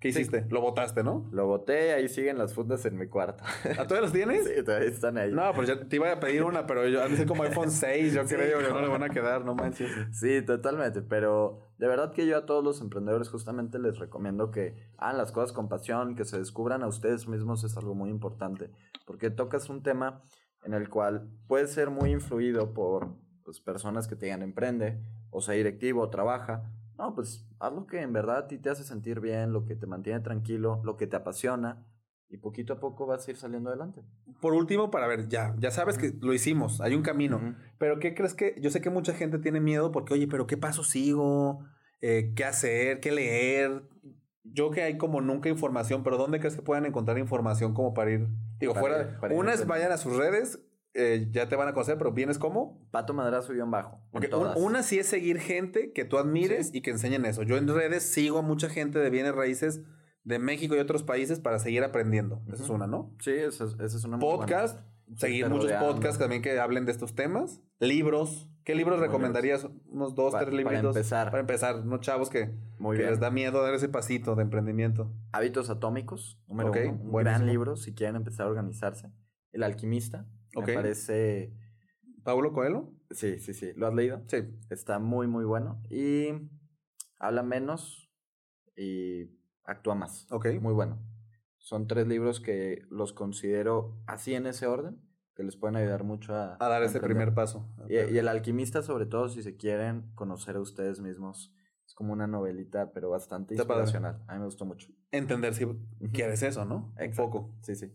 ¿Qué 0.00 0.08
hiciste? 0.08 0.46
Lo 0.48 0.60
botaste, 0.60 1.02
¿no? 1.02 1.28
Lo 1.32 1.46
boté, 1.46 1.92
ahí 1.92 2.08
siguen 2.08 2.38
las 2.38 2.54
fundas 2.54 2.84
en 2.86 2.96
mi 2.96 3.08
cuarto. 3.08 3.42
¿A 3.78 3.86
todas 3.86 4.04
las 4.04 4.12
tienes? 4.12 4.44
Sí, 4.44 4.62
todavía 4.62 4.88
están 4.88 5.18
ahí. 5.18 5.32
No, 5.32 5.52
pues 5.54 5.66
ya 5.66 5.80
te 5.80 5.96
iba 5.96 6.12
a 6.12 6.20
pedir 6.20 6.44
una, 6.44 6.66
pero 6.66 6.86
yo 6.86 7.04
ser 7.08 7.26
como 7.26 7.42
iPhone 7.42 7.70
6, 7.70 8.14
yo 8.14 8.24
creo 8.24 8.60
que 8.60 8.68
no 8.68 8.80
le 8.80 8.88
van 8.88 9.02
a 9.02 9.08
quedar, 9.08 9.44
no 9.44 9.56
manches. 9.56 9.90
Sí, 10.12 10.42
totalmente, 10.42 11.02
pero 11.02 11.72
de 11.78 11.88
verdad 11.88 12.12
que 12.12 12.26
yo 12.26 12.36
a 12.36 12.46
todos 12.46 12.62
los 12.62 12.80
emprendedores 12.80 13.28
justamente 13.28 13.80
les 13.80 13.98
recomiendo 13.98 14.52
que 14.52 14.76
hagan 14.98 15.18
las 15.18 15.32
cosas 15.32 15.52
con 15.52 15.68
pasión, 15.68 16.14
que 16.14 16.24
se 16.24 16.38
descubran 16.38 16.84
a 16.84 16.86
ustedes 16.86 17.26
mismos 17.26 17.64
es 17.64 17.76
algo 17.76 17.96
muy 17.96 18.10
importante, 18.10 18.70
porque 19.04 19.30
tocas 19.30 19.68
un 19.68 19.82
tema 19.82 20.22
en 20.64 20.74
el 20.74 20.88
cual 20.88 21.28
puedes 21.48 21.72
ser 21.72 21.90
muy 21.90 22.12
influido 22.12 22.72
por 22.72 23.16
pues, 23.44 23.60
personas 23.60 24.06
que 24.06 24.14
te 24.14 24.26
digan 24.26 24.42
emprende, 24.42 25.00
o 25.30 25.40
sea 25.40 25.54
directivo, 25.54 26.02
o 26.02 26.10
trabaja, 26.10 26.70
no, 26.98 27.14
pues 27.14 27.46
haz 27.60 27.72
lo 27.72 27.86
que 27.86 28.00
en 28.00 28.12
verdad 28.12 28.38
a 28.38 28.46
ti 28.48 28.58
te 28.58 28.70
hace 28.70 28.82
sentir 28.82 29.20
bien, 29.20 29.52
lo 29.52 29.64
que 29.64 29.76
te 29.76 29.86
mantiene 29.86 30.20
tranquilo, 30.20 30.80
lo 30.84 30.96
que 30.96 31.06
te 31.06 31.16
apasiona 31.16 31.86
y 32.28 32.38
poquito 32.38 32.74
a 32.74 32.80
poco 32.80 33.06
vas 33.06 33.26
a 33.26 33.30
ir 33.30 33.36
saliendo 33.36 33.70
adelante. 33.70 34.02
Por 34.40 34.52
último, 34.52 34.90
para 34.90 35.06
ver, 35.06 35.28
ya, 35.28 35.54
ya 35.58 35.70
sabes 35.70 35.96
que 35.96 36.12
lo 36.20 36.34
hicimos, 36.34 36.80
hay 36.80 36.94
un 36.94 37.02
camino, 37.02 37.56
pero 37.78 37.98
¿qué 38.00 38.14
crees 38.14 38.34
que? 38.34 38.56
Yo 38.60 38.70
sé 38.70 38.80
que 38.80 38.90
mucha 38.90 39.14
gente 39.14 39.38
tiene 39.38 39.60
miedo 39.60 39.92
porque, 39.92 40.14
oye, 40.14 40.26
pero 40.26 40.46
¿qué 40.46 40.56
paso 40.56 40.84
sigo? 40.84 41.64
Eh, 42.00 42.32
¿Qué 42.36 42.44
hacer? 42.44 43.00
¿Qué 43.00 43.12
leer? 43.12 43.82
Yo 44.42 44.70
que 44.70 44.82
hay 44.82 44.98
como 44.98 45.20
nunca 45.20 45.48
información, 45.48 46.02
pero 46.02 46.16
¿dónde 46.16 46.40
crees 46.40 46.56
que 46.56 46.62
puedan 46.62 46.84
encontrar 46.86 47.18
información 47.18 47.74
como 47.74 47.94
para 47.94 48.10
ir? 48.10 48.28
Digo, 48.58 48.74
fuera, 48.74 49.18
unas 49.30 49.66
vayan 49.66 49.92
a 49.92 49.98
sus 49.98 50.16
redes 50.16 50.60
eh, 50.98 51.28
ya 51.30 51.48
te 51.48 51.54
van 51.54 51.68
a 51.68 51.72
conocer, 51.72 51.96
pero 51.96 52.10
vienes 52.10 52.38
como 52.38 52.84
Pato 52.90 53.14
Madrazo 53.14 53.52
guion 53.52 53.70
bajo. 53.70 54.00
una 54.56 54.82
sí 54.82 54.98
es 54.98 55.06
seguir 55.06 55.38
gente 55.38 55.92
que 55.92 56.04
tú 56.04 56.18
admires 56.18 56.74
y 56.74 56.80
que 56.80 56.90
enseñen 56.90 57.24
eso. 57.24 57.44
Yo 57.44 57.56
en 57.56 57.68
redes 57.68 58.02
sigo 58.02 58.38
a 58.38 58.42
mucha 58.42 58.68
gente 58.68 58.98
de 58.98 59.08
bienes 59.08 59.32
raíces 59.32 59.82
de 60.24 60.40
México 60.40 60.74
y 60.74 60.80
otros 60.80 61.04
países 61.04 61.38
para 61.38 61.60
seguir 61.60 61.84
aprendiendo. 61.84 62.42
Esa 62.52 62.64
es 62.64 62.68
una, 62.68 62.88
¿no? 62.88 63.14
Sí, 63.20 63.30
esa 63.30 63.64
es, 63.64 64.04
una 64.04 64.18
Podcast, 64.18 64.80
seguir 65.14 65.48
muchos 65.48 65.70
podcasts 65.72 66.18
también 66.18 66.42
que 66.42 66.58
hablen 66.58 66.84
de 66.84 66.90
estos 66.90 67.14
temas. 67.14 67.62
Libros. 67.78 68.50
¿Qué 68.64 68.74
libros 68.74 68.98
recomendarías? 68.98 69.68
Unos 69.86 70.16
dos, 70.16 70.34
tres 70.36 70.52
libros. 70.52 70.74
Para 70.74 70.88
empezar. 70.88 71.30
Para 71.30 71.40
empezar, 71.40 71.76
unos 71.76 72.00
chavos 72.00 72.28
que, 72.28 72.54
les 72.96 73.20
da 73.20 73.30
miedo 73.30 73.62
dar 73.62 73.72
ese 73.72 73.88
pasito 73.88 74.34
de 74.34 74.42
emprendimiento. 74.42 75.10
Hábitos 75.30 75.70
atómicos, 75.70 76.38
número 76.48 76.72
uno. 76.72 77.00
Un 77.00 77.12
gran 77.12 77.46
libro 77.46 77.76
si 77.76 77.94
quieren 77.94 78.16
empezar 78.16 78.46
a 78.46 78.50
organizarse. 78.50 79.12
El 79.52 79.62
alquimista, 79.62 80.26
me 80.60 80.74
parece. 80.74 81.54
¿Paulo 82.22 82.52
Coelho? 82.52 82.92
Sí, 83.10 83.38
sí, 83.38 83.54
sí. 83.54 83.72
¿Lo 83.74 83.86
has 83.86 83.94
leído? 83.94 84.22
Sí. 84.26 84.38
Está 84.70 84.98
muy, 84.98 85.26
muy 85.26 85.44
bueno. 85.44 85.82
Y 85.88 86.28
habla 87.18 87.42
menos 87.42 88.10
y 88.76 89.30
actúa 89.64 89.94
más. 89.94 90.30
Ok. 90.30 90.46
Muy 90.60 90.74
bueno. 90.74 90.98
Son 91.58 91.86
tres 91.86 92.06
libros 92.06 92.40
que 92.40 92.82
los 92.90 93.12
considero 93.12 94.00
así 94.06 94.34
en 94.34 94.46
ese 94.46 94.66
orden, 94.66 95.02
que 95.34 95.42
les 95.42 95.56
pueden 95.56 95.76
ayudar 95.76 96.04
mucho 96.04 96.34
a... 96.34 96.56
A 96.60 96.68
dar 96.68 96.82
ese 96.82 97.00
primer 97.00 97.34
paso. 97.34 97.68
Y, 97.88 97.96
El 97.96 98.28
alquimista, 98.28 98.82
sobre 98.82 99.06
todo, 99.06 99.28
si 99.28 99.42
se 99.42 99.56
quieren 99.56 100.10
conocer 100.14 100.56
a 100.56 100.60
ustedes 100.60 101.00
mismos. 101.00 101.54
Es 101.86 101.94
como 101.94 102.12
una 102.12 102.26
novelita, 102.26 102.92
pero 102.92 103.08
bastante 103.08 103.54
inspiracional. 103.54 104.22
A 104.28 104.34
mí 104.34 104.40
me 104.40 104.44
gustó 104.44 104.66
mucho. 104.66 104.88
Entender 105.10 105.54
si 105.54 105.66
quieres 106.12 106.42
eso, 106.42 106.64
¿no? 106.64 106.94
Un 106.98 107.14
poco. 107.16 107.54
Sí, 107.62 107.74
sí. 107.74 107.92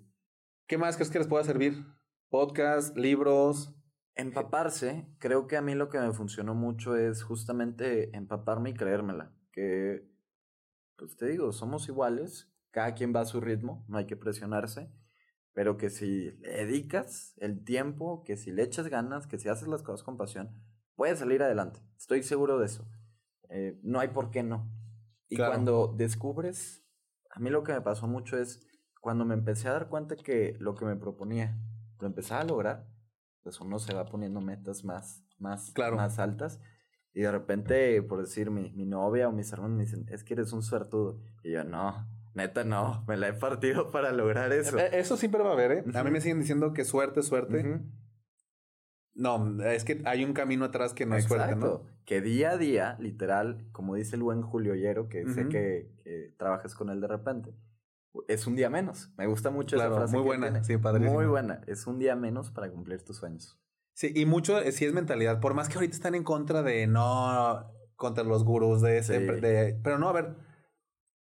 ¿Qué 0.67 0.77
más 0.77 0.95
crees 0.95 1.11
que 1.11 1.19
les 1.19 1.27
pueda 1.27 1.43
servir? 1.43 1.85
Podcast, 2.33 2.97
libros. 2.97 3.75
Empaparse, 4.15 5.07
creo 5.19 5.45
que 5.45 5.55
a 5.55 5.61
mí 5.61 5.75
lo 5.75 5.89
que 5.89 5.99
me 5.99 6.13
funcionó 6.13 6.55
mucho 6.55 6.95
es 6.95 7.21
justamente 7.21 8.09
empaparme 8.17 8.71
y 8.71 8.73
creérmela. 8.73 9.31
Que, 9.51 10.09
pues 10.97 11.15
te 11.15 11.27
digo, 11.27 11.51
somos 11.51 11.87
iguales, 11.89 12.51
cada 12.71 12.95
quien 12.95 13.13
va 13.15 13.19
a 13.19 13.25
su 13.25 13.39
ritmo, 13.39 13.85
no 13.87 13.99
hay 13.99 14.07
que 14.07 14.17
presionarse, 14.17 14.91
pero 15.53 15.77
que 15.77 15.91
si 15.91 16.31
le 16.39 16.65
dedicas 16.65 17.35
el 17.37 17.63
tiempo, 17.63 18.23
que 18.23 18.35
si 18.35 18.51
le 18.51 18.63
echas 18.63 18.87
ganas, 18.87 19.27
que 19.27 19.37
si 19.37 19.47
haces 19.47 19.67
las 19.67 19.83
cosas 19.83 20.01
con 20.01 20.17
pasión, 20.17 20.59
puedes 20.95 21.19
salir 21.19 21.43
adelante. 21.43 21.81
Estoy 21.99 22.23
seguro 22.23 22.57
de 22.57 22.65
eso. 22.65 22.89
Eh, 23.49 23.79
no 23.83 23.99
hay 23.99 24.07
por 24.07 24.31
qué 24.31 24.41
no. 24.41 24.71
Y 25.29 25.37
cuando 25.37 25.93
descubres, 25.95 26.83
a 27.29 27.39
mí 27.39 27.51
lo 27.51 27.63
que 27.63 27.73
me 27.73 27.81
pasó 27.81 28.07
mucho 28.07 28.39
es 28.39 28.65
cuando 29.01 29.23
me 29.23 29.35
empecé 29.35 29.67
a 29.67 29.73
dar 29.73 29.87
cuenta 29.87 30.15
que 30.15 30.55
lo 30.57 30.73
que 30.73 30.85
me 30.85 30.95
proponía 30.95 31.59
lo 31.99 32.07
empezaba 32.07 32.41
a 32.41 32.45
lograr, 32.45 32.87
pues 33.43 33.59
uno 33.59 33.79
se 33.79 33.93
va 33.93 34.05
poniendo 34.05 34.41
metas 34.41 34.83
más, 34.83 35.23
más, 35.37 35.71
claro. 35.71 35.97
más 35.97 36.19
altas. 36.19 36.59
Y 37.13 37.21
de 37.21 37.31
repente, 37.31 38.01
por 38.01 38.21
decir, 38.21 38.49
mi, 38.49 38.71
mi 38.71 38.85
novia 38.85 39.29
o 39.29 39.31
mis 39.31 39.51
hermanos 39.53 39.77
me 39.77 39.83
dicen, 39.83 40.05
es 40.09 40.23
que 40.23 40.33
eres 40.33 40.51
un 40.51 40.63
suertudo. 40.63 41.19
Y 41.43 41.51
yo, 41.51 41.63
no, 41.63 42.07
neta 42.33 42.63
no, 42.63 43.03
me 43.07 43.17
la 43.17 43.27
he 43.27 43.33
partido 43.33 43.91
para 43.91 44.11
lograr 44.11 44.51
eso. 44.51 44.77
E, 44.77 44.99
eso 44.99 45.17
siempre 45.17 45.43
va 45.43 45.51
a 45.51 45.53
haber, 45.53 45.71
¿eh? 45.71 45.83
A 45.93 46.03
mí 46.03 46.11
me 46.11 46.21
siguen 46.21 46.39
diciendo 46.39 46.73
que 46.73 46.83
suerte, 46.85 47.21
suerte. 47.21 47.81
No, 49.15 49.61
es 49.63 49.83
que 49.83 50.01
hay 50.05 50.25
un 50.25 50.33
camino 50.33 50.65
atrás 50.65 50.93
que 50.93 51.05
no 51.05 51.15
es 51.15 51.25
suerte, 51.25 51.55
¿no? 51.55 51.83
Que 52.05 52.21
día 52.21 52.51
a 52.51 52.57
día, 52.57 52.97
literal, 52.99 53.67
como 53.71 53.95
dice 53.95 54.15
el 54.15 54.23
buen 54.23 54.41
Julio 54.41 54.73
Yero, 54.75 55.07
que 55.07 55.27
sé 55.27 55.47
que, 55.49 55.91
que 56.03 56.33
trabajas 56.37 56.73
con 56.73 56.89
él 56.89 56.99
de 56.99 57.07
repente, 57.07 57.53
es 58.27 58.47
un 58.47 58.55
día 58.55 58.69
menos. 58.69 59.11
Me 59.17 59.27
gusta 59.27 59.49
mucho 59.49 59.75
esa 59.75 59.91
frase. 59.91 60.15
Muy 60.15 60.25
buena, 60.25 60.63
sí, 60.63 60.77
Muy 60.77 61.25
buena. 61.25 61.61
Es 61.67 61.87
un 61.87 61.99
día 61.99 62.15
menos 62.15 62.51
para 62.51 62.69
cumplir 62.69 63.03
tus 63.03 63.17
sueños. 63.17 63.59
Sí, 63.93 64.11
y 64.15 64.25
mucho 64.25 64.59
eh, 64.59 64.71
sí 64.71 64.85
es 64.85 64.93
mentalidad. 64.93 65.39
Por 65.39 65.53
más 65.53 65.69
que 65.69 65.75
ahorita 65.75 65.95
están 65.95 66.15
en 66.15 66.23
contra 66.23 66.63
de 66.63 66.87
no, 66.87 67.71
contra 67.95 68.23
los 68.23 68.43
gurús 68.43 68.81
de 68.81 68.97
ese. 68.97 69.19
pero 69.83 69.99
no, 69.99 70.09
a 70.09 70.13
ver, 70.13 70.35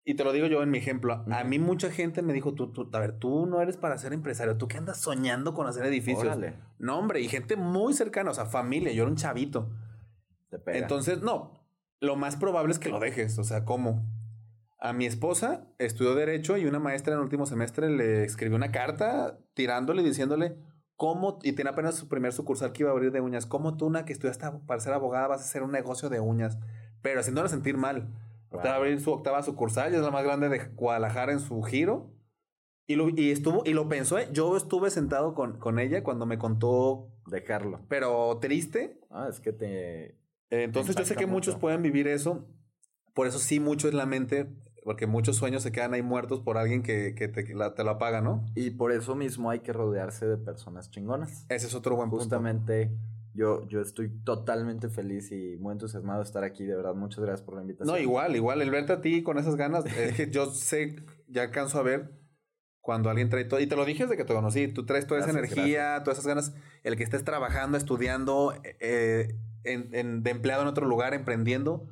y 0.03 0.15
te 0.15 0.23
lo 0.23 0.33
digo 0.33 0.47
yo 0.47 0.63
en 0.63 0.71
mi 0.71 0.79
ejemplo, 0.79 1.23
a 1.29 1.43
mí 1.43 1.59
mucha 1.59 1.91
gente 1.91 2.23
me 2.23 2.33
dijo, 2.33 2.53
tú, 2.53 2.71
tú, 2.71 2.89
a 2.91 2.99
ver, 2.99 3.19
tú 3.19 3.45
no 3.45 3.61
eres 3.61 3.77
para 3.77 3.97
ser 3.99 4.13
empresario, 4.13 4.57
tú 4.57 4.67
que 4.67 4.77
andas 4.77 4.99
soñando 4.99 5.53
con 5.53 5.67
hacer 5.67 5.85
edificios. 5.85 6.25
Órale. 6.25 6.55
No, 6.79 6.97
hombre, 6.97 7.21
y 7.21 7.27
gente 7.27 7.55
muy 7.55 7.93
cercana, 7.93 8.31
o 8.31 8.33
sea, 8.33 8.45
familia, 8.45 8.91
yo 8.91 9.03
era 9.03 9.11
un 9.11 9.17
chavito. 9.17 9.69
Entonces, 10.65 11.21
no, 11.21 11.53
lo 11.99 12.15
más 12.15 12.35
probable 12.35 12.73
es 12.73 12.79
que 12.79 12.89
lo 12.89 12.99
dejes, 12.99 13.37
o 13.37 13.43
sea, 13.43 13.63
¿cómo? 13.63 14.03
A 14.81 14.93
mi 14.93 15.05
esposa 15.05 15.67
estudió 15.77 16.15
Derecho 16.15 16.57
y 16.57 16.65
una 16.65 16.79
maestra 16.79 17.13
en 17.13 17.19
el 17.19 17.23
último 17.23 17.45
semestre 17.45 17.89
le 17.89 18.23
escribió 18.23 18.57
una 18.57 18.71
carta 18.71 19.37
tirándole 19.53 20.01
diciéndole 20.01 20.57
cómo, 20.95 21.37
y 21.43 21.53
tiene 21.53 21.69
apenas 21.69 21.95
su 21.95 22.07
primer 22.07 22.33
sucursal 22.33 22.73
que 22.73 22.83
iba 22.83 22.89
a 22.89 22.93
abrir 22.93 23.11
de 23.11 23.21
uñas, 23.21 23.45
cómo 23.45 23.77
tú, 23.77 23.85
una 23.85 24.05
que 24.05 24.13
estudiaste 24.13 24.47
para 24.65 24.79
ser 24.79 24.93
abogada, 24.93 25.27
vas 25.27 25.41
a 25.41 25.45
hacer 25.45 25.63
un 25.63 25.71
negocio 25.71 26.09
de 26.09 26.19
uñas, 26.19 26.57
pero 27.01 27.19
haciéndola 27.19 27.47
sentir 27.47 27.77
mal. 27.77 28.07
Va 28.53 28.73
a 28.73 28.75
abrir 28.75 28.99
su 28.99 29.11
octava 29.11 29.41
sucursal, 29.43 29.93
y 29.93 29.95
es 29.95 30.01
la 30.01 30.11
más 30.11 30.23
grande 30.23 30.49
de 30.49 30.59
Guadalajara 30.75 31.31
en 31.31 31.39
su 31.39 31.61
giro. 31.63 32.11
Y 32.85 32.95
lo, 32.95 33.09
y 33.09 33.31
estuvo, 33.31 33.63
y 33.65 33.73
lo 33.73 33.87
pensó, 33.87 34.19
¿eh? 34.19 34.27
yo 34.31 34.57
estuve 34.57 34.89
sentado 34.89 35.33
con, 35.33 35.57
con 35.57 35.79
ella 35.79 36.03
cuando 36.03 36.25
me 36.25 36.37
contó, 36.37 37.07
Dejarlo. 37.25 37.79
pero 37.87 38.37
triste. 38.39 38.99
Ah, 39.09 39.27
es 39.29 39.39
que 39.39 39.53
te. 39.53 40.17
Entonces 40.49 40.95
yo 40.95 41.05
sé 41.05 41.15
que 41.15 41.27
muchos 41.27 41.53
mucho. 41.55 41.61
pueden 41.61 41.81
vivir 41.81 42.07
eso. 42.07 42.45
Por 43.13 43.27
eso 43.27 43.39
sí, 43.39 43.59
mucho 43.59 43.87
es 43.87 43.93
la 43.93 44.05
mente, 44.05 44.49
porque 44.83 45.07
muchos 45.07 45.35
sueños 45.35 45.63
se 45.63 45.71
quedan 45.71 45.93
ahí 45.93 46.01
muertos 46.01 46.39
por 46.41 46.57
alguien 46.57 46.81
que, 46.83 47.13
que 47.15 47.27
te, 47.27 47.53
la- 47.53 47.73
te 47.75 47.83
lo 47.83 47.91
apaga, 47.91 48.21
¿no? 48.21 48.45
Y 48.55 48.71
por 48.71 48.91
eso 48.91 49.15
mismo 49.15 49.49
hay 49.49 49.59
que 49.59 49.73
rodearse 49.73 50.25
de 50.27 50.37
personas 50.37 50.89
chingonas. 50.89 51.45
Ese 51.49 51.67
es 51.67 51.75
otro 51.75 51.95
buen 51.95 52.09
punto. 52.09 52.23
Justamente 52.23 52.91
yo, 53.33 53.65
yo 53.67 53.79
estoy 53.81 54.09
totalmente 54.23 54.89
feliz 54.89 55.31
y 55.31 55.55
muy 55.57 55.73
entusiasmado 55.73 56.19
de 56.19 56.25
estar 56.25 56.43
aquí. 56.43 56.65
De 56.65 56.75
verdad, 56.75 56.95
muchas 56.95 57.19
gracias 57.23 57.41
por 57.43 57.55
la 57.55 57.61
invitación. 57.61 57.95
No, 57.95 58.01
igual, 58.01 58.35
igual, 58.35 58.61
el 58.61 58.71
verte 58.71 58.93
a 58.93 59.01
ti 59.01 59.23
con 59.23 59.37
esas 59.37 59.55
ganas, 59.55 59.85
es 59.85 60.15
que 60.15 60.29
yo 60.31 60.47
sé, 60.47 60.97
ya 61.27 61.43
alcanzo 61.43 61.79
a 61.79 61.83
ver 61.83 62.19
cuando 62.83 63.11
alguien 63.11 63.29
trae 63.29 63.45
todo, 63.45 63.59
y 63.59 63.67
te 63.67 63.75
lo 63.75 63.85
dije 63.85 64.03
desde 64.03 64.17
que 64.17 64.25
te 64.25 64.33
conocí, 64.33 64.67
tú 64.67 64.87
traes 64.87 65.05
toda 65.05 65.19
esa 65.21 65.31
Gracias, 65.31 65.55
energía, 65.55 66.01
todas 66.03 66.17
esas 66.17 66.27
ganas, 66.27 66.53
el 66.83 66.97
que 66.97 67.03
estés 67.03 67.23
trabajando, 67.23 67.77
estudiando, 67.77 68.55
eh, 68.79 69.35
en- 69.63 69.93
en- 69.93 70.23
de 70.23 70.31
empleado 70.31 70.63
en 70.63 70.67
otro 70.67 70.87
lugar, 70.87 71.13
emprendiendo, 71.13 71.87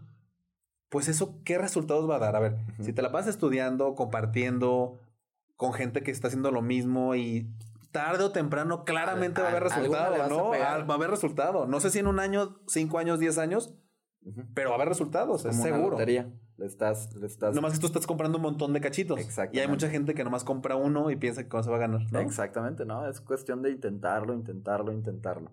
pues 0.89 1.08
eso, 1.08 1.39
¿qué 1.43 1.58
resultados 1.58 2.10
va 2.10 2.15
a 2.15 2.19
dar? 2.19 2.36
A 2.36 2.39
ver, 2.39 2.54
Ujú. 2.73 2.84
si 2.84 2.93
te 2.93 3.02
la 3.02 3.12
pasas 3.12 3.30
estudiando, 3.30 3.95
compartiendo 3.95 4.99
con 5.56 5.73
gente 5.73 6.02
que 6.04 6.12
está 6.12 6.28
haciendo 6.28 6.52
lo 6.52 6.62
mismo 6.62 7.15
y 7.15 7.47
tarde 7.91 8.23
o 8.23 8.32
temprano 8.32 8.86
claramente 8.86 9.41
va 9.41 9.47
a 9.47 9.52
haber 9.52 9.63
resultado, 9.63 10.12
vas 10.17 10.21
a 10.21 10.28
¿no? 10.30 10.54
Ah, 10.54 10.84
Va 10.84 10.93
a 10.93 10.97
haber 10.97 11.10
resultado. 11.10 11.65
No 11.67 11.80
sé 11.80 11.89
si 11.89 11.99
en 11.99 12.08
un 12.08 12.19
año, 12.19 12.60
cinco 12.67 12.97
años, 12.99 13.19
diez 13.19 13.38
años, 13.38 13.73
Ujú. 14.23 14.43
pero 14.54 14.69
va 14.69 14.75
a 14.75 14.78
haber 14.78 14.89
resultados, 14.89 15.45
es 15.45 15.52
Como 15.52 15.63
una 15.63 15.75
seguro. 15.75 15.91
lotería. 15.91 16.32
Le 16.58 16.65
estás, 16.65 17.15
le 17.15 17.25
estás. 17.25 17.56
Nomás 17.56 17.71
que 17.73 17.80
tú 17.80 17.88
estás 17.88 18.06
comprando 18.06 18.38
un 18.38 18.41
montón 18.43 18.73
de 18.73 18.82
cachitos. 18.82 19.17
Y 19.54 19.60
hay 19.60 19.67
mucha 19.69 19.89
gente 19.89 20.13
que 20.13 20.25
nomás 20.25 20.43
compra 20.43 20.75
uno 20.75 21.10
y 21.10 21.15
piensa 21.15 21.41
que 21.43 21.47
con 21.49 21.62
eso 21.62 21.71
va 21.71 21.78
a 21.78 21.80
ganar. 21.80 22.02
¿no? 22.12 22.19
Exactamente, 22.19 22.86
¿no? 22.86 23.08
Es 23.08 23.21
cuestión 23.21 23.62
de 23.62 23.71
intentarlo, 23.71 24.34
intentarlo, 24.34 24.91
intentarlo. 24.91 25.52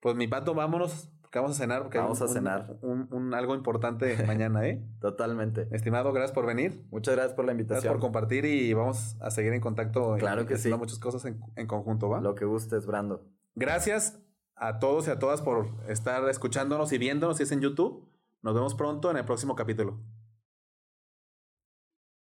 Pues 0.00 0.16
mi 0.16 0.26
pato, 0.26 0.52
vámonos, 0.54 1.08
porque 1.30 1.38
vamos 1.38 1.56
a 1.56 1.60
cenar. 1.62 1.82
Porque 1.82 1.98
hay 1.98 2.02
Vamos 2.02 2.20
un- 2.20 2.26
a 2.26 2.32
cenar. 2.32 2.76
Un, 2.82 3.08
un- 3.12 3.34
algo 3.34 3.54
importante 3.54 4.16
mañana, 4.26 4.66
¿eh? 4.66 4.84
Totalmente. 5.00 5.68
Estimado, 5.70 6.12
gracias 6.12 6.32
por 6.32 6.44
venir. 6.44 6.84
Muchas 6.90 7.14
gracias 7.14 7.34
por 7.34 7.44
la 7.44 7.52
Gracias 7.52 7.68
invitación. 7.68 7.92
por 7.94 8.00
compartir 8.00 8.44
y 8.44 8.72
vamos 8.74 9.16
a 9.20 9.30
seguir 9.30 9.52
en 9.52 9.60
contacto. 9.60 10.16
y 10.16 10.20
Claro 10.20 10.44
que 10.46 10.54
haciendo 10.54 10.76
sí. 10.76 10.80
muchas 10.80 10.98
cosas 10.98 11.24
en, 11.26 11.40
en 11.54 11.66
conjunto, 11.68 12.08
¿va? 12.08 12.20
Lo 12.20 12.34
que 12.34 12.44
gustes, 12.46 12.84
Brando. 12.84 13.24
Gracias 13.54 14.18
a 14.56 14.78
todos 14.80 15.06
y 15.06 15.10
a 15.12 15.18
todas 15.20 15.40
por 15.40 15.68
estar 15.88 16.28
escuchándonos 16.28 16.92
y 16.92 16.98
viéndonos 16.98 17.36
si 17.36 17.44
es 17.44 17.52
en 17.52 17.60
YouTube. 17.60 18.08
Nos 18.42 18.54
vemos 18.54 18.74
pronto 18.74 19.10
en 19.10 19.16
el 19.16 19.24
próximo 19.24 19.54
capítulo. 19.54 20.00